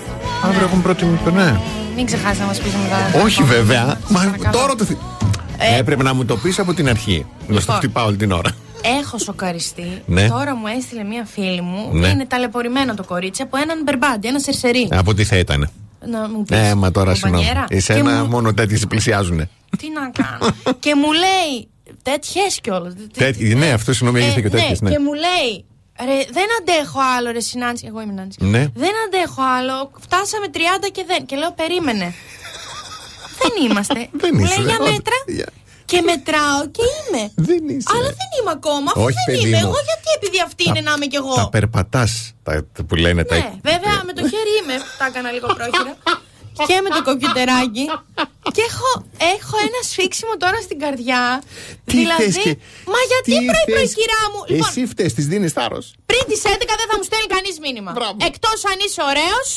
αύριο 0.44 0.64
έχουμε 0.64 0.82
πρώτη. 0.82 1.04
Ναι. 1.34 1.60
Μην 1.96 2.06
ξεχάσεις 2.06 2.38
να 2.38 2.44
μας 2.46 2.58
πεις 2.60 2.72
μετά. 2.72 3.24
Όχι 3.24 3.42
βέβαια. 3.42 3.84
Μα 4.08 4.18
Παρακαλώ. 4.20 4.58
τώρα 4.58 4.74
το. 4.74 4.84
θυ- 4.84 4.98
Ε. 5.58 5.78
Έπρεπε 5.78 6.02
να 6.02 6.14
μου 6.14 6.24
το 6.24 6.36
πεις 6.36 6.58
από 6.58 6.74
την 6.74 6.88
αρχή. 6.88 7.26
Να 7.38 7.44
στο 7.46 7.54
Λοιπόν. 7.58 7.74
χτυπάω 7.76 8.06
όλη 8.06 8.16
την 8.16 8.32
ώρα. 8.32 8.50
Έχω 9.00 9.18
σοκαριστεί. 9.18 10.02
Ναι. 10.06 10.28
Τώρα 10.28 10.56
μου 10.56 10.66
έστειλε 10.78 11.04
μία 11.04 11.26
φίλη 11.32 11.60
μου. 11.60 11.88
Ναι. 11.92 12.08
Είναι 12.08 12.26
ταλαιπωρημένο 12.26 12.94
το 12.94 13.04
κορίτσι 13.04 13.42
από 13.42 13.56
έναν 13.56 13.78
μπερμπάντι, 13.84 14.28
ένα 14.28 14.38
σερσερί. 14.38 14.88
Από 14.92 15.14
τι 15.14 15.24
θα 15.24 15.36
ήταν. 15.36 15.70
Να 16.10 16.28
μου 16.28 16.42
πεις, 16.44 16.58
Ε, 16.58 16.74
μα 16.74 16.90
τώρα 16.90 17.14
συγγνώμη. 17.14 17.36
κομπανιέρα. 17.44 17.66
Και 17.68 17.74
Εσένα 17.76 18.10
μου- 18.22 18.26
μόνο 18.30 18.54
τέτοιοι 18.54 18.76
σε 18.76 18.86
πλησιάζουν. 18.86 19.36
Τι 19.78 19.86
να 19.94 20.10
κάνω. 20.24 20.52
και 20.84 20.94
μου 20.94 21.12
λέει. 21.12 21.68
Τέτοιες 22.10 22.60
κιόλας. 22.62 22.92
Τέτοιοι, 23.18 23.54
ναι, 23.54 23.68
αυτό 23.72 23.92
συγγνώμη, 23.92 24.24
έχετε 24.24 24.40
και 24.40 24.48
τέτοιε. 24.50 24.76
ναι. 24.80 24.90
Και 24.90 24.98
μου 24.98 25.12
λέει. 25.12 25.64
Ρε, 26.08 26.18
δεν 26.38 26.46
αντέχω 26.60 27.00
άλλο, 27.16 27.30
ρε 27.30 27.40
Συνάντση. 27.40 27.84
Εγώ 27.88 28.00
είμαι 28.00 28.12
Νάντση. 28.12 28.38
Ναι. 28.40 28.62
Δεν 28.74 28.92
αντέχω 29.06 29.42
άλλο. 29.58 29.90
Φτάσαμε 30.00 30.46
30 30.52 30.58
και 30.92 31.04
δεν. 31.06 31.26
Και 31.26 31.36
λέω, 31.36 31.52
περίμενε. 31.62 32.14
δεν 33.42 33.52
είμαστε. 33.64 33.94
Δεν 34.22 34.30
μου 34.34 34.44
είσαι, 34.44 34.56
λέει 34.60 34.66
για 34.66 34.76
όχι. 34.80 34.92
μέτρα. 34.92 35.16
Για- 35.26 35.50
Και 35.84 36.00
μετράω 36.10 36.60
και 36.76 36.82
είμαι. 36.98 37.22
Δεν 37.48 37.62
είσαι. 37.74 37.88
Αλλά 37.94 38.08
δεν 38.20 38.28
είμαι 38.38 38.52
ακόμα. 38.58 38.88
Αφού 38.94 39.02
Όχι, 39.08 39.16
δεν 39.26 39.34
παιδί 39.34 39.48
είμαι. 39.48 39.56
μου. 39.56 39.66
Εγώ 39.68 39.78
γιατί 39.90 40.08
επειδή 40.18 40.38
αυτή 40.48 40.62
είναι 40.68 40.80
να 40.88 40.92
είμαι 40.96 41.06
κι 41.12 41.16
εγώ; 41.22 41.34
Τα 41.34 41.48
περπατάς 41.48 42.12
που 42.88 42.94
λένε 43.04 43.22
τα. 43.24 43.34
Ναι, 43.36 43.50
βέβαια 43.70 43.96
με 44.08 44.12
το 44.18 44.22
χέρι 44.32 44.52
είμαι. 44.62 44.76
Τα 44.98 45.04
έκανα 45.10 45.30
λίγο 45.36 45.46
πρόχειρα. 45.56 45.92
και 46.68 46.76
με 46.84 46.88
το 46.96 47.02
κομπιουτεράκι. 47.08 47.84
και 48.56 48.62
έχω, 48.70 48.90
έχω 49.34 49.56
ένα 49.68 49.80
σφίξιμο 49.90 50.32
τώρα 50.42 50.58
στην 50.66 50.78
καρδιά. 50.84 51.42
Τι 51.84 51.96
δηλαδή. 51.96 52.22
θες 52.22 52.36
και- 52.44 52.56
Μα 52.94 53.00
γιατί 53.10 53.28
τι 53.38 53.44
πρωί-πρωί, 53.50 53.86
θες; 53.86 53.94
κυρά 54.00 54.22
μου; 54.32 54.40
Λοιπόν, 54.48 54.68
Εσύ 54.68 54.80
φταίει, 54.92 55.10
της 55.18 55.26
δίνεις 55.32 55.52
θάρρος. 55.52 55.86
πριν 56.10 56.22
τις 56.30 56.40
11 56.44 56.74
δεν 56.80 56.86
θα 56.90 56.96
μου 56.98 57.04
στέλνει 57.08 57.26
κανείς 57.34 57.54
μήνυμα. 57.64 57.90
Εκτός 58.30 58.58
αν 58.70 58.76
είσαι 58.86 59.00
ωραίος 59.10 59.48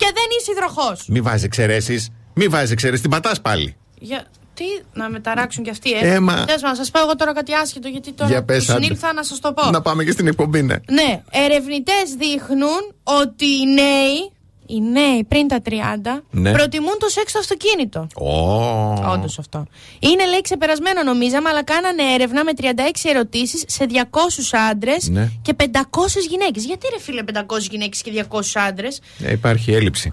και 0.00 0.08
δεν 0.18 0.28
είσαι 0.36 0.50
υδροχός. 0.54 0.98
Μη 1.14 1.20
βάζεις 1.20 1.44
εξαιρέσεις. 1.44 2.00
Μη 2.34 2.46
βάζεις 2.48 2.70
εξαιρέσεις. 2.70 3.02
Την 3.02 3.10
πατάς 3.10 3.40
πάλι. 3.40 3.76
Για... 4.08 4.20
Τι, 4.54 4.64
να 4.92 5.10
με 5.10 5.20
ταράξουν 5.20 5.64
κι 5.64 5.70
αυτοί, 5.70 5.92
ε; 5.92 6.14
Ε, 6.14 6.20
μα- 6.20 6.44
Θες 6.48 6.62
να 6.62 6.74
σα 6.74 6.90
πω 6.90 6.98
εγώ 7.00 7.16
τώρα 7.16 7.32
κάτι 7.32 7.54
άσχετο, 7.54 7.88
γιατί 7.88 8.12
τώρα 8.12 8.30
Για 8.30 8.44
πες, 8.44 8.64
που 8.64 8.72
άντε. 8.72 8.82
συνήλθα 8.82 9.12
να 9.12 9.22
σας 9.22 9.40
το 9.40 9.52
πω. 9.52 9.70
Να 9.70 9.80
πάμε 9.82 10.04
και 10.04 10.10
στην 10.10 10.26
εκπομπή, 10.26 10.62
ναι. 10.62 10.74
Ναι, 10.90 11.22
ερευνητές 11.30 12.14
δείχνουν 12.18 12.94
ότι 13.02 13.44
οι 13.46 13.64
νέοι, 13.74 14.32
οι 14.68 14.80
νέοι 14.80 15.24
πριν 15.24 15.48
τα 15.48 15.60
30, 15.62 16.22
Ναι. 16.30 16.52
προτιμούν 16.52 16.96
το 16.98 17.08
σεξ 17.08 17.30
στο 17.30 17.38
αυτοκίνητο. 17.38 18.06
Ω. 18.14 19.10
Όντως 19.12 19.38
αυτό. 19.38 19.66
Είναι 19.98 20.26
λέει 20.26 20.40
ξεπερασμένο 20.40 21.02
νομίζαμε, 21.02 21.48
αλλά 21.48 21.64
κάνανε 21.64 22.02
έρευνα 22.14 22.44
με 22.44 22.52
36 22.60 23.08
ερωτήσεις 23.08 23.64
σε 23.66 23.86
200 23.86 24.54
άντρες 24.70 25.08
Ναι. 25.08 25.30
και 25.42 25.54
500 25.54 26.26
γυναίκες. 26.28 26.64
Γιατί 26.64 26.86
ρε 26.92 27.00
φίλε 27.00 27.22
500 27.22 27.68
γυναίκες 27.70 28.02
και 28.02 28.10
200 28.10 28.40
άντρες; 28.68 29.00
Ε, 29.24 29.32
υπάρχει 29.32 29.72
έλλειψη. 29.72 30.12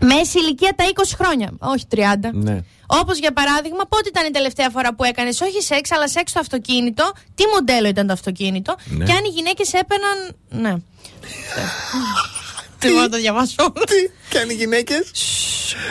Μέση 0.00 0.38
ηλικία 0.38 0.72
τα 0.76 0.84
20 0.84 1.14
χρόνια. 1.18 1.50
Όχι 1.58 1.84
30. 1.90 2.30
Ναι. 2.32 2.60
Όπως 2.86 3.18
για 3.18 3.32
παράδειγμα, 3.32 3.84
πότε 3.88 4.08
ήταν 4.08 4.26
η 4.26 4.30
τελευταία 4.30 4.70
φορά 4.70 4.94
που 4.94 5.04
έκανες 5.04 5.40
όχι 5.40 5.62
σεξ, 5.62 5.90
αλλά 5.92 6.08
σεξ 6.08 6.30
στο 6.30 6.40
αυτοκίνητο; 6.40 7.12
Τι 7.34 7.44
μοντέλο 7.54 7.88
ήταν 7.88 8.06
το 8.06 8.12
αυτοκίνητο; 8.12 8.74
Ναι. 8.84 9.04
Και 9.04 9.12
αν 9.12 9.24
οι 9.24 9.28
γυναίκες 9.28 9.72
έπαιρναν. 9.72 10.36
Ναι. 10.48 10.74
Τι; 12.82 12.88
Μπορώ 12.88 13.00
να 13.00 13.08
το 13.08 13.16
διαβάσω. 13.16 13.72
Τι, 13.72 14.10
και 14.28 14.38
αν 14.38 14.50
οι 14.50 14.54
γυναίκες; 14.54 15.10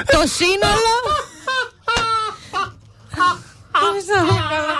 Το 0.05 0.22
σύνολο. 0.38 0.95
Ευχαριστώ, 3.73 4.34
καλά. 4.49 4.80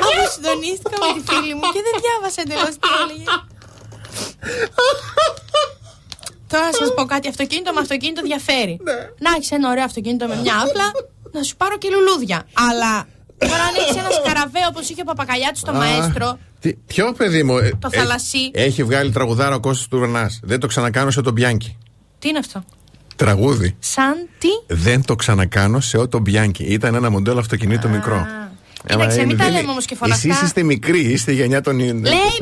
Αφού 0.00 0.32
συντονίστηκα 0.32 0.96
με 1.00 1.20
τη 1.20 1.32
φίλη 1.32 1.54
μου 1.54 1.60
και 1.60 1.80
δεν 1.86 1.94
διάβασα 2.02 2.40
εντελώς 2.40 2.74
τι 2.80 2.88
έλεγε. 3.02 3.24
Τώρα 6.46 6.64
να 6.64 6.72
σας 6.72 6.94
πω 6.94 7.04
κάτι. 7.04 7.28
Αυτοκίνητο 7.28 7.72
με 7.72 7.80
αυτοκίνητο 7.80 8.22
διαφέρει. 8.22 8.80
Να 9.18 9.30
έχεις 9.36 9.50
ένα 9.50 9.70
ωραίο 9.70 9.84
αυτοκίνητο 9.84 10.26
με 10.26 10.36
μια 10.36 10.54
άπλα, 10.60 10.90
να 11.32 11.42
σου 11.42 11.56
πάρω 11.56 11.78
και 11.78 11.88
λουλούδια. 11.90 12.46
Αλλά 12.68 13.06
τώρα 13.50 13.62
αν 13.62 13.74
έχεις 13.80 13.96
ένας 13.96 14.14
σκαραβέ 14.14 14.58
όπως 14.68 14.88
είχε 14.88 15.00
ο 15.00 15.04
Παπακαλιάτης 15.04 15.60
στο 15.60 15.70
Α, 15.70 15.74
Μαέστρο. 15.74 16.38
τι- 16.60 16.74
Ποιο 16.74 17.12
παιδί 17.16 17.42
μου. 17.42 17.58
ε, 17.58 17.70
Το 17.78 17.88
ε, 17.92 17.96
θαλασσί. 17.98 18.50
Έχει 18.54 18.84
βγάλει 18.84 19.10
τραγουδάρα 19.10 19.54
ο 19.54 19.60
Κώστας 19.60 19.88
Τουρνάς. 19.88 20.40
Δεν 20.42 20.60
το 20.60 20.66
ξανακάνω 20.66 21.10
σε 21.10 21.20
τον 21.20 21.32
Μπιάνκι. 21.32 21.76
Τι 22.18 22.28
είναι 22.28 22.38
αυτό; 22.38 22.64
Τραγούδι. 23.16 23.76
Σαν 23.78 24.28
τι; 24.38 24.48
Δεν 24.74 25.04
το 25.04 25.14
ξανακάνω 25.16 25.80
σε 25.80 25.98
ό,το 25.98 26.18
Μπιάνκι. 26.18 26.64
Ήταν 26.64 26.94
ένα 26.94 27.10
μοντέλο 27.10 27.38
αυτοκινήτου 27.38 27.88
μικρό. 27.88 28.26
Κοίταξε, 28.86 29.16
Έμα, 29.18 29.26
μην 29.26 29.36
τα 29.36 29.44
δεν- 29.44 29.52
λέμε 29.52 29.70
όμως 29.70 29.84
και 29.84 29.94
φωναχτά. 29.94 30.28
Εσείς 30.28 30.42
είστε 30.42 30.62
μικροί, 30.62 31.00
είστε 31.00 31.32
γενιά 31.32 31.60
των. 31.60 31.78
Λέει 31.78 31.92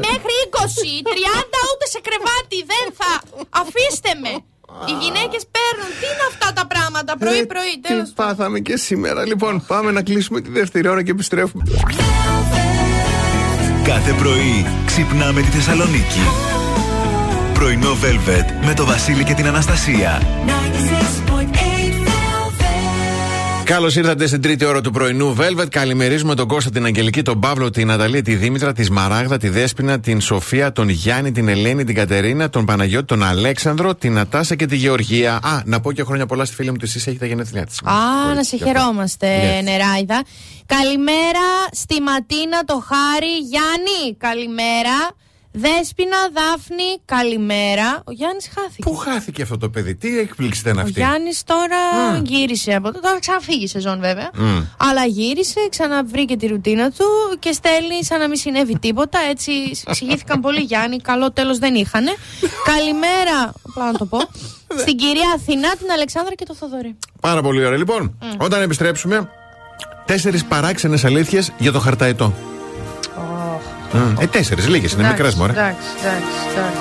μέχρι 0.09 0.35
20, 0.51 1.02
30 1.09 1.59
ούτε 1.74 1.86
σε 1.94 2.01
κρεβάτι 2.06 2.56
δεν 2.72 2.86
θα. 2.98 3.12
Αφήστε 3.51 4.10
με. 4.22 4.32
Οι 4.88 4.92
γυναίκες 5.05 5.42
παίρνουν. 5.55 5.90
Τι 6.01 6.06
είναι 6.12 6.24
αυτά 6.28 6.52
τα 6.52 6.66
πράγματα 6.66 7.16
πρωί-πρωί. 7.16 7.74
Ε, 7.82 8.02
Τι 8.02 8.10
πάθαμε 8.14 8.59
και 8.59 8.76
σήμερα. 8.76 9.26
Λοιπόν, 9.26 9.64
πάμε 9.66 9.90
να 9.90 10.02
κλείσουμε 10.02 10.40
τη 10.40 10.51
δεύτερη 10.51 10.88
ώρα 10.88 11.02
και 11.02 11.10
επιστρέφουμε. 11.10 11.64
Κάθε 13.84 14.12
πρωί 14.12 14.66
ξυπνάμε 14.86 15.40
τη 15.40 15.47
Θεσσαλονίκη. 15.47 16.20
Πρωινό 17.55 17.92
Velvet 17.92 18.66
με 18.66 18.74
το 18.74 18.84
Βασίλη 18.84 19.24
και 19.24 19.34
την 19.34 19.47
Αναστασία. 19.47 20.22
Καλώς 23.64 23.96
ήρθατε 23.96 24.26
στην 24.26 24.40
τρίτη 24.42 24.64
ώρα 24.64 24.80
του 24.80 24.90
πρωινού 24.90 25.36
Velvet. 25.38 25.66
Καλημερίζουμε 25.70 26.34
τον 26.34 26.48
Κώστα, 26.48 26.70
την 26.70 26.84
Αγγελική, 26.84 27.22
τον 27.22 27.40
Παύλο, 27.40 27.70
την 27.70 27.86
Ναταλή, 27.86 28.22
τη 28.22 28.34
Δήμητρα, 28.34 28.72
τη 28.72 28.92
Μαράγδα, 28.92 29.36
τη 29.36 29.48
Δέσπινα, 29.48 30.00
την 30.00 30.20
Σοφία, 30.20 30.72
τον 30.72 30.88
Γιάννη, 30.88 31.32
την 31.32 31.48
Ελένη, 31.48 31.84
την 31.84 31.94
Κατερίνα, 31.94 32.50
τον 32.50 32.64
Παναγιώτη, 32.64 33.06
τον 33.06 33.22
Αλέξανδρο, 33.22 33.94
την 33.94 34.12
Νατάσα 34.12 34.54
και 34.54 34.66
τη 34.66 34.76
Γεωργία. 34.76 35.34
Α, 35.34 35.62
να 35.64 35.80
πω 35.80 35.92
και 35.92 36.04
χρόνια 36.04 36.26
πολλά 36.26 36.44
στη 36.44 36.54
φίλη 36.54 36.70
μου, 36.70 36.76
εσεί 36.82 37.02
έχετε 37.06 37.26
γενέθλιά 37.26 37.66
της. 37.66 37.82
Α, 37.82 38.34
να 38.34 38.42
σε 38.42 38.56
χαιρόμαστε, 38.56 39.26
Yes. 39.26 39.62
Νεράιδα. 39.64 40.22
Καλημέρα 40.66 41.46
στη 41.72 42.00
Ματίνα, 42.02 42.64
το 42.64 42.84
Χάρη. 42.86 43.36
Γιάννη, 43.50 44.16
καλημέρα. 44.18 44.96
Δέσποινα, 45.52 46.16
Δάφνη, 46.35 47.01
καλημέρα. 47.05 48.02
Ο 48.05 48.12
Γιάννης 48.12 48.51
χάθηκε. 48.55 48.82
Πού 48.90 48.94
χάθηκε 48.97 49.43
αυτό 49.43 49.59
το 49.59 49.68
παιδί, 49.68 49.94
τι 49.94 50.18
έκπληξη 50.18 50.60
ήταν 50.60 50.77
Ο 50.77 50.81
αυτή; 50.81 50.93
Γιάννης 50.93 51.43
τώρα 51.44 51.77
Α. 52.12 52.20
γύρισε 52.24 52.74
από 52.74 52.93
το. 52.93 53.01
Τώρα 53.01 53.18
ξαναφύγει 53.18 53.62
η 53.64 53.66
σεζόν 53.68 54.01
βέβαια. 54.01 54.31
Μμ. 54.35 54.60
Αλλά 54.77 55.05
γύρισε, 55.05 55.60
ξαναβρήκε 55.70 56.36
τη 56.36 56.47
ρουτίνα 56.47 56.90
του 56.90 57.05
και 57.39 57.52
στέλνει 57.52 58.05
σαν 58.05 58.18
να 58.18 58.28
μην 58.28 58.36
συνέβη 58.36 58.78
τίποτα. 58.78 59.18
Έτσι 59.31 59.52
εξηγήθηκαν 59.86 60.40
πολύ 60.40 60.60
Γιάννη. 60.60 60.97
Καλό 61.01 61.32
τέλος 61.32 61.59
δεν 61.59 61.74
είχαν. 61.74 62.05
Καλημέρα, 62.64 63.52
απλά 63.68 63.85
να 63.93 63.98
το 63.98 64.05
πω. 64.05 64.18
στην 64.78 64.97
κυρία 64.97 65.32
Αθηνά, 65.36 65.77
την 65.77 65.90
Αλεξάνδρα 65.90 66.35
και 66.35 66.44
το 66.44 66.55
Θοδωρή. 66.55 66.97
Πάρα 67.20 67.43
πολύ 67.43 67.64
ωραία. 67.64 67.78
Λοιπόν, 67.78 68.16
Μμ. 68.22 68.27
όταν 68.39 68.62
επιστρέψουμε, 68.62 69.31
τέσσερις 70.06 70.44
παράξενες 70.44 71.05
αλήθειες 71.05 71.52
για 71.59 71.72
το 71.72 71.78
χαρταετό. 71.81 72.35
Μμ. 73.92 74.14
Ε, 74.20 74.26
τέσσερις, 74.26 74.68
λίγες 74.68 74.92
είναι, 74.92 75.02
Εντάξει, 75.02 75.16
μικρές 75.22 75.34
μωρέ. 75.34 75.52
Εντάξει, 75.52 75.88
εντάξει, 75.98 76.26
εντάξει. 76.52 76.80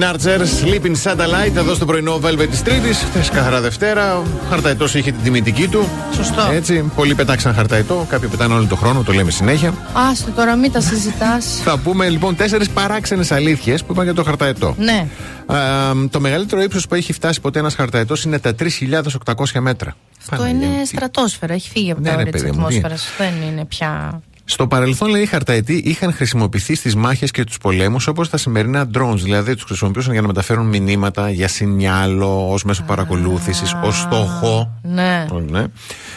Martin 0.00 0.14
Archer, 0.14 0.40
Sleeping 0.40 0.96
Satellite, 1.02 1.56
εδώ 1.56 1.74
στο 1.74 1.84
πρωινό 1.84 2.20
Velvet 2.22 2.46
της 2.50 2.62
Τρίτης. 2.62 2.98
Χθες 2.98 3.28
καθαρά 3.28 3.60
Δευτέρα. 3.60 4.16
ο 4.16 4.24
Χαρταϊτό 4.50 4.84
είχε 4.84 5.02
την 5.02 5.22
τιμητική 5.22 5.68
του. 5.68 5.88
Σωστά. 6.14 6.52
Έτσι, 6.52 6.90
πολλοί 6.94 7.14
πετάξαν 7.14 7.54
χαρταϊτό. 7.54 8.06
Κάποιοι 8.08 8.28
πετάνε 8.28 8.54
όλο 8.54 8.66
τον 8.66 8.78
χρόνο, 8.78 9.02
το 9.02 9.12
λέμε 9.12 9.30
συνέχεια. 9.30 9.74
Άστο 9.92 10.30
τώρα, 10.30 10.56
μην 10.56 10.72
τα 10.72 10.80
συζητάς. 10.80 11.44
Θα 11.64 11.78
πούμε 11.78 12.08
λοιπόν 12.08 12.36
τέσσερις 12.36 12.70
παράξενες 12.70 13.32
αλήθειες 13.32 13.84
που 13.84 13.92
είπαν 13.92 14.04
για 14.04 14.14
το 14.14 14.22
χαρταϊτό. 14.22 14.74
Ναι. 14.78 15.06
Το 16.10 16.20
μεγαλύτερο 16.20 16.62
ύψος 16.62 16.86
που 16.86 16.94
έχει 16.94 17.12
φτάσει 17.12 17.40
ποτέ 17.40 17.58
ένας 17.58 17.74
χαρταϊτό 17.74 18.14
είναι 18.26 18.38
τα 18.38 18.54
3.800 18.58 19.60
μέτρα. 19.60 19.96
Αυτό 20.20 20.36
Πάνε, 20.36 20.48
είναι 20.50 20.84
στρατόσφαιρα, 20.84 21.52
έχει 21.52 21.70
φύγει 21.70 21.90
από 21.90 22.00
ναι, 22.00 22.08
τα 22.08 22.16
όρια 22.16 22.32
της 22.32 22.44
ατμόσφαιρας. 22.44 23.08
Δεν 23.18 23.32
είναι 23.50 23.64
πια. 23.64 24.20
Στο 24.50 24.66
παρελθόν, 24.66 25.08
λέει, 25.08 25.22
οι 25.22 25.26
χαρταετοί 25.26 25.82
είχαν 25.84 26.12
χρησιμοποιηθεί 26.12 26.74
στις 26.74 26.94
μάχες 26.96 27.30
και 27.30 27.44
τους 27.44 27.58
πολέμους 27.58 28.06
όπως 28.06 28.28
τα 28.30 28.36
σημερινά 28.36 28.90
drones. 28.94 29.16
Δηλαδή, 29.16 29.54
τους 29.54 29.64
χρησιμοποιούσαν 29.64 30.12
για 30.12 30.20
να 30.20 30.26
μεταφέρουν 30.26 30.66
μηνύματα 30.66 31.30
για 31.30 31.48
σινιάλο, 31.48 32.50
ως 32.52 32.64
μέσο 32.64 32.82
παρακολούθησης, 32.82 33.74
ως 33.82 33.98
στόχο. 34.00 34.80
Ναι. 34.82 35.26
Ναι. 35.50 35.64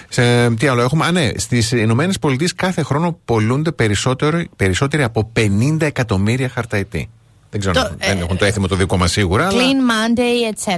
Σε, 0.09 0.49
τι 0.53 0.67
άλλο 0.67 0.81
έχουμε; 0.81 1.05
Α, 1.05 1.11
ναι. 1.11 1.29
Στις 1.35 1.71
Ηνωμένες 1.71 2.19
Πολιτείες 2.19 2.53
κάθε 2.55 2.83
χρόνο 2.83 3.17
πολλούνται 3.25 3.71
περισσότερο, 3.71 4.43
περισσότεροι 4.55 5.03
από 5.03 5.31
50 5.39 5.77
εκατομμύρια 5.81 6.49
χαρταετοί. 6.49 7.09
Δεν 7.49 7.59
ξέρω 7.59 7.75
Το- 7.75 7.81
αν 7.81 7.95
δεν 7.99 8.17
έχουν 8.17 8.37
το 8.37 8.45
έθιμο 8.45 8.67
το 8.67 8.75
δικό 8.75 8.97
μας 8.97 9.11
σίγουρα. 9.11 9.47
αλλά... 9.47 9.61
Clean 9.61 9.65
Monday, 9.65 10.53
etc. 10.55 10.75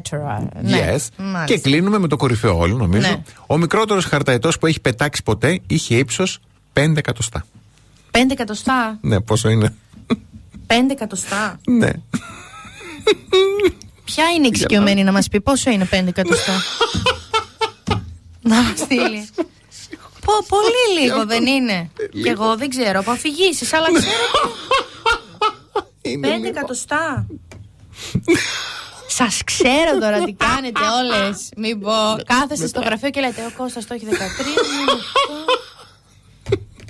Ναι. 0.61 0.77
Yes. 0.77 1.07
Μάλιστα. 1.17 1.43
Και 1.45 1.57
κλείνουμε 1.59 1.99
με 1.99 2.07
το 2.07 2.15
κορυφαίο 2.15 2.57
όλο, 2.57 2.77
νομίζω. 2.77 3.07
Ναι. 3.07 3.21
Ο 3.47 3.57
μικρότερος 3.57 4.05
χαρταετός 4.05 4.57
που 4.57 4.65
έχει 4.65 4.79
πετάξει 4.81 5.23
ποτέ 5.23 5.59
είχε 5.67 5.95
ύψος 5.95 6.39
5 6.79 6.97
εκατοστά. 6.97 7.45
5 8.11 8.17
εκατοστά. 8.31 8.97
Ναι, 9.01 9.19
πόσο 9.19 9.49
είναι; 9.49 9.75
5 10.67 10.73
εκατοστά. 10.91 11.59
Ναι. 11.67 11.89
Ποια 14.03 14.31
είναι 14.37 14.47
εξοικειωμένη 14.47 15.03
να 15.03 15.11
μας 15.11 15.27
πει; 15.27 15.41
Πόσο 15.41 15.69
είναι 15.69 15.87
5 15.91 16.07
εκατοστά; 16.07 16.53
να 18.41 18.61
μας 18.61 18.79
στείλει. 18.79 19.29
Πω, 20.25 20.33
πολύ 20.47 21.01
λίγο 21.01 21.25
δεν 21.25 21.45
είναι. 21.45 21.89
Και 22.23 22.29
εγώ 22.29 22.57
δεν 22.57 22.69
ξέρω 22.69 22.99
από 22.99 23.11
αφηγήσεις, 23.11 23.73
αλλά 23.73 23.87
ξέρω. 23.93 24.13
ότι- 25.71 26.19
5 26.23 26.47
εκατοστά. 26.47 27.25
Σας 29.07 29.43
ξέρω 29.43 29.97
τώρα 29.99 30.23
τι 30.23 30.33
κάνετε 30.33 30.79
όλες. 30.99 31.49
Μην 31.57 31.79
πω. 31.79 31.91
Κάθεστε 32.25 32.67
στο 32.67 32.81
γραφείο 32.81 33.09
και 33.09 33.19
λέτε: 33.19 33.41
Ο 33.45 33.51
Κώστας 33.57 33.85
το 33.87 33.93
έχει 33.93 34.05
13. 34.05 34.15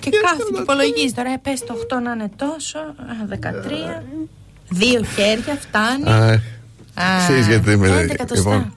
μου 0.09 0.15
είναι 0.17 0.27
αυτό». 0.27 0.37
Και 0.39 0.43
κάθεται 0.43 0.51
και 0.55 0.61
υπολογίζει 0.61 1.13
τώρα. 1.13 1.29
Ε, 1.31 1.37
πες 1.43 1.59
το 1.63 1.73
8 1.73 1.99
να 2.03 2.11
είναι 2.11 2.29
τόσο. 2.35 2.79
α, 2.79 3.25
13. 3.29 4.03
Δύο 4.69 5.03
χέρια 5.03 5.55
φτάνει. 5.55 6.09
Α, 6.09 6.41
Α, 7.03 7.17
Ξέρεις 7.27 7.47
γιατί 7.47 7.77
με 7.77 7.87
πέντε 7.87 8.13
εκατοστά. 8.13 8.49
λοιπόν, 8.49 8.73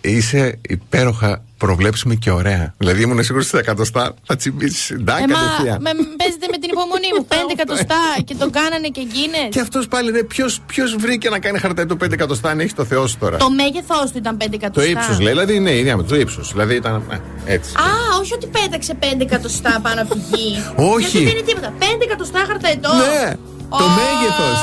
είσαι 0.00 0.58
υπέροχα 0.68 1.44
προβλέψιμη 1.66 2.16
και 2.16 2.30
ωραία. 2.30 2.74
Δηλαδή 2.78 3.02
ήμουν 3.02 3.22
σίγουρος 3.24 3.46
στα 3.46 3.58
εκατοστά 3.58 4.14
θα 4.26 4.36
τσιμπήσεις. 4.36 4.96
Ντά, 5.02 5.16
Ε, 5.18 5.20
μα, 5.20 5.26
κατευθείαν. 5.38 5.78
με, 5.80 5.90
παίζετε 6.20 6.46
με 6.50 6.58
την 6.62 6.68
υπομονή 6.74 7.08
μου. 7.18 7.26
5 7.28 7.34
εκατοστά 7.56 8.00
και 8.24 8.34
τον 8.34 8.50
κάνανε 8.50 8.88
και 8.88 9.00
εκείνες. 9.08 9.48
Και 9.50 9.60
αυτός 9.60 9.88
πάλι 9.88 10.08
είναι 10.08 10.22
ποιος 10.66 10.96
βρήκε 10.98 11.28
να 11.28 11.38
κάνει 11.38 11.58
χαρταετό 11.58 11.96
5 12.04 12.12
εκατοστά 12.12 12.48
αν 12.50 12.60
έχει 12.60 12.74
το 12.74 12.84
Θεό 12.84 13.06
σου 13.06 13.16
τώρα; 13.18 13.36
Το 13.36 13.50
μέγεθός 13.50 14.10
του 14.12 14.18
ήταν 14.18 14.36
5 14.36 14.38
Το 14.48 14.54
εκατοστά. 14.54 14.90
ύψος 14.90 15.20
λέει, 15.20 15.32
δηλαδή 15.32 15.58
ναι, 15.58 15.70
είναι 15.70 16.02
το 16.08 16.16
ύψος. 16.16 16.46
Δηλαδή 16.52 16.74
ήταν 16.74 17.02
ε, 17.10 17.18
έτσι. 17.54 17.70
Α, 17.76 18.18
όχι 18.20 18.32
ότι 18.34 18.46
πέταξε 18.46 18.92
5 19.00 19.04
εκατοστά 19.20 19.80
πάνω 19.82 20.00
από 20.02 20.14
τη 20.14 20.20
γη. 20.30 20.48
Όχι. 20.76 21.08
Γιατί 21.18 21.26
δεν 21.26 21.36
είναι 21.36 21.46
τίποτα. 21.46 21.72
5 21.78 21.84
εκατοστά 22.02 22.40
χαρταετό. 22.48 22.90
Ναι, 22.94 23.32
το 23.80 23.84
μέγεθος. 23.98 24.58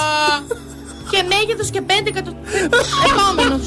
Και 1.11 1.23
μέγεθος 1.31 1.69
και 1.69 1.81
5 1.88 1.91
εκατοστά. 2.11 2.39
Επόμενος. 3.09 3.65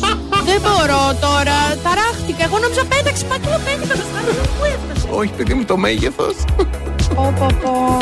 δεν 0.49 0.61
μπορώ 0.65 1.03
τώρα. 1.27 1.59
Ταράχτηκα. 1.85 2.43
Εγώ 2.45 2.59
νόμιζα 2.59 2.85
πέταξε 2.85 3.25
παντού 3.25 3.49
5 3.49 3.83
εκατοστά. 3.87 4.19
Πού 4.59 4.65
έφτασε; 4.75 5.07
Όχι, 5.11 5.33
παιδί 5.37 5.55
μου, 5.55 5.65
το 5.65 5.77
μέγεθος. 5.77 6.37
Πω, 7.15 7.35
πω, 7.39 7.47
πω. 7.63 7.99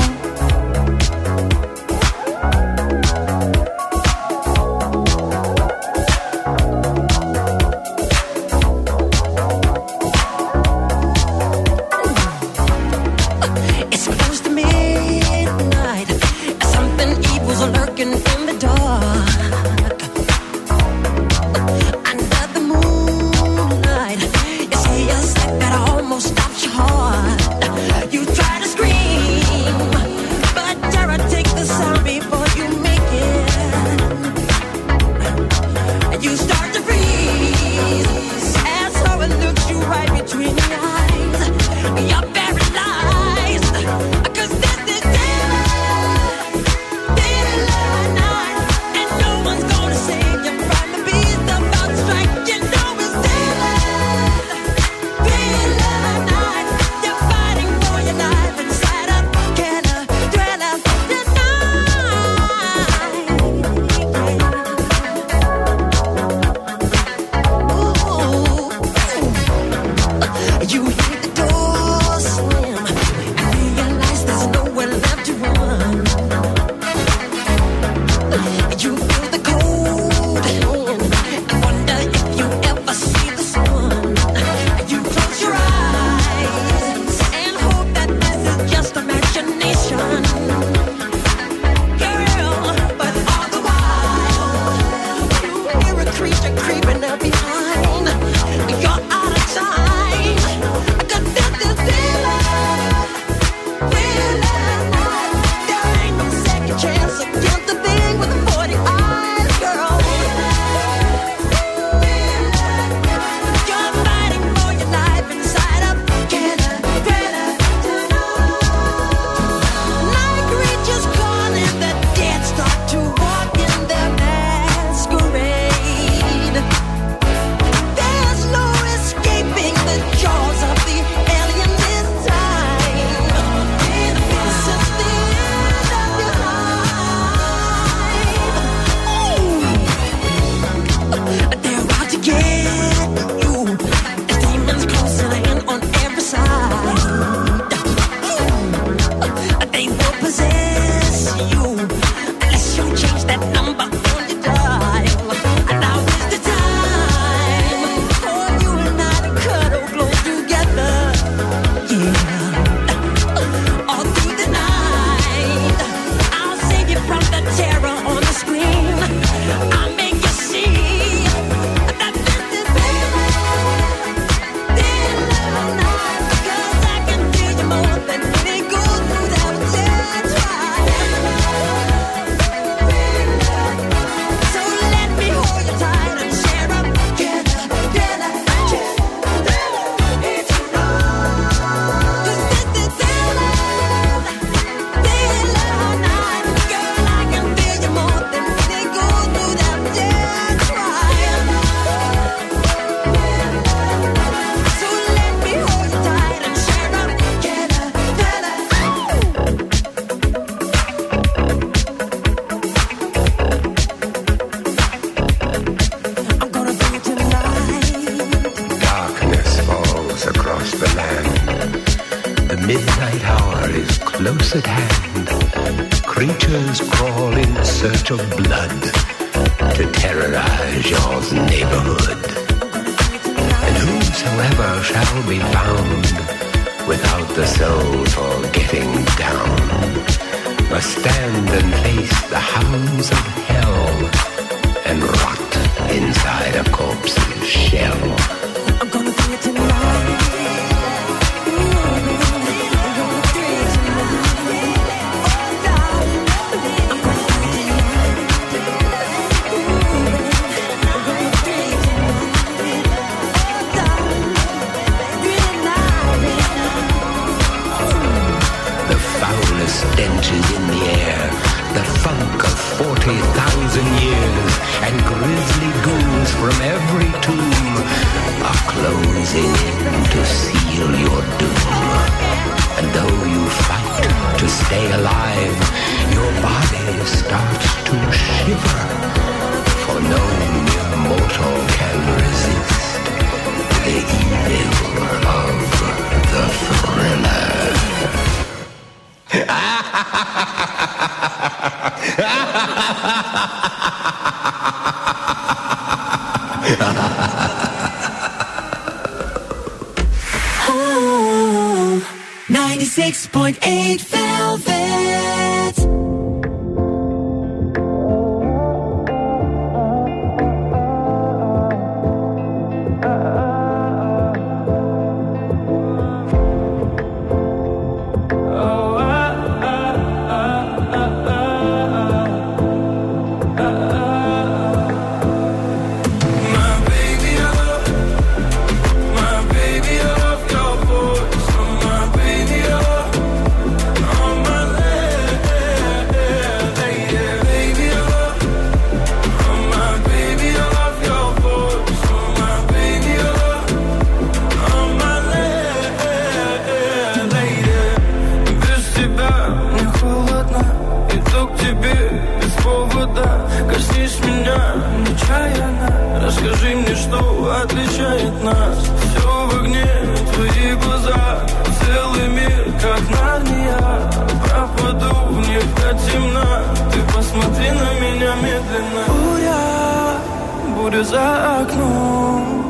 Буря 380.93 381.05
за 381.05 381.61
окном 381.61 382.65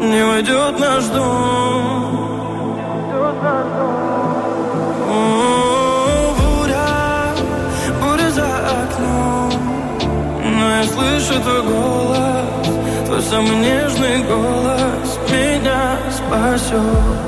Не 0.00 0.22
уйдет 0.22 0.78
наш 0.78 1.04
дом. 1.08 2.30
О, 5.10 6.34
буря, 6.38 7.34
буря 8.00 8.30
за 8.30 8.48
окном. 8.80 9.52
Но 10.58 10.76
я 10.76 10.84
слышу 10.84 11.42
твой 11.42 11.62
голос 11.62 12.66
Твой 13.04 13.22
самый 13.22 13.56
нежный 13.56 14.22
голос 14.22 15.18
Меня 15.30 15.98
спасет. 16.10 17.27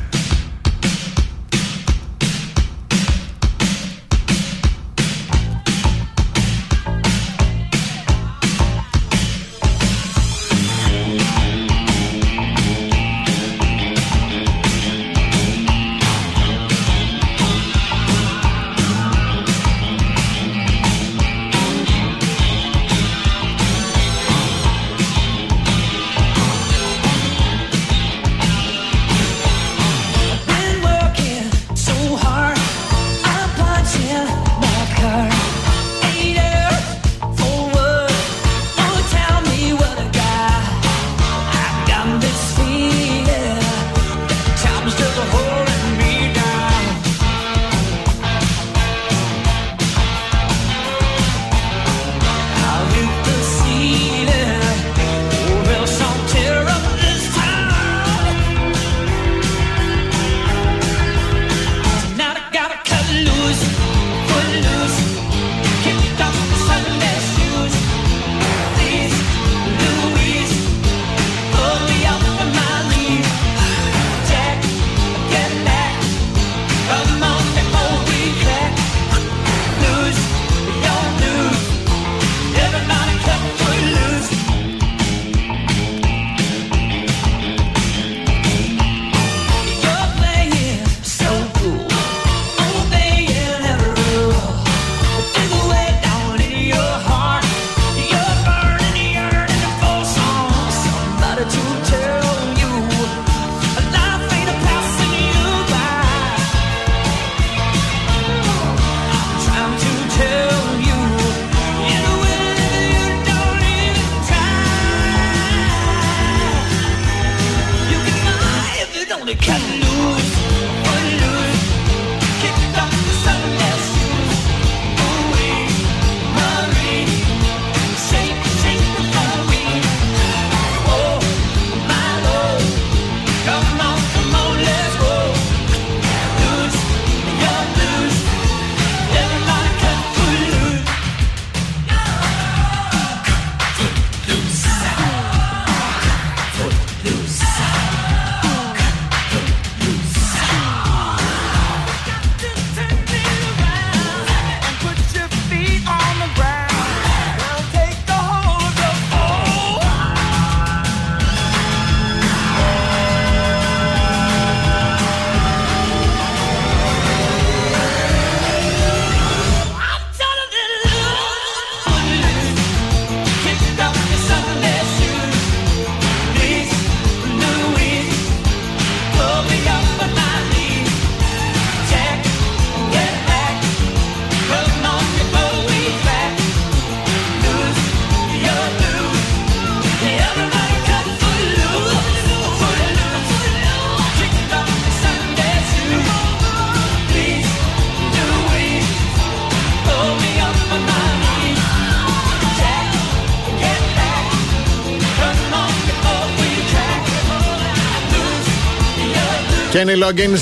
Kenny 209.81 210.03
Loggins 210.07 210.39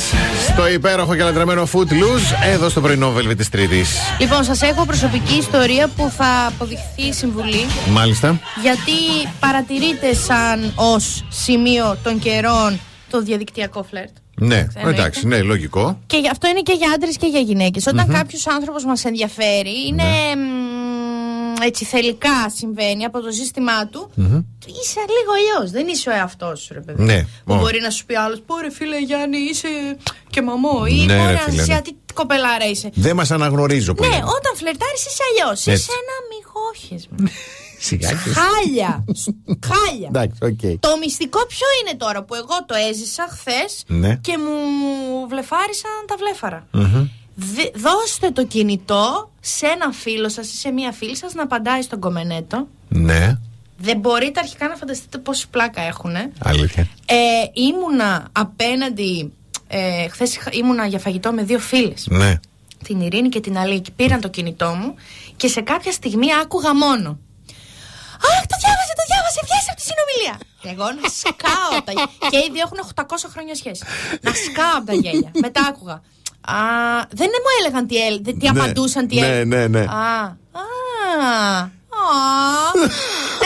στο 0.48 0.68
υπέροχο 0.70 1.16
και 1.16 1.24
λατρεμένο 1.24 1.68
Footloose 1.74 2.48
εδώ 2.54 2.70
στο 2.70 2.82
πρωινό 2.82 3.14
Velvet 3.18 3.38
της 3.38 3.50
Τρίτης. 3.50 3.98
Λοιπόν, 4.20 4.44
σας 4.44 4.62
έχω 4.62 4.86
προσωπική 4.86 5.34
ιστορία 5.38 5.88
που 5.88 6.12
θα 6.18 6.46
αποδειχθεί 6.48 7.14
συμβουλή. 7.14 7.66
Μάλιστα. 7.90 8.40
Γιατί 8.62 8.92
παρατηρείται 9.40 10.14
σαν 10.14 10.72
ως 10.76 11.26
σημείο 11.30 11.98
των 12.04 12.20
καιρών 12.20 12.80
το 13.10 13.22
διαδικτυακό 13.22 13.84
φλερτ. 13.90 14.10
Ναι, 14.36 14.68
Εννοείται. 14.76 15.00
εντάξει, 15.02 15.28
ναι, 15.28 15.42
λογικό. 15.42 16.00
Και 16.06 16.18
γι' 16.18 16.30
αυτό 16.30 16.48
είναι 16.48 16.62
και 16.62 16.74
για 16.74 16.92
άντρες 16.96 17.18
και 17.18 17.28
για 17.28 17.40
γυναίκες. 17.40 17.86
Όταν 17.88 18.08
κάποιος 18.08 18.48
άνθρωπος 18.48 18.86
μας 18.86 19.06
ενδιαφέρει, 19.06 19.88
είναι 19.88 20.04
Ναι. 20.04 20.42
Μ, 21.60 21.62
έτσι 21.62 21.86
θελικά 21.86 22.50
συμβαίνει 22.56 23.06
από 23.06 23.20
το 23.22 23.32
σύστημά 23.32 23.88
του. 23.88 24.12
Είσαι 24.82 25.00
λίγο 25.00 25.32
αλλιώς. 25.40 25.72
Δεν 25.72 25.88
είσαι 25.88 26.10
ο 26.10 26.14
εαυτός 26.14 26.60
σου, 26.62 26.74
ρε 26.74 26.80
παιδί. 26.80 27.04
Ναι. 27.04 27.22
Που 27.46 27.54
Ω. 27.54 27.58
μπορεί 27.58 27.80
να 27.82 27.90
σου 27.90 28.06
πει 28.06 28.16
άλλος, 28.16 28.42
Πω 28.46 28.58
ρε 28.58 28.72
φίλε 28.72 29.00
Γιάννη, 29.00 29.38
είσαι 29.38 29.68
και 30.30 30.42
μαμό. 30.42 30.86
Ή 30.88 30.94
Ναι, 31.06 31.16
μπορεί 31.18 31.28
ρε 31.28 31.34
να 31.34 31.40
φίλε, 31.40 31.62
είσαι 31.62 31.72
ναι. 31.72 31.78
«Α, 31.78 31.82
τι 31.82 31.92
κοπελάρα 32.14 32.66
είσαι. 32.66 32.90
Δεν 32.94 33.16
μας 33.16 33.32
αναγνωρίζω 33.32 33.94
πολύ. 33.94 34.10
Ναι, 34.10 34.16
όταν 34.16 34.56
φλερτάρεις 34.56 35.06
είσαι 35.06 35.24
αλλιώς. 35.32 35.60
Είσαι 35.60 35.72
Έτσι. 35.72 35.90
ένα 36.02 36.16
μυγόχεσμα. 36.32 37.18
Σιγά 37.88 38.10
και- 38.10 38.16
Χάλια. 38.40 39.04
Χάλια. 39.70 40.08
Εντάξει, 40.08 40.40
οκ. 40.44 40.80
Το 40.80 40.98
μυστικό 41.04 41.46
ποιο 41.46 41.68
είναι 41.82 41.98
τώρα 41.98 42.24
που 42.24 42.36
εγώ 42.36 42.56
το 42.66 42.76
έζησα 42.90 43.28
χθες 43.32 43.84
Ναι. 43.88 44.16
και 44.16 44.38
μου 44.38 45.28
βλεφάρισαν 45.30 45.92
τα 46.08 46.16
βλέφαρα. 46.18 46.68
Μμμ. 46.72 47.08
Δε- 47.42 47.72
δώστε 47.76 48.32
το 48.32 48.46
κινητό 48.46 49.32
σε 49.40 49.66
ένα 49.66 49.92
φίλο 49.92 50.30
σας 50.30 50.52
ή 50.54 50.56
σε 50.58 50.72
μία 50.72 50.92
φίλη 50.92 51.16
σας 51.18 51.34
να 51.34 51.44
απαντάει 51.44 51.82
στον 51.82 52.00
γκομενέτο. 52.00 52.68
Ναι, 52.90 53.38
Δεν 53.78 53.98
μπορείτε 54.00 54.40
αρχικά 54.40 54.68
να 54.68 54.76
φανταστείτε 54.76 55.18
πόση 55.18 55.48
πλάκα 55.50 55.82
έχουν. 55.82 56.16
Ε, 56.16 56.32
αλήθεια. 56.44 56.88
ήμουνα 57.54 58.28
απέναντι. 58.32 59.34
Ε, 59.68 60.08
Χθες 60.08 60.38
ήμουνα 60.52 60.86
για 60.86 61.00
φαγητό 61.00 61.32
με 61.32 61.44
δύο 61.44 61.60
φίλες 61.60 62.08
Ναι. 62.10 62.40
την 62.84 63.02
Ειρήνη 63.02 63.30
και 63.30 63.40
την 63.40 63.58
Αλίκη. 63.58 63.92
Πήραν 63.92 64.22
το 64.22 64.28
κινητό 64.30 64.70
μου 64.70 64.96
και 65.38 65.48
σε 65.48 65.62
κάποια 65.62 65.92
στιγμή 65.92 66.28
άκουγα 66.42 66.76
μόνο. 66.76 67.10
Αχ, 68.30 68.46
το 68.52 68.56
διάβασε, 68.64 68.94
το 69.00 69.04
διάβασε, 69.12 69.40
βγες 69.48 69.66
από 69.70 69.78
τη 69.82 69.86
συνομιλία. 69.90 70.36
Και 70.62 70.70
εγώ 70.76 70.86
να 71.02 71.10
σκάω 71.22 71.70
από 71.78 71.86
τα 71.86 71.92
γέλια. 71.92 72.30
Και 72.32 72.38
οι 72.38 72.50
δύο 72.54 72.64
έχουν 72.66 72.80
800 72.96 73.30
χρόνια 73.34 73.56
σχέση. 73.56 73.84
Να 74.22 74.32
σκάω 74.46 74.76
από 74.78 74.86
τα 74.86 74.94
γέλια. 74.94 75.32
Μετά 75.46 75.62
άκουγα. 75.70 76.02
Α, 76.50 77.06
δεν 77.10 77.28
μου 77.34 77.50
έλεγαν 77.60 77.88
τι, 77.88 77.98
έλ- 78.06 78.22
τι 78.22 78.34
Ναι, 78.42 78.50
απαντούσαν, 78.50 79.08
τι 79.08 79.16
ναι, 79.20 79.26
έλεγαν. 79.26 79.48
ναι, 79.48 79.68
ναι. 79.68 79.80
Α, 79.80 80.38
α, 80.52 80.62
α. 81.62 81.68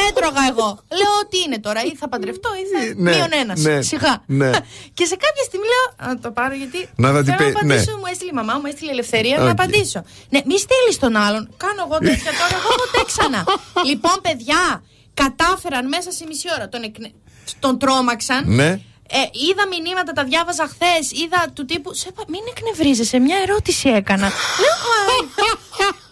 Έτρωγα 0.10 0.42
εγώ. 0.50 0.80
Λέω 1.00 1.16
τι 1.30 1.38
είναι 1.46 1.60
τώρα, 1.60 1.82
ή 1.84 1.96
θα 1.96 2.10
παντρευτώ 2.10 2.50
ή 2.62 2.64
θα. 2.72 3.02
Ναι, 3.02 3.12
Μείον 3.16 3.28
ένας. 3.42 3.60
ναι, 3.60 3.82
Σιγά. 3.82 4.24
ναι. 4.26 4.50
Και 4.98 5.06
σε 5.06 5.16
κάποια 5.16 5.44
στιγμή 5.48 5.66
λέω. 5.74 6.08
Να 6.10 6.20
το 6.20 6.32
πάρω 6.32 6.56
γιατί. 6.56 6.90
Να 6.96 7.12
δω 7.12 7.20
τι 7.24 7.26
θέλω 7.32 7.38
να 7.38 7.60
πει- 7.60 7.66
ναι. 7.66 7.74
απαντήσω. 7.74 7.98
Μου 7.98 8.04
έστειλε 8.12 8.30
η 8.30 8.34
μαμά 8.34 8.54
μου, 8.54 8.66
έστειλε 8.66 8.90
η 8.90 8.94
ελευθερία 8.94 9.38
Οκ. 9.38 9.44
να 9.46 9.52
απαντήσω. 9.52 10.04
Ναι, 10.30 10.40
μη 10.46 10.58
στείλει 10.60 10.94
τον 11.00 11.16
άλλον. 11.16 11.50
Κάνω 11.58 11.82
εγώ 11.88 11.98
τέτοια 11.98 12.32
τώρα, 12.42 12.56
εγώ 12.62 12.72
ποτέ 12.82 13.02
ξανά. 13.12 13.44
λοιπόν, 13.90 14.16
παιδιά, 14.22 14.84
κατάφεραν 15.14 15.88
μέσα 15.88 16.12
σε 16.12 16.24
μισή 16.28 16.48
ώρα. 16.56 16.70
Τον, 16.70 16.84
εκνε... 16.84 17.12
τον 17.60 17.80
τρόμαξαν. 17.80 18.44
Ναι. 19.12 19.20
Ε, 19.20 19.22
είδα 19.48 19.64
μηνύματα, 19.74 20.12
τα 20.20 20.24
διάβαζα 20.24 20.66
χθες. 20.74 21.04
Είδα 21.22 21.40
του 21.56 21.64
τύπου. 21.66 21.90
Σε, 21.94 22.08
είπα, 22.10 22.24
μην 22.34 22.44
εκνευρίζεσαι, 22.54 23.18
μια 23.28 23.38
ερώτηση 23.46 23.90
έκανα. 24.00 24.28
Λέω, 24.64 24.78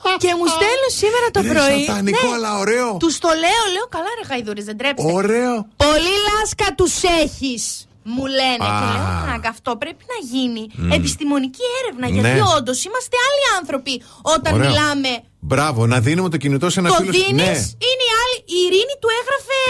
«Α». 0.10 0.18
και 0.24 0.32
μου 0.40 0.48
στέλνουν 0.56 0.92
σήμερα 1.02 1.28
το 1.36 1.42
Ρε, 1.42 1.50
πρωί. 1.54 1.84
σατανικό, 1.86 2.28
αλλά 2.38 2.52
ωραίο. 2.64 2.90
Τους 3.04 3.16
το 3.26 3.28
λέω, 3.44 3.64
λέω, 3.76 3.86
καλά, 3.96 4.12
ρε 4.20 4.26
γαϊδούρια, 4.30 4.62
δεν 4.70 4.78
ντρέπεστε. 4.78 5.12
Ωραίο. 5.20 5.56
Πολύ 5.86 6.14
λάσκα 6.28 6.68
τους 6.78 6.94
έχεις. 7.24 7.86
Μου 8.04 8.26
λένε. 8.26 8.64
Και 8.66 8.76
Α. 8.78 8.80
λέω, 8.94 9.04
«Μαλάκα, 9.20 9.50
αυτό 9.50 9.72
πρέπει 9.84 10.04
να 10.14 10.18
γίνει 10.32 10.64
Μμ. 10.76 10.92
επιστημονική 10.92 11.66
έρευνα. 11.80 12.06
Ναι. 12.08 12.14
Γιατί 12.16 12.40
όντως 12.58 12.78
είμαστε 12.86 13.16
άλλοι 13.28 13.44
άνθρωποι 13.60 13.94
όταν 14.36 14.54
Ωραίο. 14.54 14.68
μιλάμε. 14.70 15.12
Μπράβο, 15.40 15.88
να 15.88 16.00
δίνουμε 16.00 16.30
το 16.30 16.38
κινητό 16.38 16.70
σε 16.70 16.80
ένα 16.80 16.90
το 16.90 16.96
φίλο. 16.96 17.12
δίνεις, 17.12 17.36
Ναι. 17.36 17.52
είναι 17.90 18.04
η 18.10 18.14
άλλη. 18.24 18.38
Η 18.56 18.58
Ειρήνη 18.66 18.96
του 19.02 19.10
έγραφε. 19.20 19.64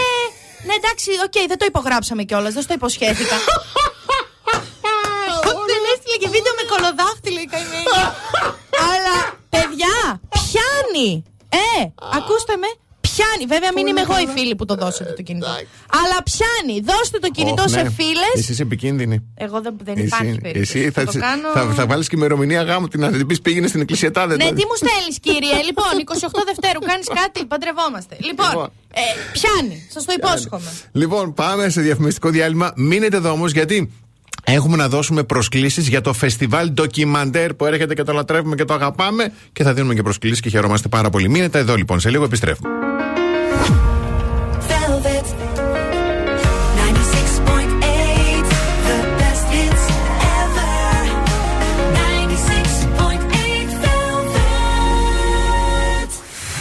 Ναι, 0.66 0.74
εντάξει, 0.74 1.10
οκ, 1.26 1.46
δεν 1.48 1.58
το 1.58 1.64
υπογράψαμε 1.64 2.22
κιόλας, 2.22 2.52
δεν 2.52 2.62
στο 2.62 2.74
υποσχέθηκα. 2.74 3.36
Δεν 5.70 5.82
έστειλε 5.92 6.16
και 6.22 6.28
βίντεο 6.28 6.52
με 6.60 6.64
κολοδάχτυλο 6.72 7.40
η 7.40 7.48
καημένη. 7.52 7.84
Αλλά, 8.90 9.16
παιδιά, 9.54 10.20
πιάνει. 10.36 11.24
Ε, 11.48 11.86
ακούστε 12.16 12.56
με. 12.56 12.66
Πιάνει. 13.14 13.44
Βέβαια, 13.54 13.70
μην 13.76 13.86
είμαι 13.86 14.00
εγώ 14.06 14.16
η 14.26 14.28
φίλη 14.36 14.54
που 14.58 14.64
το 14.64 14.74
δώσετε 14.82 15.12
το 15.18 15.22
κινητό. 15.22 15.46
Αλλά 16.00 16.16
πιάνει. 16.30 16.76
Δώστε 16.90 17.18
το 17.18 17.28
κινητό 17.36 17.62
Ωχ, 17.62 17.70
σε 17.70 17.82
ναι. 17.82 17.90
φίλες. 17.98 18.34
Εσύ 18.34 18.52
είσαι 18.52 18.62
επικίνδυνη. 18.62 19.16
Εγώ 19.34 19.60
δεν, 19.60 19.74
δεν 19.88 19.94
Εσύ- 19.96 20.06
υπάρχει 20.06 20.38
περίπτωση. 20.40 20.78
Εσύ 20.78 20.90
θα, 20.90 21.04
το 21.04 21.12
κάνω... 21.26 21.48
θα, 21.54 21.62
θα 21.78 21.86
βάλεις 21.86 22.08
και 22.08 22.16
ημερομηνία 22.16 22.62
γάμου 22.62 22.88
την 22.88 23.00
να 23.00 23.10
την 23.10 23.26
πεις 23.26 23.40
πήγαινε 23.40 23.66
στην 23.66 23.80
εκκλησία 23.80 24.10
τάδε. 24.10 24.34
Ναι, 24.36 24.44
τάδε. 24.44 24.54
τι 24.54 24.64
μου 24.70 24.76
στέλνεις, 24.82 25.16
κύριε; 25.20 25.56
λοιπόν, 25.68 25.92
28 26.30 26.42
Δευτέρου, 26.50 26.80
κάνεις 26.80 27.06
κάτι, 27.20 27.44
παντρευόμαστε. 27.46 28.16
Λοιπόν, 28.28 28.46
Λοιπόν. 28.50 28.68
ε, 28.92 29.00
πιάνει. 29.32 29.86
Σας 29.94 30.04
το 30.04 30.12
υπόσχομαι. 30.16 30.70
Λοιπόν, 30.92 31.34
πάμε 31.34 31.68
σε 31.68 31.80
διαφημιστικό 31.80 32.28
διάλειμμα. 32.28 32.72
Μείνετε 32.76 33.16
εδώ 33.16 33.30
όμως 33.30 33.52
γιατί 33.52 33.92
έχουμε 34.44 34.76
να 34.76 34.88
δώσουμε 34.88 35.22
προσκλήσεις 35.22 35.88
για 35.88 36.00
το 36.00 36.12
φεστιβάλ 36.12 36.70
ντοκιμαντέρ 36.70 37.54
που 37.54 37.66
έρχεται 37.66 37.94
και 37.94 38.02
το 38.02 38.12
λατρεύουμε 38.12 38.54
και 38.54 38.64
το 38.64 38.74
αγαπάμε 38.74 39.32
και 39.52 39.62
θα 39.62 39.72
δίνουμε 39.74 39.94
και 39.94 40.02
προσκλήσεις 40.02 40.40
και 40.40 40.48
χαιρόμαστε 40.48 40.88
πάρα 40.88 41.10
πολύ. 41.10 41.28
Μείνετε 41.28 41.58
εδώ 41.58 41.74
λοιπόν, 41.74 42.00
σε 42.00 42.10
λίγο 42.10 42.24
επιστρέφουμε. 42.24 42.91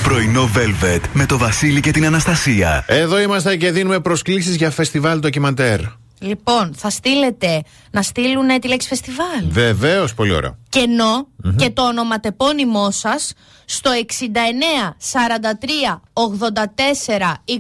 Πρωινό 0.03 0.49
Velvet 0.55 1.01
με 1.13 1.25
το 1.25 1.37
Βασίλη 1.37 1.79
και 1.79 1.91
την 1.91 2.05
Αναστασία. 2.05 2.83
Εδώ 2.87 3.21
είμαστε 3.21 3.55
και 3.55 3.71
δίνουμε 3.71 3.99
προσκλήσεις 3.99 4.55
για 4.55 4.71
φεστιβάλ 4.71 5.19
ντοκιμαντέρ. 5.19 5.79
Λοιπόν, 6.23 6.73
θα 6.75 6.89
στείλετε 6.89 7.61
να 7.91 8.01
στείλουν 8.01 8.59
τη 8.59 8.67
λέξη 8.67 8.87
φεστιβάλ; 8.87 9.45
Βεβαίως, 9.49 10.13
πολύ 10.13 10.33
ωραίο. 10.33 10.57
κενό 10.69 11.27
και 11.57 11.69
το 11.69 11.81
ονοματεπώνυμό 11.87 12.91
σας 12.91 13.33
στο 13.65 13.91
69 13.91 14.95
43 15.13 16.01
84 16.13 17.33
21 17.45 17.55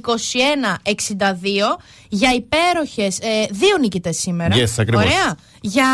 62 0.83 0.91
για 2.13 2.33
υπέροχες. 2.33 3.17
Ε, 3.19 3.45
δύο 3.51 3.77
νικητές 3.79 4.17
σήμερα. 4.17 4.55
Yes, 4.55 4.73
ακριβώς. 4.77 5.03
Ωραία. 5.05 5.35
Για 5.61 5.85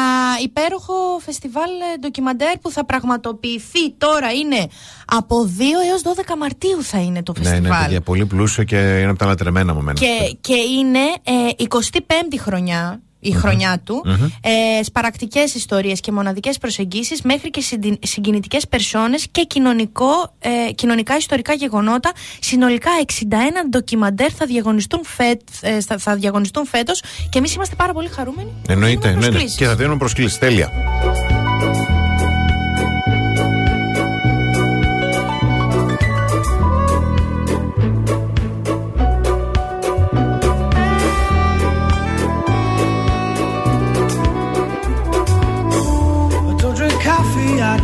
υπέροχο 0.44 0.94
φεστιβάλ 1.26 1.70
ε, 1.94 1.98
ντοκιμαντέρ 2.00 2.58
που 2.58 2.72
θα 2.72 2.86
πραγματοποιηθεί 2.86 3.92
τώρα 3.98 4.32
είναι 4.32 4.68
από 5.06 5.50
2 5.58 5.62
έως 5.90 6.02
12 6.18 6.38
Μαρτίου 6.38 6.84
θα 6.84 7.00
είναι 7.02 7.24
το 7.24 7.34
Ναι, 7.38 7.44
φεστιβάλ. 7.44 7.80
ναι, 7.80 7.84
παιδιά, 7.86 8.02
πολύ 8.02 8.26
πλούσιο 8.26 8.64
και 8.64 8.78
είναι 8.78 9.10
από 9.10 9.20
τα 9.20 9.26
λατρεμένα 9.26 9.74
μου 9.74 9.82
μένα. 9.82 10.00
Και, 10.00 10.38
και 10.42 10.56
είναι 10.56 11.00
ε, 11.24 11.66
25η 11.70 12.38
χρονιά 12.40 13.02
η 13.20 13.32
χρονιά 13.32 13.82
του, 13.84 14.02
Μμμ. 14.06 14.14
ε, 14.42 14.84
σπαρακτικές 14.84 15.54
ιστορίες 15.56 16.00
και 16.00 16.12
μοναδικές 16.12 16.58
προσεγγίσεις 16.58 17.22
μέχρι 17.22 17.50
και 17.50 17.62
συντι- 17.62 18.06
συγκινητικές 18.06 18.68
περσόνες 18.68 19.28
και 19.32 19.44
κοινωνικό, 19.44 20.34
ε, 20.40 20.72
κοινωνικά 20.72 21.18
ιστορικά 21.18 21.54
γεγονότα. 21.54 22.12
Συνολικά 22.40 22.90
61 23.00 23.64
ντοκιμαντέρ 23.70 24.30
θα 24.38 24.46
διαγωνιστούν, 24.46 25.00
φέτ, 25.06 25.42
ε, 25.62 25.82
θα, 25.82 25.98
θα 25.98 26.16
διαγωνιστούν 26.16 26.66
φέτος 26.66 27.02
και 27.30 27.38
εμείς 27.38 27.54
είμαστε 27.54 27.76
πάρα 27.76 27.94
πολύ 27.94 28.08
χαρούμενοι. 28.08 28.50
Εννοείται, 28.68 29.08
ναι, 29.08 29.14
ναι. 29.14 29.20
προσκλήσεις. 29.20 29.56
Και 29.58 29.66
θα 29.66 29.76
δίνουμε 29.76 29.98
προσκλήσεις. 29.98 30.38
Τέλεια. 30.38 30.72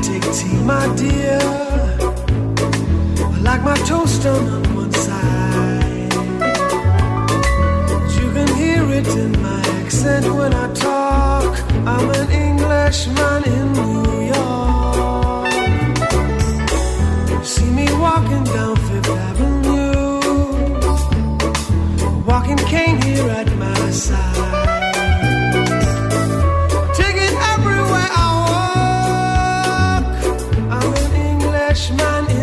Take 0.03 0.23
tea, 0.33 0.57
my 0.64 0.85
dear. 0.95 1.40
I 3.33 3.38
like 3.41 3.64
my 3.64 3.77
toast 3.90 4.25
on 4.25 4.75
one 4.75 4.91
side. 4.91 6.14
You 8.17 8.27
can 8.35 8.49
hear 8.61 8.83
it 8.99 9.07
in 9.07 9.32
my 9.41 9.61
accent 9.80 10.25
when 10.33 10.53
I 10.53 10.67
talk. 10.73 11.57
I'm 11.88 12.09
an 12.19 12.30
Englishman 12.32 13.43
in 13.56 13.65
New 13.80 14.03
York. 14.35 15.51
See 17.45 17.69
me 17.80 17.88
walking 18.06 18.43
down 18.56 18.75
Fifth 18.88 19.09
Avenue, 19.30 20.19
walking 22.25 22.57
cane 22.57 23.01
here 23.01 23.30
at 23.30 23.49
my 23.56 23.90
side. 23.91 24.73
freshman 31.74 32.42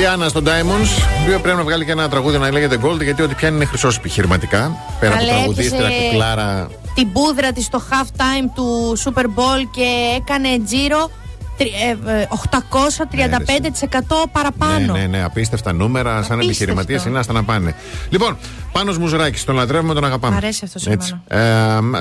Ριάννα 0.00 0.28
στο 0.28 0.40
Diamonds, 0.44 0.98
η 1.20 1.22
οποία 1.24 1.38
πρέπει 1.38 1.56
να 1.56 1.62
βγάλει 1.62 1.84
και 1.84 1.90
ένα 1.90 2.08
τραγούδι 2.08 2.38
να 2.38 2.50
λέγεται 2.50 2.78
Gold, 2.82 3.02
γιατί 3.02 3.22
ό,τι 3.22 3.34
πιάνει 3.34 3.56
είναι 3.56 3.64
χρυσός 3.64 3.96
επιχειρηματικά. 3.96 4.76
Πέρα 5.00 5.12
από 5.14 5.20
Καλέ, 5.24 5.32
τραγουδίστρια, 5.38 5.84
έπιασε- 5.86 6.04
κουκλάρα. 6.10 6.68
Την 6.94 7.12
πούδρα 7.12 7.52
της 7.52 7.64
στο 7.64 7.82
half 7.90 8.06
time 8.16 8.48
του 8.54 8.96
Super 9.04 9.22
Bowl 9.24 9.60
και 9.70 9.86
έκανε 10.16 10.48
τζίρο 10.66 11.10
τρι- 11.56 11.72
ε, 12.06 12.12
ε, 12.20 12.26
835% 12.30 14.26
παραπάνω. 14.32 14.92
Ναι, 14.92 14.98
ναι, 15.00 15.06
ναι, 15.06 15.22
απίστευτα 15.24 15.72
νούμερα. 15.72 16.10
Σαν 16.10 16.18
Απίστευτο. 16.20 16.46
επιχειρηματίες 16.46 17.04
είναι 17.04 17.18
άστα 17.18 17.32
να 17.32 17.44
πάνε. 17.44 17.74
Λοιπόν, 18.08 18.36
πάνω 18.72 18.92
Μουζουράκης, 19.00 19.44
τον 19.44 19.54
λατρεύουμε, 19.54 19.94
τον 19.94 20.04
αγαπάμε. 20.04 20.34
Μ' 20.34 20.36
αρέσει 20.36 20.60
αυτός 20.64 20.86
Έτσι. 20.86 21.20
Ε, 21.28 21.38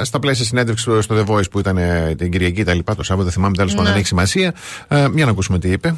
στα 0.02 0.20
πλαίσια 0.20 0.46
συνέντευξης 0.46 1.04
στο 1.04 1.16
The 1.16 1.26
Voice 1.34 1.50
που 1.52 1.60
ήταν 1.60 1.78
ε, 1.78 2.16
την 2.18 2.32
Κυριακή 2.32 2.64
τα 2.64 2.74
λοιπά, 2.74 2.96
το 2.96 3.04
Σάββατο, 3.04 3.24
δεν 3.28 3.34
θυμάμαι 3.38 3.56
τέλος 3.56 3.72
πάντων, 3.72 3.86
Ναι. 3.86 3.92
δεν 3.92 4.00
έχει 4.00 4.08
σημασία. 4.08 4.54
Ε, 4.88 5.08
για 5.16 5.26
να 5.26 5.32
ακούσουμε 5.32 5.60
τι 5.60 5.70
είπε. 5.70 5.96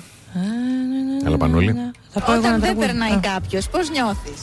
Έλα, 1.26 1.38
Πανούλη. 1.38 1.76
Όταν 2.14 2.60
δεν 2.60 2.78
περνάει 2.78 3.20
κάποιος, 3.22 3.68
πώς 3.70 3.90
νιώθεις; 3.90 4.42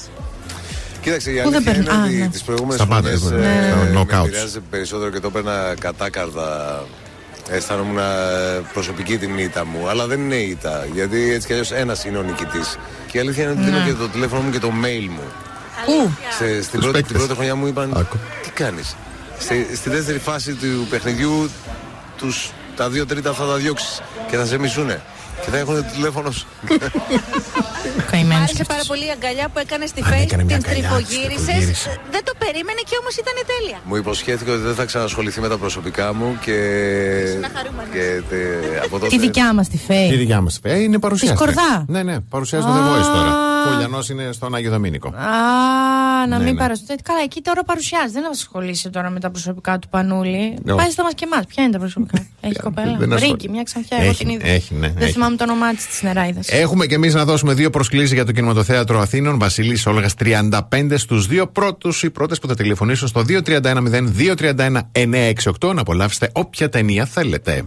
Κοίταξε, 1.00 1.30
η 1.30 1.42
Πού 1.42 1.50
δεν 1.50 1.54
αλήθεια 1.54 1.74
είναι 1.74 1.84
περνά- 1.84 2.04
ότι 2.06 2.16
Α, 2.16 2.18
ναι. 2.24 2.28
τις 2.28 2.42
προηγούμενες 2.42 2.76
Στα 2.80 2.86
πάντα, 2.86 3.08
χρονιές 3.16 3.30
ναι, 3.30 3.56
ε, 3.56 3.60
ναι, 3.60 3.82
ναι. 3.84 3.90
με 3.90 4.00
Knockouts. 4.00 4.24
επηρεάζει 4.26 4.60
περισσότερο 4.70 5.10
και 5.10 5.20
το 5.20 5.26
έπαιρνα 5.26 5.74
κατάκαρδα. 5.80 6.82
Αισθάνομαι 7.50 8.02
ε, 8.02 8.60
προσωπική 8.72 9.18
την 9.18 9.38
ήττα 9.38 9.64
μου. 9.64 9.88
Αλλά 9.88 10.06
δεν 10.06 10.20
είναι 10.20 10.34
ήττα. 10.36 10.86
Γιατί 10.94 11.32
έτσι 11.32 11.46
κι 11.46 11.52
αλλιώς 11.52 11.72
ένας 11.72 12.04
είναι 12.04 12.18
ο 12.18 12.22
νικητής. 12.22 12.76
Και 13.10 13.16
η 13.16 13.20
αλήθεια 13.20 13.42
είναι 13.42 13.52
ότι 13.52 13.60
δίνω 13.62 13.78
Ναι. 13.78 13.84
και 13.84 13.92
το 13.92 14.08
τηλέφωνο 14.08 14.40
μου 14.40 14.50
και 14.50 14.58
το 14.58 14.68
mail 14.84 15.06
μου. 15.10 15.22
Πού; 15.86 16.10
Σε, 16.38 16.62
στην, 16.62 16.80
πρώτη, 16.80 17.02
την 17.02 17.16
πρώτη 17.16 17.34
χρονιά 17.34 17.54
μου 17.54 17.66
είπαν 17.66 18.06
Τι 18.42 18.50
κάνεις; 18.50 18.96
Στη, 19.38 19.68
στη 19.76 19.90
δεύτερη 19.90 20.18
φάση 20.18 20.52
του 20.54 20.86
παιχνιδιού 20.90 21.50
τους, 22.16 22.50
τα 22.76 22.88
δύο 22.88 23.06
τρίτα 23.06 23.32
θα 23.32 23.46
τα 23.46 23.54
διώξεις 23.54 24.00
και 24.30 24.36
θα 24.36 24.44
σε 24.46 24.58
μισούνε. 24.58 25.00
Και 25.44 25.50
θα 25.50 25.58
έχουν 25.58 25.74
το 25.74 25.82
τηλέφωνο 25.82 26.32
σου. 27.80 28.26
Μ' 28.28 28.32
άρεσε 28.42 28.64
πάρα 28.72 28.84
πολύ 28.90 29.04
η 29.10 29.12
αγκαλιά 29.16 29.46
που 29.52 29.58
έκανε 29.64 29.84
στη 29.92 30.00
face, 30.10 30.22
έκανε 30.26 30.42
μια 30.48 30.56
την 30.58 30.64
αγκαλιά, 30.66 30.88
τρυφογύρισε. 30.88 31.44
τρυφογύρισε. 31.44 31.90
Δεν 32.14 32.22
το 32.28 32.32
περίμενε 32.42 32.80
και 32.88 32.96
όμως 33.02 33.14
ήταν 33.22 33.36
τέλεια. 33.52 33.78
Μου 33.88 33.96
υποσχέθηκε 34.02 34.50
ότι 34.54 34.62
δεν 34.70 34.74
θα 34.80 34.84
ξανασχοληθεί 34.90 35.38
με 35.44 35.48
τα 35.52 35.56
προσωπικά 35.62 36.06
μου 36.18 36.28
και. 36.44 36.56
και 37.92 38.22
τε, 38.28 38.36
από 38.84 38.98
τότε... 38.98 39.06
Τη 39.08 39.18
δικιά 39.18 39.54
μας 39.54 39.68
τη 39.68 39.78
Φέη. 39.78 40.08
Τι 40.10 40.16
δικιά 40.16 40.40
μας. 40.40 40.58
Ε, 40.62 40.78
είναι 40.82 40.98
παρουσιάστρια. 40.98 41.46
Της 41.46 41.54
Κορδά. 41.56 41.84
Ναι, 41.88 42.02
ναι, 42.02 42.20
παρουσιάζει 42.20 42.64
το 42.64 42.72
The 42.72 42.82
Voice 42.88 43.08
τώρα. 43.16 43.32
Ο 43.74 43.78
Λιανό 43.78 43.98
είναι 44.10 44.32
στον 44.32 44.54
Άγιο 44.54 44.70
Δομήνικο. 44.70 45.08
Α, 45.08 46.26
να 46.28 46.38
Ναι, 46.38 46.44
μην 46.44 46.54
ναι. 46.54 46.60
παρασχολήσει. 46.60 47.02
Καλά, 47.02 47.20
εκεί 47.24 47.40
τώρα 47.40 47.62
παρουσιάζει. 47.64 48.12
Δεν 48.12 48.22
θα 48.22 48.28
ασχολήσει 48.28 48.90
τώρα 48.90 49.10
με 49.10 49.20
τα 49.20 49.30
προσωπικά 49.30 49.78
του 49.78 49.88
Πανούλη. 49.88 50.58
Όχι. 50.66 50.76
Πάει 50.76 50.90
στα 50.90 51.02
μας 51.02 51.12
και 51.14 51.24
εμάς. 51.32 51.46
Ποια 51.46 51.62
είναι 51.62 51.72
τα 51.72 51.78
προσωπικά; 51.78 52.26
Έχει 52.40 52.54
κοπέλα. 52.60 52.96
δεν 52.98 53.12
ασχολ- 53.12 53.30
Ρίκη, 53.30 53.48
μια 53.48 53.62
ξανθιά. 53.62 53.96
Εγώ 54.00 54.08
Έχει, 54.08 54.24
την 54.24 54.28
είδα. 54.34 54.46
έχει, 54.46 54.74
ναι, 54.74 54.88
Δεν 54.88 55.02
έχει. 55.02 55.12
θυμάμαι 55.12 55.36
το 55.36 55.44
όνομά 55.44 55.74
της 55.74 55.86
της 55.86 56.02
νεράιδας. 56.02 56.48
Έχουμε 56.48 56.86
και 56.86 56.94
εμείς 56.94 57.14
να 57.14 57.24
δώσουμε 57.24 57.54
δύο 57.54 57.67
προσκλήσεις 57.70 58.12
για 58.12 58.24
το 58.24 58.32
κινηματοθέατρο 58.32 59.00
Αθήνων. 59.00 59.38
Βασιλή 59.38 59.78
Όλγας 59.86 60.14
35 60.14 60.94
στους 60.94 61.26
δύο 61.26 61.46
πρώτους 61.46 62.02
ή 62.02 62.10
πρώτες 62.10 62.38
που 62.38 62.48
θα 62.48 62.54
τηλεφωνήσουν 62.54 63.08
στο 63.08 63.24
2310-231-968 63.28 65.74
να 65.74 65.80
απολαύσετε 65.80 66.30
όποια 66.32 66.68
ταινία 66.68 67.04
θέλετε. 67.04 67.64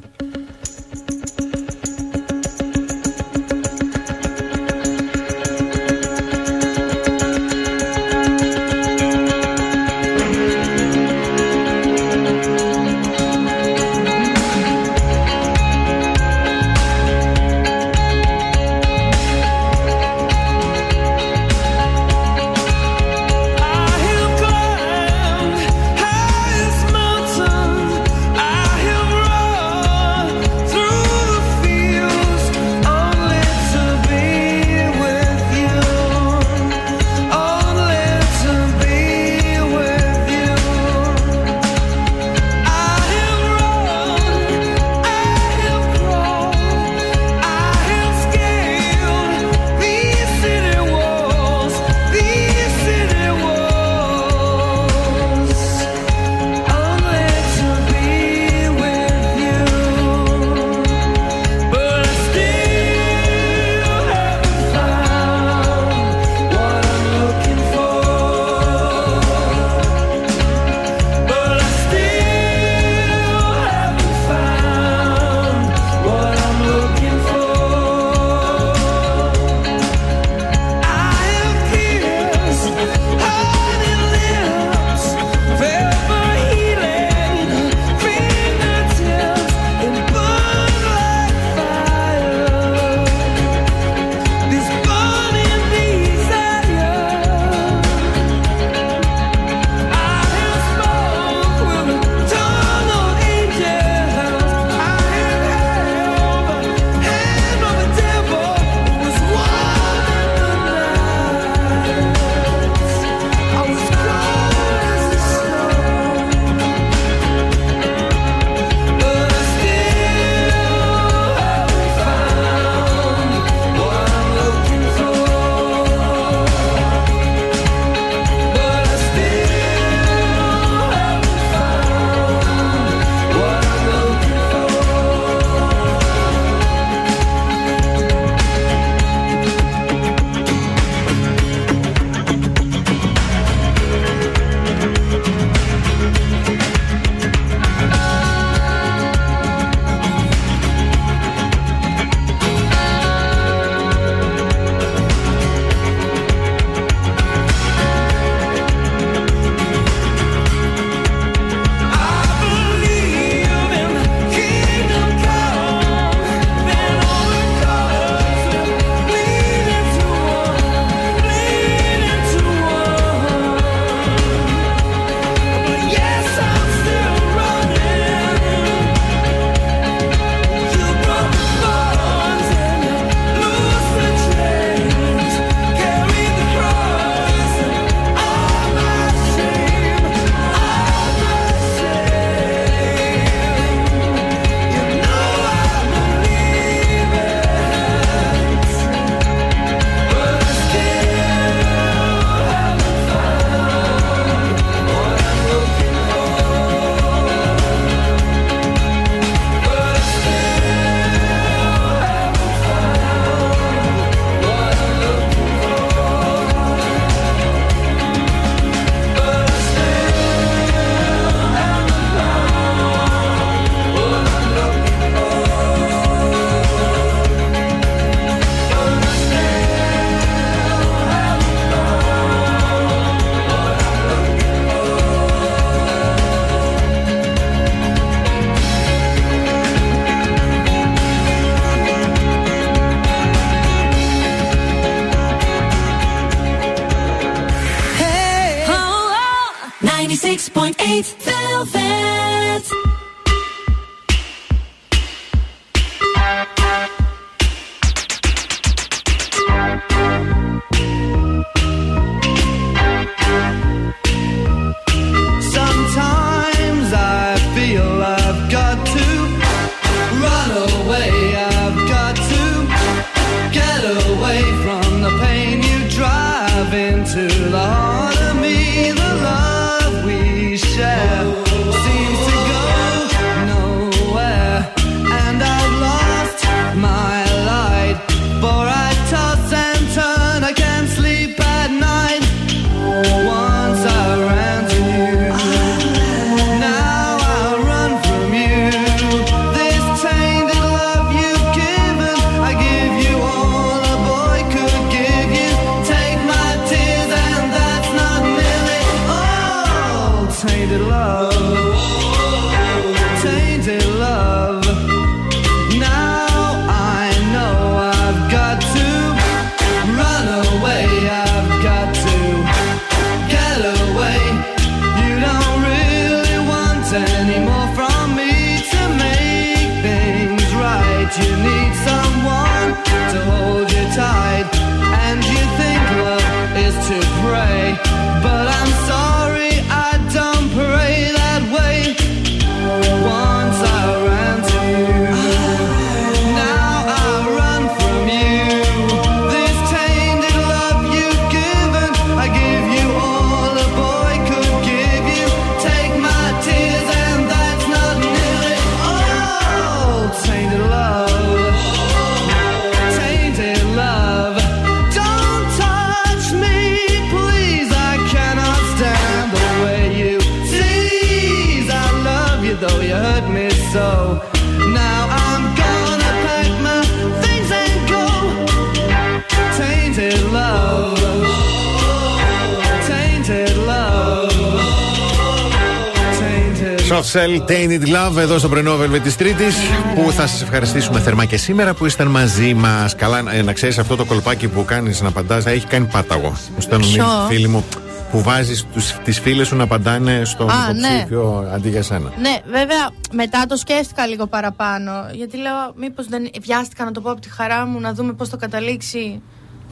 Tainted 387.51 387.88
Love, 387.88 388.17
εδώ 388.17 388.38
στο 388.38 388.49
πρωινό 388.49 388.77
Velvet 388.80 388.99
της 389.03 389.15
Τρίτης. 389.15 389.55
Που 389.95 390.11
θα 390.11 390.27
σας 390.27 390.41
ευχαριστήσουμε 390.41 390.99
θερμά 390.99 391.25
και 391.25 391.38
σήμερα 391.38 391.73
που 391.73 391.85
ήσταν 391.85 392.07
μαζί 392.07 392.53
μας. 392.53 392.95
Καλά, 392.95 393.23
ε, 393.31 393.41
να 393.41 393.53
ξέρεις 393.53 393.77
αυτό 393.77 393.95
το 393.95 394.05
κολπάκι 394.05 394.47
που 394.47 394.65
κάνεις 394.65 395.01
να 395.01 395.07
απαντάς, 395.07 395.45
έχει 395.45 395.65
κάνει 395.65 395.85
πάταγο. 395.85 396.30
Μου 396.30 396.61
στέλνουν 396.61 396.91
Ποιο; 396.93 397.05
μία 397.05 397.25
φίλη 397.27 397.47
μου 397.47 397.65
που 398.11 398.21
βάζεις 398.21 398.65
τις 399.03 399.19
φίλες 399.19 399.47
σου 399.47 399.55
να 399.55 399.63
απαντάνε 399.63 400.21
στον 400.25 400.49
Α, 400.49 400.53
υποψήφιο 400.69 401.49
αντί 401.53 401.69
για 401.69 401.83
σένα. 401.83 402.11
Ναι, 402.19 402.38
βέβαια 402.51 402.89
μετά 403.11 403.45
το 403.45 403.55
σκέφτηκα 403.55 404.07
λίγο 404.07 404.27
παραπάνω. 404.27 404.91
Γιατί 405.13 405.38
λέω, 405.38 405.73
μήπως 405.75 406.07
δεν 406.07 406.30
βιάστηκα 406.41 406.85
να 406.85 406.91
το 406.91 407.01
πω 407.01 407.11
από 407.11 407.21
τη 407.21 407.30
χαρά 407.30 407.65
μου, 407.65 407.80
να 407.80 407.93
δούμε 407.93 408.13
πώς 408.13 408.30
το 408.30 408.38
καταλήξει. 408.38 409.21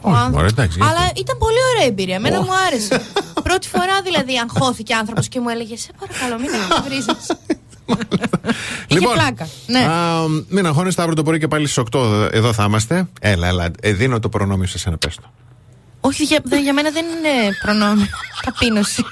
ο 0.01 0.09
Όχι, 0.09 0.17
άνθρωπος. 0.17 0.35
μωρέ, 0.35 0.47
εντάξει, 0.47 0.77
γιατί; 0.77 0.93
Αλλά 0.93 1.09
ήταν 1.15 1.37
πολύ 1.37 1.57
ωραία 1.73 1.87
εμπειρία. 1.87 2.15
Εμένα 2.15 2.41
μου 2.41 2.51
άρεσε. 2.67 3.01
Πρώτη 3.43 3.67
φορά 3.67 4.01
δηλαδή 4.03 4.33
αγχώθηκε 4.49 4.93
άνθρωπος 4.93 5.27
και 5.27 5.39
μου 5.39 5.49
έλεγε 5.49 5.77
Σε 5.77 5.89
παρακαλώ, 5.99 6.39
μην 6.41 6.49
με 6.49 6.89
βρίζεις. 6.89 7.31
Λοιπόν, 8.99 9.13
πλάκα. 9.15 9.47
Ναι. 9.67 9.79
α, 9.79 10.23
μην 10.47 10.65
αγχώνεστε 10.65 11.01
αύριο 11.01 11.15
το 11.15 11.23
πρωί 11.23 11.39
και 11.39 11.47
πάλι 11.47 11.67
στις 11.67 11.83
8 11.91 12.29
εδώ 12.31 12.53
θα 12.53 12.63
είμαστε. 12.63 13.07
Έλα, 13.21 13.47
έλα. 13.47 13.71
Ε, 13.81 13.91
δίνω 13.93 14.19
το 14.19 14.29
προνόμιο 14.29 14.67
σε 14.67 14.89
ένα 14.89 14.97
πες 14.97 15.15
το. 15.15 15.31
Όχι, 16.01 16.23
για, 16.23 16.39
δεν- 16.43 16.61
για 16.63 16.73
μένα 16.73 16.89
δεν 16.91 17.05
είναι 17.05 17.55
προνόμιο. 17.61 18.07
Ταπείνωση. 18.45 19.03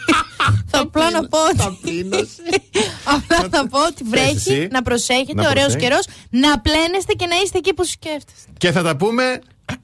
θα 0.68 0.80
απλά 0.80 1.12
να 1.12 1.28
πω 1.28 1.38
ότι. 1.68 2.10
Απλά 3.16 3.48
θα 3.52 3.68
πω 3.68 3.86
ότι 3.88 4.04
βρέχει, 4.10 4.36
εσύ. 4.52 4.68
να 4.72 4.82
προσέχετε, 4.82 5.34
Να 5.42 5.50
ωραίος 5.50 5.64
προσέχεις. 5.66 5.88
καιρός, 5.88 6.06
να 6.30 6.60
πλένεστε 6.60 7.14
και 7.14 7.26
να 7.26 7.36
είστε 7.44 7.58
εκεί 7.58 7.74
που 7.74 7.84
σκέφτεστε. 7.86 8.52
Και 8.58 8.72
θα 8.72 8.84
τα 8.84 8.96
πούμε 8.96 9.40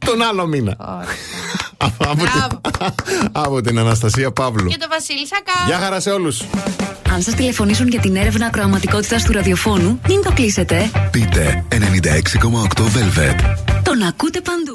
τον 0.06 0.22
άλλο 0.22 0.46
μήνα. 0.46 0.78
Από, 1.84 2.10
από 2.10 2.24
την, 2.24 2.42
από 3.32 3.62
την 3.62 3.80
Αναστασία 3.80 4.32
Παύλου. 4.32 4.70
Και 4.70 4.78
το 4.80 4.88
Βασίλη 4.90 5.28
Σακά. 5.28 5.66
Γεια 5.68 5.78
χαρά 5.78 6.00
σε 6.00 6.10
όλους. 6.10 6.42
Αν 7.14 7.22
σας 7.22 7.34
τηλεφωνήσουν 7.34 7.88
για 7.88 8.00
την 8.00 8.16
έρευνα 8.16 8.45
ακροαματικότητας 8.45 9.24
του 9.24 9.32
ραδιοφώνου, 9.32 10.00
μην 10.08 10.22
το 10.24 10.32
κλείσετε. 10.34 10.92
Πείτε 11.12 11.66
96,8 11.70 12.84
Velvet. 12.84 13.56
Τον 13.84 14.02
ακούτε 14.02 14.42
παντού. 14.42 14.72